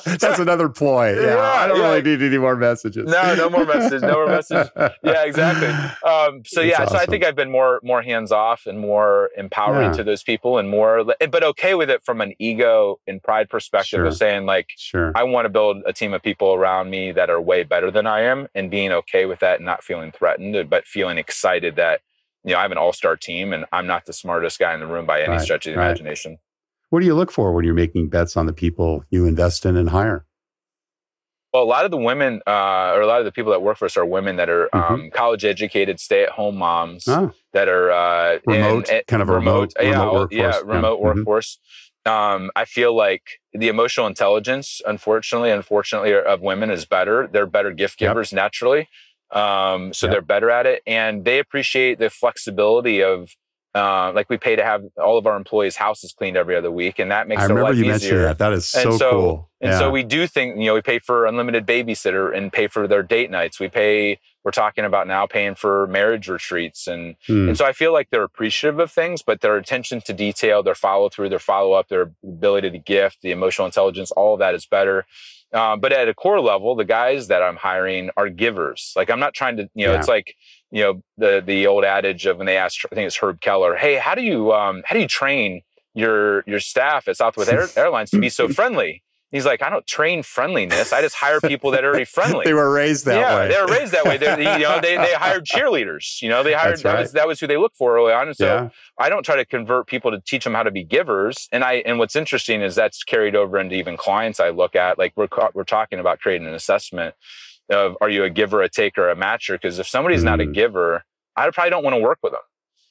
that's 0.05 0.39
another 0.39 0.69
ploy. 0.69 1.15
Yeah, 1.21 1.35
yeah 1.35 1.41
I 1.41 1.67
don't 1.67 1.81
really 1.81 2.03
need 2.03 2.23
any 2.23 2.39
more 2.39 2.57
messages. 2.57 3.11
No, 3.11 3.35
no 3.35 3.51
more 3.51 3.67
messages. 3.67 4.03
No 4.03 4.13
more 4.13 4.27
messages. 4.27 4.71
Yeah, 5.03 5.25
exactly. 5.25 5.69
Um, 5.69 6.45
so 6.45 6.61
that's 6.61 6.71
yeah, 6.71 6.83
awesome. 6.83 6.97
so 6.97 7.03
I 7.03 7.07
think 7.07 7.25
I've 7.25 7.37
been 7.37 7.51
more 7.51 7.81
more 7.83 8.03
hands 8.03 8.33
off 8.33 8.67
and 8.67 8.79
more 8.79 9.31
empowering 9.37 9.93
to 9.95 10.04
those 10.05 10.23
people 10.23 10.59
and 10.59 10.69
more, 10.69 11.05
but 11.05 11.43
okay 11.43 11.75
with 11.75 11.91
it 11.91 12.03
from 12.05 12.21
an 12.21 12.35
ego 12.39 13.01
and 13.07 13.23
pride 13.23 13.49
perspective 13.49 13.99
sure. 13.99 14.07
of 14.07 14.17
saying 14.17 14.47
like, 14.47 14.71
sure. 14.77 15.13
I 15.15 15.25
want 15.25 15.45
to 15.47 15.49
build 15.49 15.83
a 15.87 15.93
team 15.93 16.13
of 16.13 16.23
people 16.23 16.55
around 16.55 16.91
me 16.91 17.13
that 17.13 17.31
are 17.31 17.41
way 17.41 17.65
better 17.65 17.91
than 17.91 18.07
I 18.07 18.23
am 18.23 18.49
and 18.55 18.71
being 18.71 18.93
okay 18.93 19.27
with 19.27 19.41
that 19.41 19.57
and 19.57 19.67
not 19.67 19.83
feeling 19.83 20.13
threatened, 20.13 20.71
but 20.71 20.87
feeling 20.87 21.19
excited 21.19 21.77
that, 21.77 22.01
you 22.45 22.53
know, 22.53 22.59
I 22.59 22.63
have 22.63 22.73
an 22.73 22.79
all-star 22.79 23.17
team 23.17 23.53
and 23.53 23.65
I'm 23.73 23.87
not 23.87 24.07
the 24.07 24.13
smartest 24.13 24.59
guy 24.59 24.75
in 24.75 24.81
the 24.81 24.87
room 24.87 25.07
by 25.07 25.21
any 25.23 25.31
right. 25.31 25.41
stretch 25.41 25.67
of 25.67 25.73
the 25.73 25.79
right. 25.79 25.87
imagination. 25.87 26.39
What 26.91 27.01
do 27.01 27.07
you 27.07 27.15
look 27.15 27.33
for 27.33 27.53
when 27.53 27.65
you're 27.65 27.75
making 27.75 28.09
bets 28.09 28.37
on 28.37 28.47
the 28.47 28.53
people 28.53 29.05
you 29.11 29.27
invest 29.27 29.67
in 29.67 29.77
and 29.77 29.89
hire? 29.89 30.27
Well, 31.55 31.63
a 31.63 31.65
lot 31.65 31.85
of 31.85 31.93
the 31.93 31.97
women, 31.97 32.43
uh, 32.49 32.91
or 32.95 33.03
a 33.03 33.07
lot 33.07 33.21
of 33.21 33.25
the 33.25 33.31
people 33.31 33.53
that 33.53 33.63
work 33.63 33.79
for 33.79 33.85
us, 33.85 33.97
are 33.97 34.05
women 34.05 34.35
that 34.37 34.51
are 34.51 34.69
mm-hmm. 34.75 34.95
um, 34.95 35.11
college 35.13 35.45
educated, 35.45 36.01
stay 36.01 36.25
at 36.25 36.31
home 36.31 36.57
moms 36.57 37.07
oh. 37.07 37.33
that 37.53 37.69
are 37.69 37.93
uh, 37.93 38.39
remote, 38.45 38.91
in, 38.91 39.03
kind 39.07 39.23
of 39.23 39.29
remote, 39.29 39.73
remote, 39.79 39.89
yeah, 39.89 40.05
remote 40.05 40.33
yeah, 40.33 40.59
remote 40.65 40.65
yeah. 40.65 40.81
Mm-hmm. 40.81 41.05
workforce. 41.05 41.61
Um, 42.05 42.51
I 42.57 42.65
feel 42.65 42.95
like 42.95 43.41
the 43.53 43.69
emotional 43.69 44.09
intelligence, 44.09 44.83
unfortunately, 44.85 45.53
unfortunately, 45.53 46.13
of 46.13 46.41
women 46.41 46.71
is 46.71 46.87
better. 46.87 47.29
They're 47.33 47.47
better 47.47 47.71
gift 47.71 48.01
givers 48.01 48.33
yep. 48.33 48.37
naturally, 48.37 48.89
um, 49.31 49.93
so 49.93 50.07
yep. 50.07 50.13
they're 50.13 50.23
better 50.23 50.51
at 50.51 50.67
it, 50.67 50.83
and 50.89 51.25
they 51.25 51.39
appreciate 51.39 52.01
the 52.01 52.11
flexibility 52.11 53.01
of 53.01 53.31
uh, 53.75 54.13
like 54.15 54.31
we 54.31 54.37
pay 54.37 54.55
to 54.55 54.65
have 54.65 54.85
all 55.03 55.19
of 55.19 55.27
our 55.27 55.37
employees' 55.37 55.75
houses 55.77 56.15
cleaned 56.17 56.37
every 56.37 56.55
other 56.55 56.71
week, 56.71 57.01
and 57.01 57.11
that 57.11 57.27
makes 57.27 57.43
I 57.43 57.47
remember 57.47 57.73
you 57.73 57.81
easier. 57.81 57.91
mentioned 57.91 58.21
that. 58.21 58.39
That 58.39 58.53
is 58.53 58.67
so, 58.67 58.97
so 58.97 59.11
cool. 59.11 59.51
And 59.61 59.73
yeah. 59.73 59.79
so 59.79 59.91
we 59.91 60.05
do 60.05 60.27
think, 60.27 60.59
you 60.59 60.67
know, 60.67 60.75
we 60.75 60.83
pay 60.83 61.01
for 61.01 61.27
unlimited 61.27 61.67
babysitter 61.67 62.37
and 62.37 62.53
pay 62.53 62.69
for 62.69 62.87
their 62.87 63.03
date 63.03 63.31
nights. 63.31 63.59
We 63.59 63.69
pay. 63.69 64.21
We're 64.45 64.51
talking 64.51 64.85
about 64.85 65.09
now 65.09 65.27
paying 65.27 65.55
for 65.55 65.87
marriage 65.87 66.29
retreats, 66.29 66.87
and 66.87 67.17
hmm. 67.27 67.49
and 67.49 67.59
so 67.59 67.65
I 67.65 67.73
feel 67.73 67.93
like 67.93 68.11
they're 68.11 68.23
appreciative 68.23 68.79
of 68.79 68.93
things, 68.93 69.23
but 69.23 69.41
their 69.41 69.57
attention 69.57 70.03
to 70.03 70.13
detail, 70.13 70.63
their 70.63 70.75
follow 70.75 71.09
through, 71.09 71.31
their 71.31 71.39
follow 71.39 71.73
up, 71.73 71.89
their 71.89 72.13
ability 72.23 72.71
to 72.71 72.79
gift, 72.79 73.23
the 73.23 73.31
emotional 73.31 73.67
intelligence, 73.67 74.11
all 74.13 74.35
of 74.35 74.41
that 74.41 74.55
is 74.55 74.67
better. 74.67 75.07
Um, 75.55 75.81
but 75.81 75.93
at 75.93 76.09
a 76.09 76.15
core 76.15 76.41
level, 76.41 76.75
the 76.75 76.85
guys 76.85 77.29
that 77.29 77.43
I'm 77.43 77.57
hiring 77.57 78.11
are 78.17 78.29
givers. 78.29 78.93
Like 78.97 79.09
I'm 79.09 79.21
not 79.21 79.35
trying 79.35 79.57
to, 79.59 79.69
you 79.75 79.87
know, 79.87 79.93
yeah. 79.93 79.99
it's 79.99 80.09
like 80.09 80.35
you 80.71 80.83
know 80.83 81.03
the 81.17 81.43
the 81.45 81.67
old 81.67 81.85
adage 81.85 82.27
of 82.27 82.39
when 82.39 82.47
they 82.47 82.57
asked, 82.57 82.85
I 82.91 82.95
think 82.95 83.07
it's 83.07 83.17
Herb 83.17 83.41
Kelleher, 83.41 83.77
hey, 83.77 83.95
how 83.97 84.15
do 84.15 84.23
you 84.23 84.53
um, 84.53 84.83
how 84.85 84.95
do 84.95 85.01
you 85.01 85.09
train 85.09 85.63
your 85.95 86.43
your 86.47 86.61
staff 86.61 87.09
at 87.09 87.17
Southwest 87.17 87.51
Air, 87.51 87.69
Airlines 87.77 88.11
to 88.11 88.19
be 88.19 88.29
so 88.29 88.49
friendly. 88.49 89.03
He's 89.35 89.45
like, 89.45 89.63
I 89.63 89.69
don't 89.69 89.85
train 89.85 90.23
friendliness. 90.23 90.93
I 90.93 91.03
just 91.03 91.17
hire 91.17 91.41
people 91.41 91.73
that 91.73 91.83
are 91.83 91.89
already 91.89 92.05
friendly. 92.05 92.45
they 92.45 92.55
were 92.55 92.73
raised 92.73 93.05
that 93.07 93.19
yeah, 93.19 93.35
way. 93.35 93.49
they 93.49 93.61
were 93.61 93.67
raised 93.67 93.91
that 93.91 94.05
way. 94.05 94.17
They, 94.17 94.31
you 94.59 94.63
know, 94.63 94.81
they, 94.81 94.97
they 94.97 95.13
hired 95.13 95.45
cheerleaders. 95.45 96.23
You 96.23 96.29
know, 96.29 96.45
they 96.45 96.53
hired 96.53 96.79
that 96.83 97.01
was 97.01 97.13
that 97.15 97.27
was 97.27 97.41
who 97.41 97.49
they 97.49 97.57
looked 97.57 97.77
for 97.77 97.97
early 97.97 98.13
on. 98.13 98.29
And 98.29 98.37
so 98.37 98.47
yeah. 98.47 98.69
I 98.97 99.09
don't 99.09 99.25
try 99.25 99.35
to 99.35 99.45
convert 99.45 99.89
people 99.89 100.13
to 100.13 100.21
teach 100.21 100.45
them 100.45 100.55
how 100.55 100.63
to 100.63 100.71
be 100.71 100.85
givers. 100.85 101.49
And 101.51 101.65
I 101.65 101.83
and 101.85 101.99
what's 101.99 102.15
interesting 102.15 102.63
is 102.63 102.77
that's 102.77 103.03
carried 103.03 103.35
over 103.35 103.59
into 103.59 103.75
even 103.75 103.97
clients 103.97 104.39
I 104.39 104.51
look 104.51 104.77
at. 104.77 104.99
Like 104.99 105.15
we're 105.17 105.27
we're 105.53 105.65
talking 105.65 105.99
about 105.99 106.21
creating 106.21 106.47
an 106.47 106.55
assessment 106.55 107.17
of 107.71 107.97
are 108.01 108.09
you 108.09 108.23
a 108.23 108.31
giver, 108.31 108.63
a 108.63 108.69
taker, 108.69 109.11
a 109.11 109.17
matcher? 109.17 109.55
Because 109.55 109.81
if 109.81 109.89
somebody's 109.89 110.21
mm. 110.21 110.27
not 110.27 110.41
a 110.41 110.45
mm. 110.45 110.55
giver, 110.55 111.03
I 111.35 111.51
probably 111.51 111.71
don't 111.71 111.83
want 111.83 111.95
to 111.95 112.01
work 112.01 112.19
with 112.23 112.35
them. 112.35 112.43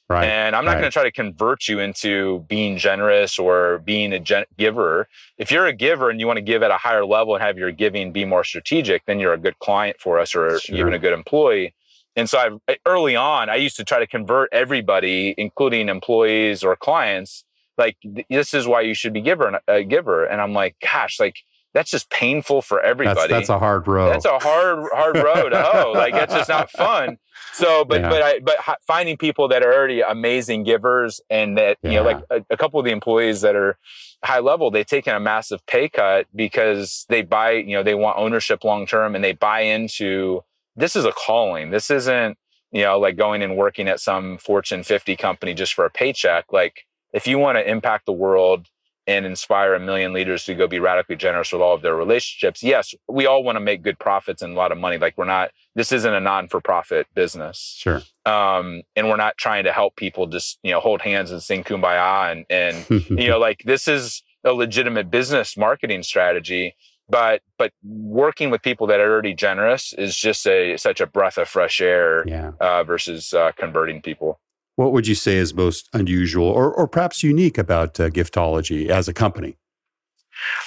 Right. 0.08 0.26
And 0.26 0.54
I'm 0.54 0.64
not 0.66 0.72
right. 0.72 0.80
going 0.80 0.90
to 0.90 0.92
try 0.92 1.04
to 1.04 1.10
convert 1.10 1.66
you 1.66 1.78
into 1.78 2.44
being 2.46 2.76
generous 2.76 3.38
or 3.38 3.78
being 3.78 4.12
a 4.12 4.20
gen- 4.20 4.44
giver. 4.58 5.08
If 5.38 5.50
you're 5.50 5.66
a 5.66 5.72
giver 5.72 6.10
and 6.10 6.20
you 6.20 6.26
want 6.26 6.36
to 6.36 6.42
give 6.42 6.62
at 6.62 6.70
a 6.70 6.76
higher 6.76 7.06
level 7.06 7.34
and 7.34 7.42
have 7.42 7.56
your 7.56 7.72
giving 7.72 8.12
be 8.12 8.26
more 8.26 8.44
strategic, 8.44 9.06
then 9.06 9.18
you're 9.18 9.32
a 9.32 9.38
good 9.38 9.58
client 9.60 9.96
for 9.98 10.18
us 10.18 10.34
or 10.34 10.58
sure. 10.58 10.76
even 10.76 10.92
a 10.92 10.98
good 10.98 11.14
employee. 11.14 11.74
And 12.16 12.28
so 12.28 12.38
I 12.38 12.72
eh, 12.72 12.76
early 12.86 13.16
on, 13.16 13.48
I 13.48 13.56
used 13.56 13.76
to 13.76 13.84
try 13.84 13.98
to 13.98 14.06
convert 14.06 14.50
everybody, 14.52 15.34
including 15.38 15.88
employees 15.88 16.62
or 16.62 16.76
clients, 16.76 17.44
like 17.76 17.96
this 18.30 18.54
is 18.54 18.66
why 18.66 18.82
you 18.82 18.94
should 18.94 19.12
be 19.12 19.20
giver 19.20 19.58
a 19.66 19.82
giver. 19.82 20.24
And 20.24 20.40
I'm 20.40 20.52
like, 20.52 20.76
gosh, 20.80 21.18
like 21.18 21.36
that's 21.74 21.90
just 21.90 22.08
painful 22.08 22.62
for 22.62 22.80
everybody. 22.80 23.18
That's, 23.28 23.30
that's 23.30 23.48
a 23.48 23.58
hard 23.58 23.88
road. 23.88 24.10
That's 24.14 24.24
a 24.24 24.38
hard 24.38 24.88
hard 24.92 25.16
road. 25.16 25.52
oh, 25.52 25.92
like 25.94 26.14
it's 26.14 26.32
just 26.32 26.48
not 26.48 26.70
fun. 26.70 27.18
So, 27.52 27.84
but 27.84 28.00
yeah. 28.00 28.08
but 28.08 28.22
I 28.22 28.38
but 28.38 28.56
finding 28.86 29.16
people 29.16 29.48
that 29.48 29.64
are 29.64 29.74
already 29.74 30.00
amazing 30.00 30.62
givers 30.62 31.20
and 31.28 31.58
that 31.58 31.78
yeah. 31.82 31.90
you 31.90 31.96
know 31.96 32.04
like 32.04 32.24
a, 32.30 32.44
a, 32.50 32.56
couple 32.56 32.78
of 32.78 32.86
the 32.86 32.92
employees 32.92 33.40
that 33.40 33.56
are 33.56 33.76
high 34.24 34.38
level, 34.38 34.70
they've 34.70 34.86
taken 34.86 35.14
a 35.14 35.20
massive 35.20 35.66
pay 35.66 35.88
cut 35.88 36.26
because 36.34 37.06
they 37.08 37.22
buy 37.22 37.52
you 37.52 37.76
know 37.76 37.82
they 37.82 37.96
want 37.96 38.18
ownership 38.18 38.62
long 38.62 38.86
term 38.86 39.16
and 39.16 39.24
they 39.24 39.32
buy 39.32 39.60
into 39.62 40.44
this 40.76 40.94
is 40.94 41.04
a 41.04 41.12
calling. 41.12 41.70
This 41.70 41.90
isn't 41.90 42.38
you 42.70 42.82
know 42.82 43.00
like 43.00 43.16
going 43.16 43.42
and 43.42 43.56
working 43.56 43.88
at 43.88 43.98
some 43.98 44.38
Fortune 44.38 44.84
50 44.84 45.16
company 45.16 45.54
just 45.54 45.74
for 45.74 45.84
a 45.84 45.90
paycheck. 45.90 46.52
Like 46.52 46.86
if 47.12 47.26
you 47.26 47.38
want 47.38 47.58
to 47.58 47.68
impact 47.68 48.06
the 48.06 48.12
world 48.12 48.68
and 49.06 49.26
inspire 49.26 49.74
a 49.74 49.80
million 49.80 50.12
leaders 50.12 50.44
to 50.44 50.54
go 50.54 50.66
be 50.66 50.80
radically 50.80 51.16
generous 51.16 51.52
with 51.52 51.60
all 51.60 51.74
of 51.74 51.82
their 51.82 51.94
relationships. 51.94 52.62
Yes, 52.62 52.94
we 53.08 53.26
all 53.26 53.42
want 53.42 53.56
to 53.56 53.60
make 53.60 53.82
good 53.82 53.98
profits 53.98 54.40
and 54.42 54.54
a 54.54 54.56
lot 54.56 54.72
of 54.72 54.78
money. 54.78 54.96
Like 54.96 55.18
we're 55.18 55.24
not, 55.26 55.50
this 55.74 55.92
isn't 55.92 56.14
a 56.14 56.20
non-for-profit 56.20 57.08
business. 57.14 57.76
Sure. 57.78 58.02
Um, 58.24 58.82
and 58.96 59.08
we're 59.08 59.16
not 59.16 59.36
trying 59.36 59.64
to 59.64 59.72
help 59.72 59.96
people 59.96 60.26
just, 60.26 60.58
you 60.62 60.70
know, 60.70 60.80
hold 60.80 61.02
hands 61.02 61.30
and 61.30 61.42
sing 61.42 61.64
kumbaya 61.64 62.32
and, 62.32 62.46
and, 62.48 63.04
you 63.10 63.28
know, 63.28 63.38
like 63.38 63.62
this 63.64 63.88
is 63.88 64.22
a 64.42 64.52
legitimate 64.52 65.10
business 65.10 65.56
marketing 65.56 66.02
strategy. 66.02 66.74
But, 67.06 67.42
but 67.58 67.72
working 67.82 68.50
with 68.50 68.62
people 68.62 68.86
that 68.86 68.98
are 68.98 69.12
already 69.12 69.34
generous 69.34 69.92
is 69.92 70.16
just 70.16 70.46
a, 70.46 70.78
such 70.78 71.02
a 71.02 71.06
breath 71.06 71.36
of 71.36 71.48
fresh 71.48 71.82
air 71.82 72.26
yeah. 72.26 72.52
uh, 72.58 72.82
versus 72.84 73.34
uh, 73.34 73.52
converting 73.58 74.00
people. 74.00 74.40
What 74.76 74.92
would 74.92 75.06
you 75.06 75.14
say 75.14 75.36
is 75.36 75.54
most 75.54 75.88
unusual 75.92 76.48
or, 76.48 76.72
or 76.72 76.88
perhaps 76.88 77.22
unique 77.22 77.58
about 77.58 77.98
uh, 78.00 78.10
Giftology 78.10 78.88
as 78.88 79.08
a 79.08 79.12
company? 79.12 79.56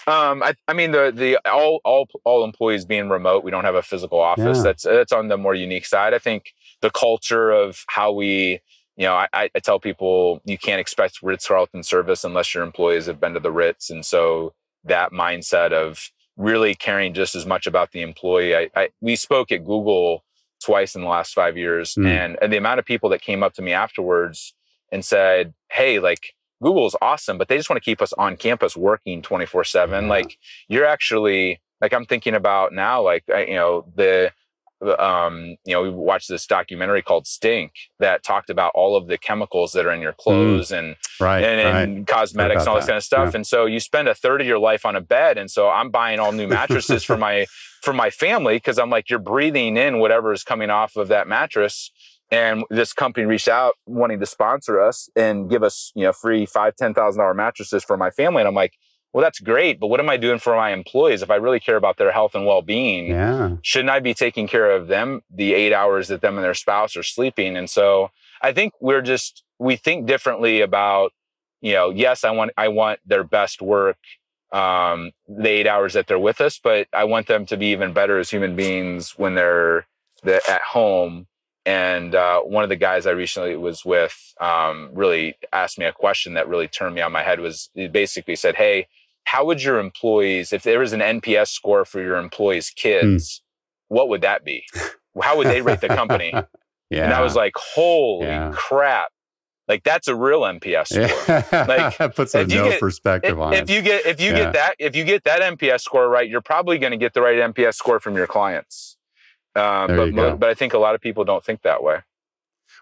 Um, 0.08 0.42
I, 0.44 0.54
I, 0.68 0.74
mean 0.74 0.92
the 0.92 1.12
the 1.14 1.38
all 1.46 1.82
all 1.84 2.08
all 2.24 2.46
employees 2.46 2.86
being 2.86 3.10
remote. 3.10 3.44
We 3.44 3.52
don't 3.52 3.66
have 3.66 3.76
a 3.76 3.82
physical 3.82 4.20
office. 4.20 4.58
Yeah. 4.58 4.64
That's 4.64 4.84
that's 4.84 5.12
on 5.12 5.28
the 5.28 5.38
more 5.38 5.56
unique 5.56 5.86
side. 5.86 6.14
I 6.14 6.20
think 6.20 6.54
the 6.82 6.90
culture 6.90 7.52
of 7.52 7.84
how 7.90 8.14
we, 8.14 8.62
you 8.96 9.06
know, 9.06 9.14
I, 9.14 9.28
I 9.34 9.60
tell 9.62 9.80
people 9.80 10.42
you 10.46 10.58
can't 10.58 10.80
expect 10.80 11.22
Ritz 11.22 11.48
Carlton 11.48 11.84
service 11.84 12.24
unless 12.24 12.54
your 12.54 12.64
employees 12.64 13.08
have 13.08 13.20
been 13.20 13.34
to 13.34 13.42
the 13.42 13.52
Ritz, 13.52 13.90
and 13.90 14.06
so 14.06 14.54
that 14.86 15.12
mindset 15.12 15.74
of 15.74 16.12
really 16.38 16.74
caring 16.74 17.14
just 17.14 17.36
as 17.36 17.46
much 17.46 17.68
about 17.68 17.92
the 17.92 18.02
employee. 18.02 18.56
I, 18.56 18.70
I 18.76 18.90
we 19.02 19.16
spoke 19.16 19.52
at 19.52 19.66
Google 19.66 20.24
twice 20.64 20.96
in 20.96 21.02
the 21.02 21.08
last 21.08 21.34
five 21.34 21.58
years. 21.58 21.96
Mm. 21.96 22.08
And, 22.08 22.38
and 22.42 22.54
the 22.54 22.58
amount 22.58 22.80
of 22.80 22.86
people 22.86 23.10
that 23.10 23.22
came 23.22 23.44
up 23.44 23.54
to 23.54 23.62
me 23.62 23.74
afterwards 23.74 24.54
and 24.92 25.04
said, 25.04 25.54
Hey, 25.72 26.00
like 26.00 26.34
Google's 26.62 26.96
awesome, 27.02 27.38
but 27.38 27.48
they 27.48 27.58
just 27.58 27.70
want 27.70 27.82
to 27.82 27.86
keep 27.86 28.02
us 28.02 28.14
on 28.14 28.38
campus 28.38 28.76
working 28.76 29.22
24 29.22 29.64
seven. 29.64 30.08
Like 30.08 30.38
you're 30.68 30.86
actually, 30.86 31.62
like 31.82 31.94
I'm 31.94 32.06
thinking 32.06 32.34
about 32.34 32.74
now, 32.74 33.02
like, 33.02 33.24
you 33.28 33.56
know, 33.56 33.86
the, 33.96 34.32
um, 35.00 35.58
you 35.66 35.74
know, 35.74 35.82
we 35.82 35.90
watched 35.90 36.30
this 36.30 36.46
documentary 36.46 37.02
called 37.02 37.26
Stink 37.26 37.74
that 38.00 38.24
talked 38.24 38.50
about 38.50 38.72
all 38.76 38.96
of 38.96 39.08
the 39.08 39.18
chemicals 39.18 39.72
that 39.72 39.86
are 39.86 39.92
in 39.92 40.02
your 40.02 40.14
mm. 40.14 40.18
clothes 40.18 40.70
mm. 40.70 40.80
and, 40.80 40.96
right, 41.20 41.44
and, 41.44 41.98
right. 41.98 42.08
cosmetics 42.08 42.62
and 42.62 42.70
all 42.70 42.76
this 42.76 42.86
that. 42.86 42.92
kind 42.92 42.98
of 42.98 43.04
stuff. 43.04 43.30
Yeah. 43.32 43.38
And 43.38 43.48
so 43.48 43.66
you 43.66 43.80
spend 43.80 44.08
a 44.08 44.16
third 44.16 44.42
of 44.42 44.48
your 44.48 44.60
life 44.60 44.86
on 44.86 44.96
a 44.96 45.02
bed. 45.02 45.38
And 45.38 45.50
so 45.50 45.70
I'm 45.70 45.90
buying 45.90 46.20
all 46.20 46.32
new 46.32 46.48
mattresses 46.48 47.04
for 47.04 47.18
my, 47.18 47.46
for 47.82 47.94
my 47.94 48.10
family. 48.10 48.60
Cause 48.60 48.80
I'm 48.80 48.90
like, 48.90 49.10
you're 49.10 49.20
breathing 49.20 49.78
in 49.78 50.00
whatever 50.00 50.34
is 50.34 50.44
coming 50.44 50.70
off 50.70 50.96
of 50.96 51.08
that 51.10 51.28
mattress. 51.28 51.92
And 52.30 52.66
this 52.70 52.92
company 52.92 53.26
reached 53.26 53.48
out 53.48 53.76
wanting 53.86 54.20
to 54.20 54.26
sponsor 54.26 54.82
us 54.82 55.10
and 55.16 55.50
give 55.50 55.64
us, 55.64 55.92
you 55.96 56.04
know, 56.04 56.12
free 56.12 56.46
five, 56.46 56.76
ten 56.76 56.94
thousand 56.94 57.20
dollar 57.20 57.34
mattresses 57.34 57.84
for 57.84 57.96
my 57.96 58.12
family. 58.12 58.42
And 58.42 58.48
I'm 58.48 58.56
like, 58.56 58.74
well, 59.14 59.24
that's 59.24 59.40
great, 59.40 59.80
but 59.80 59.88
what 59.88 60.00
am 60.00 60.10
I 60.10 60.18
doing 60.18 60.38
for 60.38 60.56
my 60.56 60.72
employees? 60.72 61.22
If 61.22 61.32
I 61.32 61.36
really 61.36 61.60
care 61.60 61.78
about 61.78 61.98
their 61.98 62.12
health 62.12 62.36
and 62.36 62.46
well 62.46 62.62
being, 62.62 63.08
yeah. 63.08 63.56
shouldn't 63.62 63.90
I 63.90 64.00
be 64.00 64.14
taking 64.14 64.48
care 64.48 64.70
of 64.70 64.88
them 64.88 65.22
the 65.34 65.54
eight 65.54 65.74
hours 65.74 66.10
that 66.10 66.22
them 66.22 66.36
and 66.36 66.44
their 66.44 66.54
spouse 66.54 66.96
are 66.98 67.04
sleeping? 67.04 67.56
And 67.56 67.70
so 67.70 68.12
I 68.42 68.52
think 68.52 68.74
we're 68.82 69.02
just, 69.02 69.44
we 69.58 69.76
think 69.76 70.06
differently 70.06 70.62
about, 70.62 71.14
you 71.62 71.74
know, 71.74 71.90
yes, 71.90 72.24
I 72.24 72.32
want, 72.32 72.52
I 72.58 72.68
want 72.68 73.00
their 73.06 73.24
best 73.24 73.62
work, 73.62 73.98
um, 74.52 75.12
the 75.28 75.50
eight 75.50 75.68
hours 75.68 75.94
that 75.94 76.08
they're 76.08 76.20
with 76.20 76.42
us, 76.42 76.60
but 76.62 76.88
I 76.94 77.04
want 77.04 77.28
them 77.28 77.46
to 77.48 77.58
be 77.58 77.68
even 77.68 77.94
better 77.94 78.20
as 78.20 78.30
human 78.30 78.56
beings 78.56 79.14
when 79.18 79.36
they're, 79.36 79.88
they're 80.24 80.42
at 80.50 80.62
home. 80.62 81.28
And 81.66 82.16
uh, 82.16 82.42
one 82.42 82.64
of 82.64 82.70
the 82.70 82.78
guys 82.78 83.06
I 83.06 83.12
recently 83.12 83.58
was 83.58 83.84
with 83.84 84.34
um, 84.40 84.90
really 84.94 85.36
asked 85.52 85.78
me 85.78 85.86
a 85.86 85.92
question 85.92 86.36
that 86.36 86.48
really 86.48 86.70
turned 86.70 86.96
me 86.96 87.02
on 87.02 87.12
my 87.12 87.24
head. 87.24 87.42
Was 87.42 87.70
he 87.74 87.90
basically 87.90 88.38
said, 88.38 88.56
"Hey, 88.56 88.88
how 89.28 89.44
would 89.44 89.62
your 89.62 89.78
employees, 89.78 90.54
if 90.54 90.64
there 90.64 90.80
was 90.80 90.94
an 90.94 91.02
NPS 91.02 91.50
score 91.50 91.84
for 91.84 92.02
your 92.02 92.16
employees' 92.16 92.70
hmm. 92.70 92.80
kids, 92.80 93.42
what 93.90 94.08
would 94.08 94.22
that 94.22 94.46
be? 94.46 94.64
How 95.22 95.36
would 95.36 95.48
they 95.48 95.62
rate 95.62 95.82
the 95.82 95.90
company? 95.90 96.32
yeah. 96.32 96.44
And 97.04 97.14
I 97.14 97.22
was 97.22 97.36
like, 97.36 97.52
holy 97.58 98.28
yeah. 98.28 98.54
crap. 98.56 99.08
Like 99.68 99.84
that's 99.84 100.08
a 100.08 100.16
real 100.16 100.42
NPS 100.42 100.88
score. 100.88 101.46
Yeah. 101.52 101.66
Like 102.00 102.16
puts 102.16 102.34
a 102.34 102.46
no 102.46 102.70
get, 102.70 102.80
perspective 102.80 103.32
if, 103.32 103.38
on 103.38 103.54
if 103.54 103.62
it. 103.62 103.70
If 103.70 103.76
you 103.76 103.82
get 103.82 104.06
if 104.06 104.22
you 104.22 104.32
yeah. 104.32 104.38
get 104.38 104.54
that 104.54 104.76
if 104.80 104.96
you 104.96 105.04
get 105.04 105.24
that 105.26 105.42
NPS 105.42 105.82
score 105.82 106.10
right, 106.10 106.30
you're 106.30 106.42
probably 106.42 106.78
going 106.78 106.92
to 106.92 106.98
get 106.98 107.14
the 107.14 107.22
right 107.22 107.38
NPS 107.38 107.76
score 107.76 108.00
from 108.00 108.16
your 108.16 108.28
clients. 108.28 108.98
Um, 109.56 110.14
but 110.14 110.40
but 110.40 110.50
I 110.50 110.54
think 110.54 110.74
a 110.74 110.78
lot 110.78 110.96
of 110.96 111.02
people 111.02 111.24
don't 111.24 111.44
think 111.44 111.64
that 111.64 111.84
way. 111.84 112.00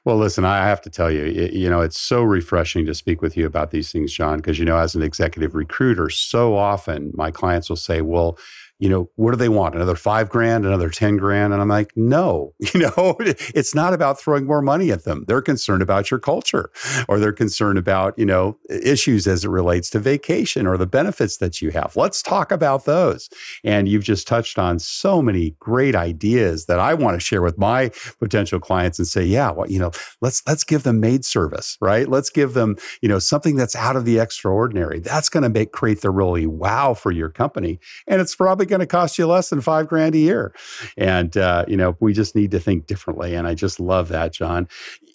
Well, 0.03 0.17
listen, 0.17 0.45
I 0.45 0.57
have 0.67 0.81
to 0.81 0.89
tell 0.91 1.09
you, 1.09 1.25
you 1.25 1.67
know, 1.67 1.81
it's 1.81 1.99
so 1.99 2.21
refreshing 2.21 2.85
to 2.85 2.93
speak 2.93 3.23
with 3.23 3.35
you 3.35 3.47
about 3.47 3.71
these 3.71 3.91
things, 3.91 4.13
John, 4.13 4.37
because, 4.37 4.59
you 4.59 4.65
know, 4.65 4.77
as 4.77 4.93
an 4.93 5.01
executive 5.01 5.55
recruiter, 5.55 6.11
so 6.11 6.55
often 6.55 7.11
my 7.15 7.31
clients 7.31 7.69
will 7.69 7.75
say, 7.75 8.01
well, 8.01 8.37
you 8.77 8.89
know, 8.89 9.09
what 9.15 9.31
do 9.31 9.37
they 9.37 9.49
want? 9.49 9.73
Another 9.73 9.95
five 9.95 10.29
grand, 10.29 10.65
another 10.65 10.89
10 10.89 11.17
grand? 11.17 11.53
And 11.53 11.61
I'm 11.61 11.69
like, 11.69 11.91
no, 11.95 12.53
you 12.73 12.81
know, 12.81 13.15
it's 13.19 13.73
not 13.73 13.93
about 13.93 14.19
throwing 14.19 14.45
more 14.45 14.61
money 14.61 14.91
at 14.91 15.05
them. 15.05 15.23
They're 15.27 15.41
concerned 15.41 15.81
about 15.81 16.11
your 16.11 16.19
culture 16.19 16.69
or 17.07 17.17
they're 17.17 17.31
concerned 17.31 17.77
about, 17.77 18.17
you 18.19 18.25
know, 18.25 18.57
issues 18.69 19.27
as 19.27 19.45
it 19.45 19.49
relates 19.49 19.89
to 19.91 19.99
vacation 19.99 20.67
or 20.67 20.77
the 20.77 20.85
benefits 20.85 21.37
that 21.37 21.61
you 21.61 21.71
have. 21.71 21.95
Let's 21.95 22.21
talk 22.21 22.51
about 22.51 22.85
those. 22.85 23.29
And 23.63 23.87
you've 23.87 24.03
just 24.03 24.27
touched 24.27 24.59
on 24.59 24.79
so 24.79 25.21
many 25.21 25.55
great 25.59 25.95
ideas 25.95 26.65
that 26.65 26.79
I 26.79 26.95
want 26.95 27.15
to 27.15 27.19
share 27.21 27.41
with 27.41 27.57
my 27.57 27.91
potential 28.19 28.59
clients 28.59 28.99
and 28.99 29.07
say, 29.07 29.23
yeah, 29.23 29.51
well, 29.51 29.69
you 29.71 29.79
know, 29.79 29.91
let's, 30.21 30.43
let's 30.47 30.65
give 30.65 30.83
them 30.83 30.99
maid 30.99 31.23
service, 31.23 31.77
right? 31.79 32.09
Let's 32.09 32.29
give 32.29 32.53
them, 32.53 32.75
you 33.01 33.07
know, 33.07 33.19
something 33.19 33.55
that's 33.55 33.75
out 33.75 33.95
of 33.95 34.03
the 34.03 34.19
extraordinary. 34.19 34.99
That's 34.99 35.29
going 35.29 35.43
to 35.43 35.49
make, 35.49 35.71
create 35.71 36.01
the 36.01 36.11
really 36.11 36.45
wow 36.45 36.93
for 36.93 37.11
your 37.11 37.29
company. 37.29 37.79
And 38.07 38.19
it's 38.19 38.35
probably 38.35 38.64
probably 38.65 38.69
going 38.69 38.87
to 38.87 38.91
cost 38.91 39.17
you 39.17 39.27
less 39.27 39.49
than 39.49 39.61
five 39.61 39.87
grand 39.87 40.15
a 40.15 40.17
year. 40.17 40.53
And, 40.97 41.35
uh, 41.37 41.65
you 41.67 41.77
know, 41.77 41.95
we 41.99 42.13
just 42.13 42.35
need 42.35 42.51
to 42.51 42.59
think 42.59 42.87
differently. 42.87 43.35
And 43.35 43.47
I 43.47 43.53
just 43.53 43.79
love 43.79 44.09
that, 44.09 44.33
John. 44.33 44.67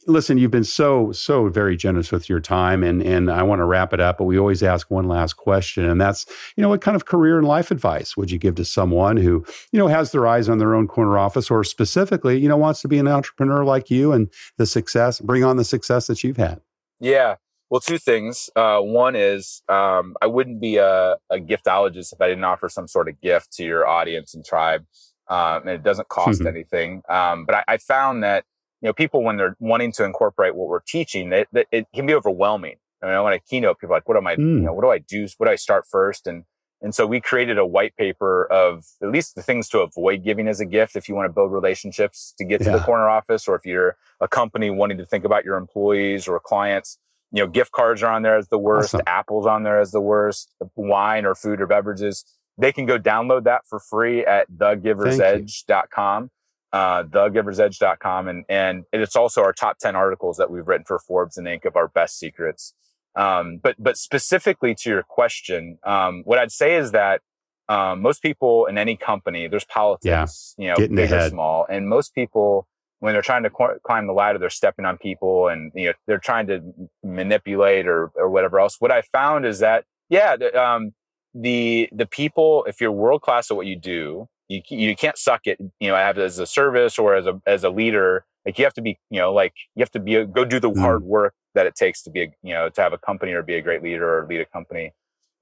Listen, 0.06 0.38
you've 0.38 0.50
been 0.50 0.64
so, 0.64 1.12
so 1.12 1.48
very 1.48 1.76
generous 1.76 2.10
with 2.10 2.28
your 2.28 2.40
time. 2.40 2.82
And, 2.82 3.02
and 3.02 3.30
I 3.30 3.42
want 3.42 3.60
to 3.60 3.64
wrap 3.64 3.92
it 3.92 4.00
up, 4.00 4.18
but 4.18 4.24
we 4.24 4.38
always 4.38 4.62
ask 4.62 4.90
one 4.90 5.06
last 5.06 5.34
question. 5.34 5.88
And 5.88 6.00
that's, 6.00 6.26
you 6.56 6.62
know, 6.62 6.68
what 6.68 6.80
kind 6.80 6.96
of 6.96 7.04
career 7.04 7.38
and 7.38 7.46
life 7.46 7.70
advice 7.70 8.16
would 8.16 8.30
you 8.30 8.38
give 8.38 8.54
to 8.56 8.64
someone 8.64 9.16
who, 9.16 9.44
you 9.72 9.78
know, 9.78 9.88
has 9.88 10.12
their 10.12 10.26
eyes 10.26 10.48
on 10.48 10.58
their 10.58 10.74
own 10.74 10.88
corner 10.88 11.18
office 11.18 11.50
or 11.50 11.62
specifically, 11.64 12.38
you 12.38 12.48
know, 12.48 12.56
wants 12.56 12.80
to 12.82 12.88
be 12.88 12.98
an 12.98 13.08
entrepreneur 13.08 13.64
like 13.64 13.90
you 13.90 14.12
and 14.12 14.28
the 14.56 14.66
success, 14.66 15.20
bring 15.20 15.44
on 15.44 15.56
the 15.56 15.64
success 15.64 16.06
that 16.06 16.24
you've 16.24 16.38
had? 16.38 16.60
Yeah. 16.98 17.36
Well, 17.70 17.80
two 17.80 17.98
things. 17.98 18.50
Uh, 18.56 18.80
one 18.80 19.14
is 19.14 19.62
um, 19.68 20.16
I 20.20 20.26
wouldn't 20.26 20.60
be 20.60 20.76
a, 20.76 21.16
a, 21.30 21.38
giftologist 21.38 22.12
if 22.12 22.20
I 22.20 22.28
didn't 22.28 22.42
offer 22.42 22.68
some 22.68 22.88
sort 22.88 23.08
of 23.08 23.20
gift 23.20 23.52
to 23.54 23.64
your 23.64 23.86
audience 23.86 24.34
and 24.34 24.44
tribe, 24.44 24.84
um, 25.28 25.62
and 25.62 25.70
it 25.70 25.84
doesn't 25.84 26.08
cost 26.08 26.40
mm-hmm. 26.40 26.48
anything. 26.48 27.02
Um, 27.08 27.44
but 27.46 27.54
I, 27.54 27.64
I, 27.68 27.76
found 27.76 28.24
that 28.24 28.44
you 28.82 28.88
know 28.88 28.92
people 28.92 29.22
when 29.22 29.36
they're 29.36 29.56
wanting 29.60 29.92
to 29.92 30.04
incorporate 30.04 30.56
what 30.56 30.66
we're 30.66 30.80
teaching, 30.80 31.30
they, 31.30 31.46
they, 31.52 31.64
it 31.70 31.86
can 31.94 32.06
be 32.06 32.14
overwhelming. 32.14 32.76
I 33.02 33.06
mean, 33.06 33.14
I 33.14 33.38
keynote, 33.38 33.78
people 33.78 33.94
like, 33.94 34.08
what 34.08 34.16
am 34.16 34.26
I, 34.26 34.36
mm. 34.36 34.40
you 34.40 34.60
know, 34.60 34.72
what 34.72 34.82
do 34.82 34.90
I 34.90 34.98
do? 34.98 35.26
What 35.38 35.46
do 35.46 35.52
I 35.52 35.56
start 35.56 35.86
first? 35.90 36.26
And, 36.26 36.44
and 36.82 36.94
so 36.94 37.06
we 37.06 37.20
created 37.20 37.58
a 37.58 37.66
white 37.66 37.96
paper 37.96 38.46
of 38.52 38.84
at 39.02 39.10
least 39.10 39.34
the 39.34 39.42
things 39.42 39.68
to 39.70 39.80
avoid 39.80 40.22
giving 40.22 40.48
as 40.48 40.60
a 40.60 40.66
gift 40.66 40.96
if 40.96 41.08
you 41.08 41.14
want 41.14 41.28
to 41.28 41.32
build 41.32 41.52
relationships 41.52 42.34
to 42.38 42.44
get 42.44 42.58
to 42.58 42.66
yeah. 42.66 42.76
the 42.76 42.82
corner 42.82 43.08
office, 43.08 43.48
or 43.48 43.54
if 43.54 43.64
you're 43.64 43.96
a 44.20 44.28
company 44.28 44.70
wanting 44.70 44.98
to 44.98 45.06
think 45.06 45.24
about 45.24 45.44
your 45.44 45.56
employees 45.56 46.28
or 46.28 46.38
clients. 46.40 46.98
You 47.32 47.44
know, 47.44 47.48
gift 47.48 47.72
cards 47.72 48.02
are 48.02 48.10
on 48.10 48.22
there 48.22 48.36
as 48.36 48.48
the 48.48 48.58
worst, 48.58 48.94
awesome. 48.94 49.04
apples 49.06 49.46
on 49.46 49.62
there 49.62 49.78
as 49.78 49.92
the 49.92 50.00
worst, 50.00 50.52
wine 50.74 51.24
or 51.24 51.34
food 51.34 51.60
or 51.60 51.66
beverages. 51.66 52.24
They 52.58 52.72
can 52.72 52.86
go 52.86 52.98
download 52.98 53.44
that 53.44 53.62
for 53.68 53.78
free 53.78 54.24
at 54.24 54.50
thegiversedge.com 54.50 56.30
uh, 56.72 57.02
thegiversedge.com. 57.04 58.28
And, 58.28 58.44
and 58.48 58.84
it's 58.92 59.16
also 59.16 59.42
our 59.42 59.52
top 59.52 59.78
10 59.78 59.96
articles 59.96 60.36
that 60.36 60.50
we've 60.50 60.66
written 60.66 60.84
for 60.84 60.98
Forbes 60.98 61.36
and 61.36 61.46
Inc. 61.46 61.64
of 61.64 61.76
our 61.76 61.88
best 61.88 62.18
secrets. 62.18 62.74
Um, 63.16 63.58
but, 63.62 63.76
but 63.78 63.96
specifically 63.96 64.74
to 64.76 64.90
your 64.90 65.02
question, 65.02 65.78
um, 65.84 66.22
what 66.24 66.38
I'd 66.38 66.52
say 66.52 66.76
is 66.76 66.92
that, 66.92 67.22
um, 67.68 68.02
most 68.02 68.22
people 68.22 68.66
in 68.66 68.78
any 68.78 68.96
company, 68.96 69.46
there's 69.46 69.64
politics, 69.64 70.54
yeah, 70.58 70.64
you 70.64 70.70
know, 70.70 70.76
Getting 70.76 70.96
big 70.96 71.10
ahead. 71.12 71.26
or 71.26 71.30
small. 71.30 71.66
And 71.68 71.88
most 71.88 72.14
people, 72.14 72.66
when 73.00 73.12
they're 73.12 73.22
trying 73.22 73.42
to 73.42 73.50
qu- 73.50 73.78
climb 73.82 74.06
the 74.06 74.12
ladder, 74.12 74.38
they're 74.38 74.50
stepping 74.50 74.84
on 74.84 74.96
people 74.96 75.48
and, 75.48 75.72
you 75.74 75.86
know, 75.86 75.92
they're 76.06 76.18
trying 76.18 76.46
to 76.46 76.62
manipulate 77.02 77.86
or, 77.86 78.10
or 78.14 78.30
whatever 78.30 78.60
else. 78.60 78.76
What 78.78 78.92
I 78.92 79.02
found 79.02 79.44
is 79.44 79.58
that, 79.58 79.84
yeah, 80.08 80.36
the, 80.36 80.54
um, 80.60 80.92
the, 81.34 81.88
the 81.92 82.06
people, 82.06 82.64
if 82.66 82.80
you're 82.80 82.92
world 82.92 83.22
class 83.22 83.50
at 83.50 83.56
what 83.56 83.66
you 83.66 83.76
do, 83.76 84.28
you 84.50 84.60
you 84.68 84.96
can't 84.96 85.16
suck 85.16 85.46
it 85.46 85.58
you 85.78 85.88
know 85.88 85.94
as 85.94 86.38
a 86.38 86.46
service 86.46 86.98
or 86.98 87.14
as 87.14 87.26
a 87.26 87.40
as 87.46 87.64
a 87.64 87.70
leader 87.70 88.24
like 88.44 88.58
you 88.58 88.64
have 88.64 88.74
to 88.74 88.82
be 88.82 88.98
you 89.08 89.20
know 89.20 89.32
like 89.32 89.54
you 89.74 89.80
have 89.80 89.90
to 89.90 90.00
be 90.00 90.16
a, 90.16 90.26
go 90.26 90.44
do 90.44 90.58
the 90.58 90.70
mm. 90.70 90.78
hard 90.78 91.02
work 91.04 91.34
that 91.54 91.66
it 91.66 91.74
takes 91.74 92.02
to 92.02 92.10
be 92.10 92.22
a, 92.22 92.26
you 92.42 92.52
know 92.52 92.68
to 92.68 92.82
have 92.82 92.92
a 92.92 92.98
company 92.98 93.32
or 93.32 93.42
be 93.42 93.54
a 93.54 93.62
great 93.62 93.82
leader 93.82 94.18
or 94.18 94.26
lead 94.26 94.40
a 94.40 94.44
company 94.46 94.92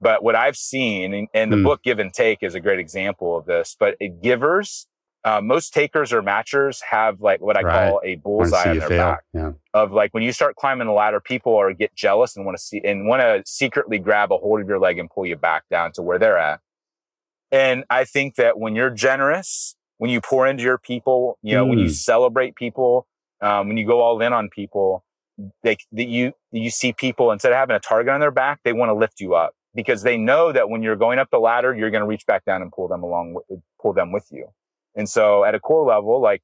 but 0.01 0.23
what 0.23 0.35
i've 0.35 0.57
seen 0.57 1.27
and, 1.35 1.53
the 1.53 1.57
mm. 1.57 1.65
book 1.65 1.83
give 1.83 1.99
and 1.99 2.13
take 2.13 2.43
is 2.43 2.55
a 2.55 2.61
great 2.61 2.79
example 2.79 3.37
of 3.37 3.47
this 3.47 3.77
but 3.81 3.97
givers 4.23 4.87
uh, 5.25 5.41
most 5.41 5.75
takers 5.75 6.13
or 6.13 6.23
matchers 6.23 6.81
have 6.89 7.21
like 7.21 7.41
what 7.41 7.57
I 7.57 7.63
right. 7.63 7.91
call 7.91 8.01
a 8.05 8.17
bullseye 8.17 8.71
on 8.71 8.79
their 8.79 8.89
fail. 8.89 8.99
back. 8.99 9.25
Yeah. 9.35 9.53
Of 9.75 9.93
like 9.93 10.15
when 10.15 10.23
you 10.23 10.33
start 10.33 10.57
climbing 10.57 10.87
the 10.87 10.93
ladder, 10.93 11.21
people 11.21 11.57
are 11.57 11.73
get 11.73 11.95
jealous 11.95 12.37
and 12.37 12.47
want 12.47 12.57
to 12.57 12.63
see 12.63 12.81
and 12.85 13.07
want 13.07 13.21
to 13.23 13.43
secretly 13.45 13.99
grab 13.99 14.33
a 14.33 14.37
hold 14.37 14.61
of 14.61 14.69
your 14.69 14.79
leg 14.79 14.99
and 14.99 15.11
pull 15.11 15.27
you 15.27 15.37
back 15.37 15.65
down 15.71 15.93
to 15.93 16.03
where 16.03 16.19
they're 16.19 16.39
at. 16.39 16.61
And 17.51 17.85
I 17.91 18.05
think 18.05 18.37
that 18.37 18.59
when 18.59 18.77
you're 18.77 18.91
generous, 18.91 19.75
when 19.99 20.11
you 20.11 20.21
pour 20.21 20.47
into 20.47 20.63
your 20.63 20.79
people, 20.79 21.39
you 21.43 21.55
know, 21.55 21.65
mm. 21.65 21.71
when 21.71 21.79
you 21.79 21.87
mm. 21.87 21.95
celebrate 21.95 22.55
people, 22.55 23.07
um, 23.41 23.69
when 23.69 23.77
you 23.77 23.87
go 23.87 24.01
all 24.01 24.21
in 24.21 24.33
on 24.33 24.49
people, 24.49 25.05
they, 25.63 25.77
that 25.93 26.09
you, 26.09 26.33
you 26.53 26.71
see 26.71 26.93
people 26.93 27.31
instead 27.31 27.53
of 27.53 27.57
having 27.57 27.77
a 27.77 27.81
target 27.81 28.13
on 28.13 28.21
their 28.21 28.31
back, 28.31 28.61
they 28.65 28.73
want 28.73 28.91
to 28.91 28.95
lift 28.95 29.21
you 29.21 29.35
up 29.35 29.55
because 29.75 30.03
they 30.03 30.17
know 30.17 30.53
that 30.53 30.69
when 30.69 30.83
you're 30.83 30.97
going 30.97 31.19
up 31.19 31.31
the 31.31 31.39
ladder, 31.39 31.75
you're 31.75 31.91
going 31.91 32.03
to 32.03 32.07
reach 32.07 32.27
back 32.27 32.45
down 32.45 32.63
and 32.63 32.73
pull 32.73 32.89
them 32.89 33.03
along, 33.03 33.35
with, 33.35 33.61
pull 33.81 33.93
them 33.93 34.13
with 34.13 34.27
you. 34.31 34.49
And 34.99 35.09
so 35.09 35.45
at 35.45 35.55
a 35.55 35.61
core 35.61 35.87
level, 35.87 36.21
like, 36.21 36.43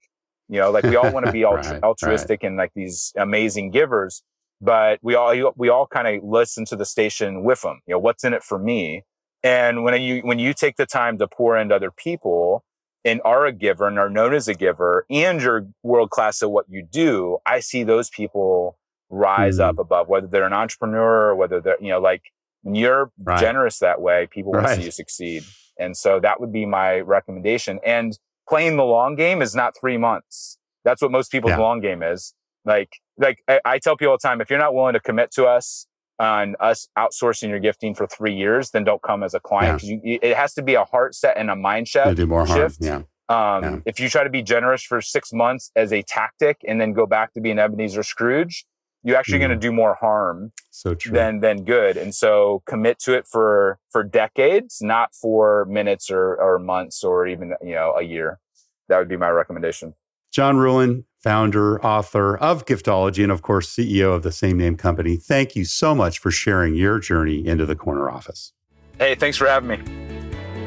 you 0.48 0.60
know, 0.60 0.70
like 0.70 0.84
we 0.84 0.96
all 0.96 1.12
want 1.12 1.26
to 1.26 1.32
be 1.32 1.40
altru- 1.42 1.72
right, 1.72 1.82
altruistic 1.82 2.42
right. 2.42 2.48
and 2.48 2.56
like 2.56 2.70
these 2.74 3.12
amazing 3.16 3.70
givers, 3.70 4.22
but 4.62 5.00
we 5.02 5.14
all, 5.14 5.52
we 5.56 5.68
all 5.68 5.86
kind 5.86 6.08
of 6.08 6.24
listen 6.24 6.64
to 6.66 6.76
the 6.76 6.86
station 6.86 7.44
with 7.44 7.60
them. 7.62 7.80
You 7.86 7.94
know, 7.94 7.98
what's 7.98 8.24
in 8.24 8.32
it 8.32 8.42
for 8.42 8.58
me? 8.58 9.04
And 9.42 9.84
when 9.84 10.00
you 10.00 10.22
when 10.22 10.38
you 10.38 10.54
take 10.54 10.76
the 10.76 10.86
time 10.86 11.18
to 11.18 11.28
pour 11.28 11.58
into 11.58 11.74
other 11.74 11.90
people 11.90 12.64
and 13.04 13.20
are 13.26 13.44
a 13.44 13.52
giver 13.52 13.86
and 13.86 13.98
are 13.98 14.08
known 14.08 14.32
as 14.32 14.48
a 14.48 14.54
giver 14.54 15.04
and 15.10 15.42
you're 15.42 15.66
world 15.82 16.08
class 16.08 16.42
at 16.42 16.50
what 16.50 16.64
you 16.70 16.82
do, 16.82 17.36
I 17.44 17.60
see 17.60 17.82
those 17.82 18.08
people 18.08 18.78
rise 19.10 19.58
mm-hmm. 19.58 19.68
up 19.68 19.78
above 19.78 20.08
whether 20.08 20.26
they're 20.26 20.46
an 20.46 20.54
entrepreneur 20.54 21.28
or 21.28 21.36
whether 21.36 21.60
they're, 21.60 21.76
you 21.78 21.90
know, 21.90 22.00
like 22.00 22.22
when 22.62 22.74
you're 22.74 23.12
right. 23.22 23.38
generous 23.38 23.80
that 23.80 24.00
way, 24.00 24.26
people 24.30 24.52
want 24.52 24.66
to 24.66 24.76
see 24.76 24.84
you 24.84 24.90
succeed. 24.90 25.44
And 25.78 25.94
so 25.94 26.20
that 26.20 26.40
would 26.40 26.52
be 26.52 26.64
my 26.64 27.00
recommendation. 27.00 27.80
And 27.84 28.18
playing 28.48 28.76
the 28.76 28.84
long 28.84 29.14
game 29.16 29.42
is 29.42 29.54
not 29.54 29.74
three 29.78 29.96
months. 29.96 30.58
That's 30.84 31.00
what 31.00 31.10
most 31.10 31.30
people's 31.30 31.52
yeah. 31.52 31.58
long 31.58 31.80
game 31.80 32.02
is. 32.02 32.34
Like, 32.64 32.90
like 33.18 33.38
I, 33.48 33.60
I 33.64 33.78
tell 33.78 33.96
people 33.96 34.12
all 34.12 34.18
the 34.20 34.26
time, 34.26 34.40
if 34.40 34.50
you're 34.50 34.58
not 34.58 34.74
willing 34.74 34.94
to 34.94 35.00
commit 35.00 35.30
to 35.32 35.46
us 35.46 35.86
on 36.18 36.54
us 36.60 36.88
outsourcing 36.96 37.48
your 37.48 37.58
gifting 37.58 37.94
for 37.94 38.06
three 38.06 38.34
years, 38.34 38.70
then 38.70 38.84
don't 38.84 39.02
come 39.02 39.22
as 39.22 39.34
a 39.34 39.40
client. 39.40 39.82
Yeah. 39.82 39.98
You, 40.02 40.18
it 40.22 40.36
has 40.36 40.54
to 40.54 40.62
be 40.62 40.74
a 40.74 40.84
heart 40.84 41.14
set 41.14 41.36
and 41.36 41.50
a 41.50 41.56
mind 41.56 41.88
shift. 41.88 42.16
Do 42.16 42.26
more 42.26 42.46
shift. 42.46 42.78
Yeah. 42.80 43.02
Um, 43.28 43.62
yeah. 43.62 43.78
If 43.86 43.98
you 43.98 44.08
try 44.08 44.22
to 44.24 44.30
be 44.30 44.42
generous 44.42 44.82
for 44.82 45.00
six 45.00 45.32
months 45.32 45.70
as 45.74 45.92
a 45.92 46.02
tactic 46.02 46.58
and 46.68 46.80
then 46.80 46.92
go 46.92 47.06
back 47.06 47.32
to 47.34 47.40
being 47.40 47.58
Ebenezer 47.58 48.02
Scrooge, 48.02 48.64
you're 49.04 49.16
actually 49.16 49.38
mm. 49.38 49.42
going 49.42 49.50
to 49.50 49.56
do 49.56 49.70
more 49.70 49.94
harm 49.94 50.52
so 50.70 50.94
true. 50.94 51.12
than 51.12 51.40
than 51.40 51.64
good. 51.64 51.96
And 51.96 52.14
so 52.14 52.62
commit 52.66 52.98
to 53.00 53.14
it 53.14 53.28
for 53.28 53.78
for 53.90 54.02
decades, 54.02 54.78
not 54.80 55.14
for 55.14 55.66
minutes 55.66 56.10
or 56.10 56.34
or 56.36 56.58
months 56.58 57.04
or 57.04 57.26
even 57.26 57.54
you 57.62 57.74
know 57.74 57.94
a 57.96 58.02
year. 58.02 58.40
That 58.88 58.98
would 58.98 59.08
be 59.08 59.16
my 59.16 59.28
recommendation. 59.28 59.94
John 60.32 60.56
Ruhlin, 60.56 61.04
founder, 61.22 61.82
author 61.84 62.36
of 62.36 62.66
Giftology, 62.66 63.22
and 63.22 63.30
of 63.30 63.42
course, 63.42 63.72
CEO 63.72 64.14
of 64.14 64.24
the 64.24 64.32
same 64.32 64.58
name 64.58 64.76
company. 64.76 65.16
Thank 65.16 65.54
you 65.54 65.64
so 65.64 65.94
much 65.94 66.18
for 66.18 66.30
sharing 66.30 66.74
your 66.74 66.98
journey 66.98 67.46
into 67.46 67.64
the 67.66 67.76
corner 67.76 68.10
office. 68.10 68.52
Hey, 68.98 69.14
thanks 69.14 69.36
for 69.36 69.46
having 69.46 69.68
me. 69.68 70.13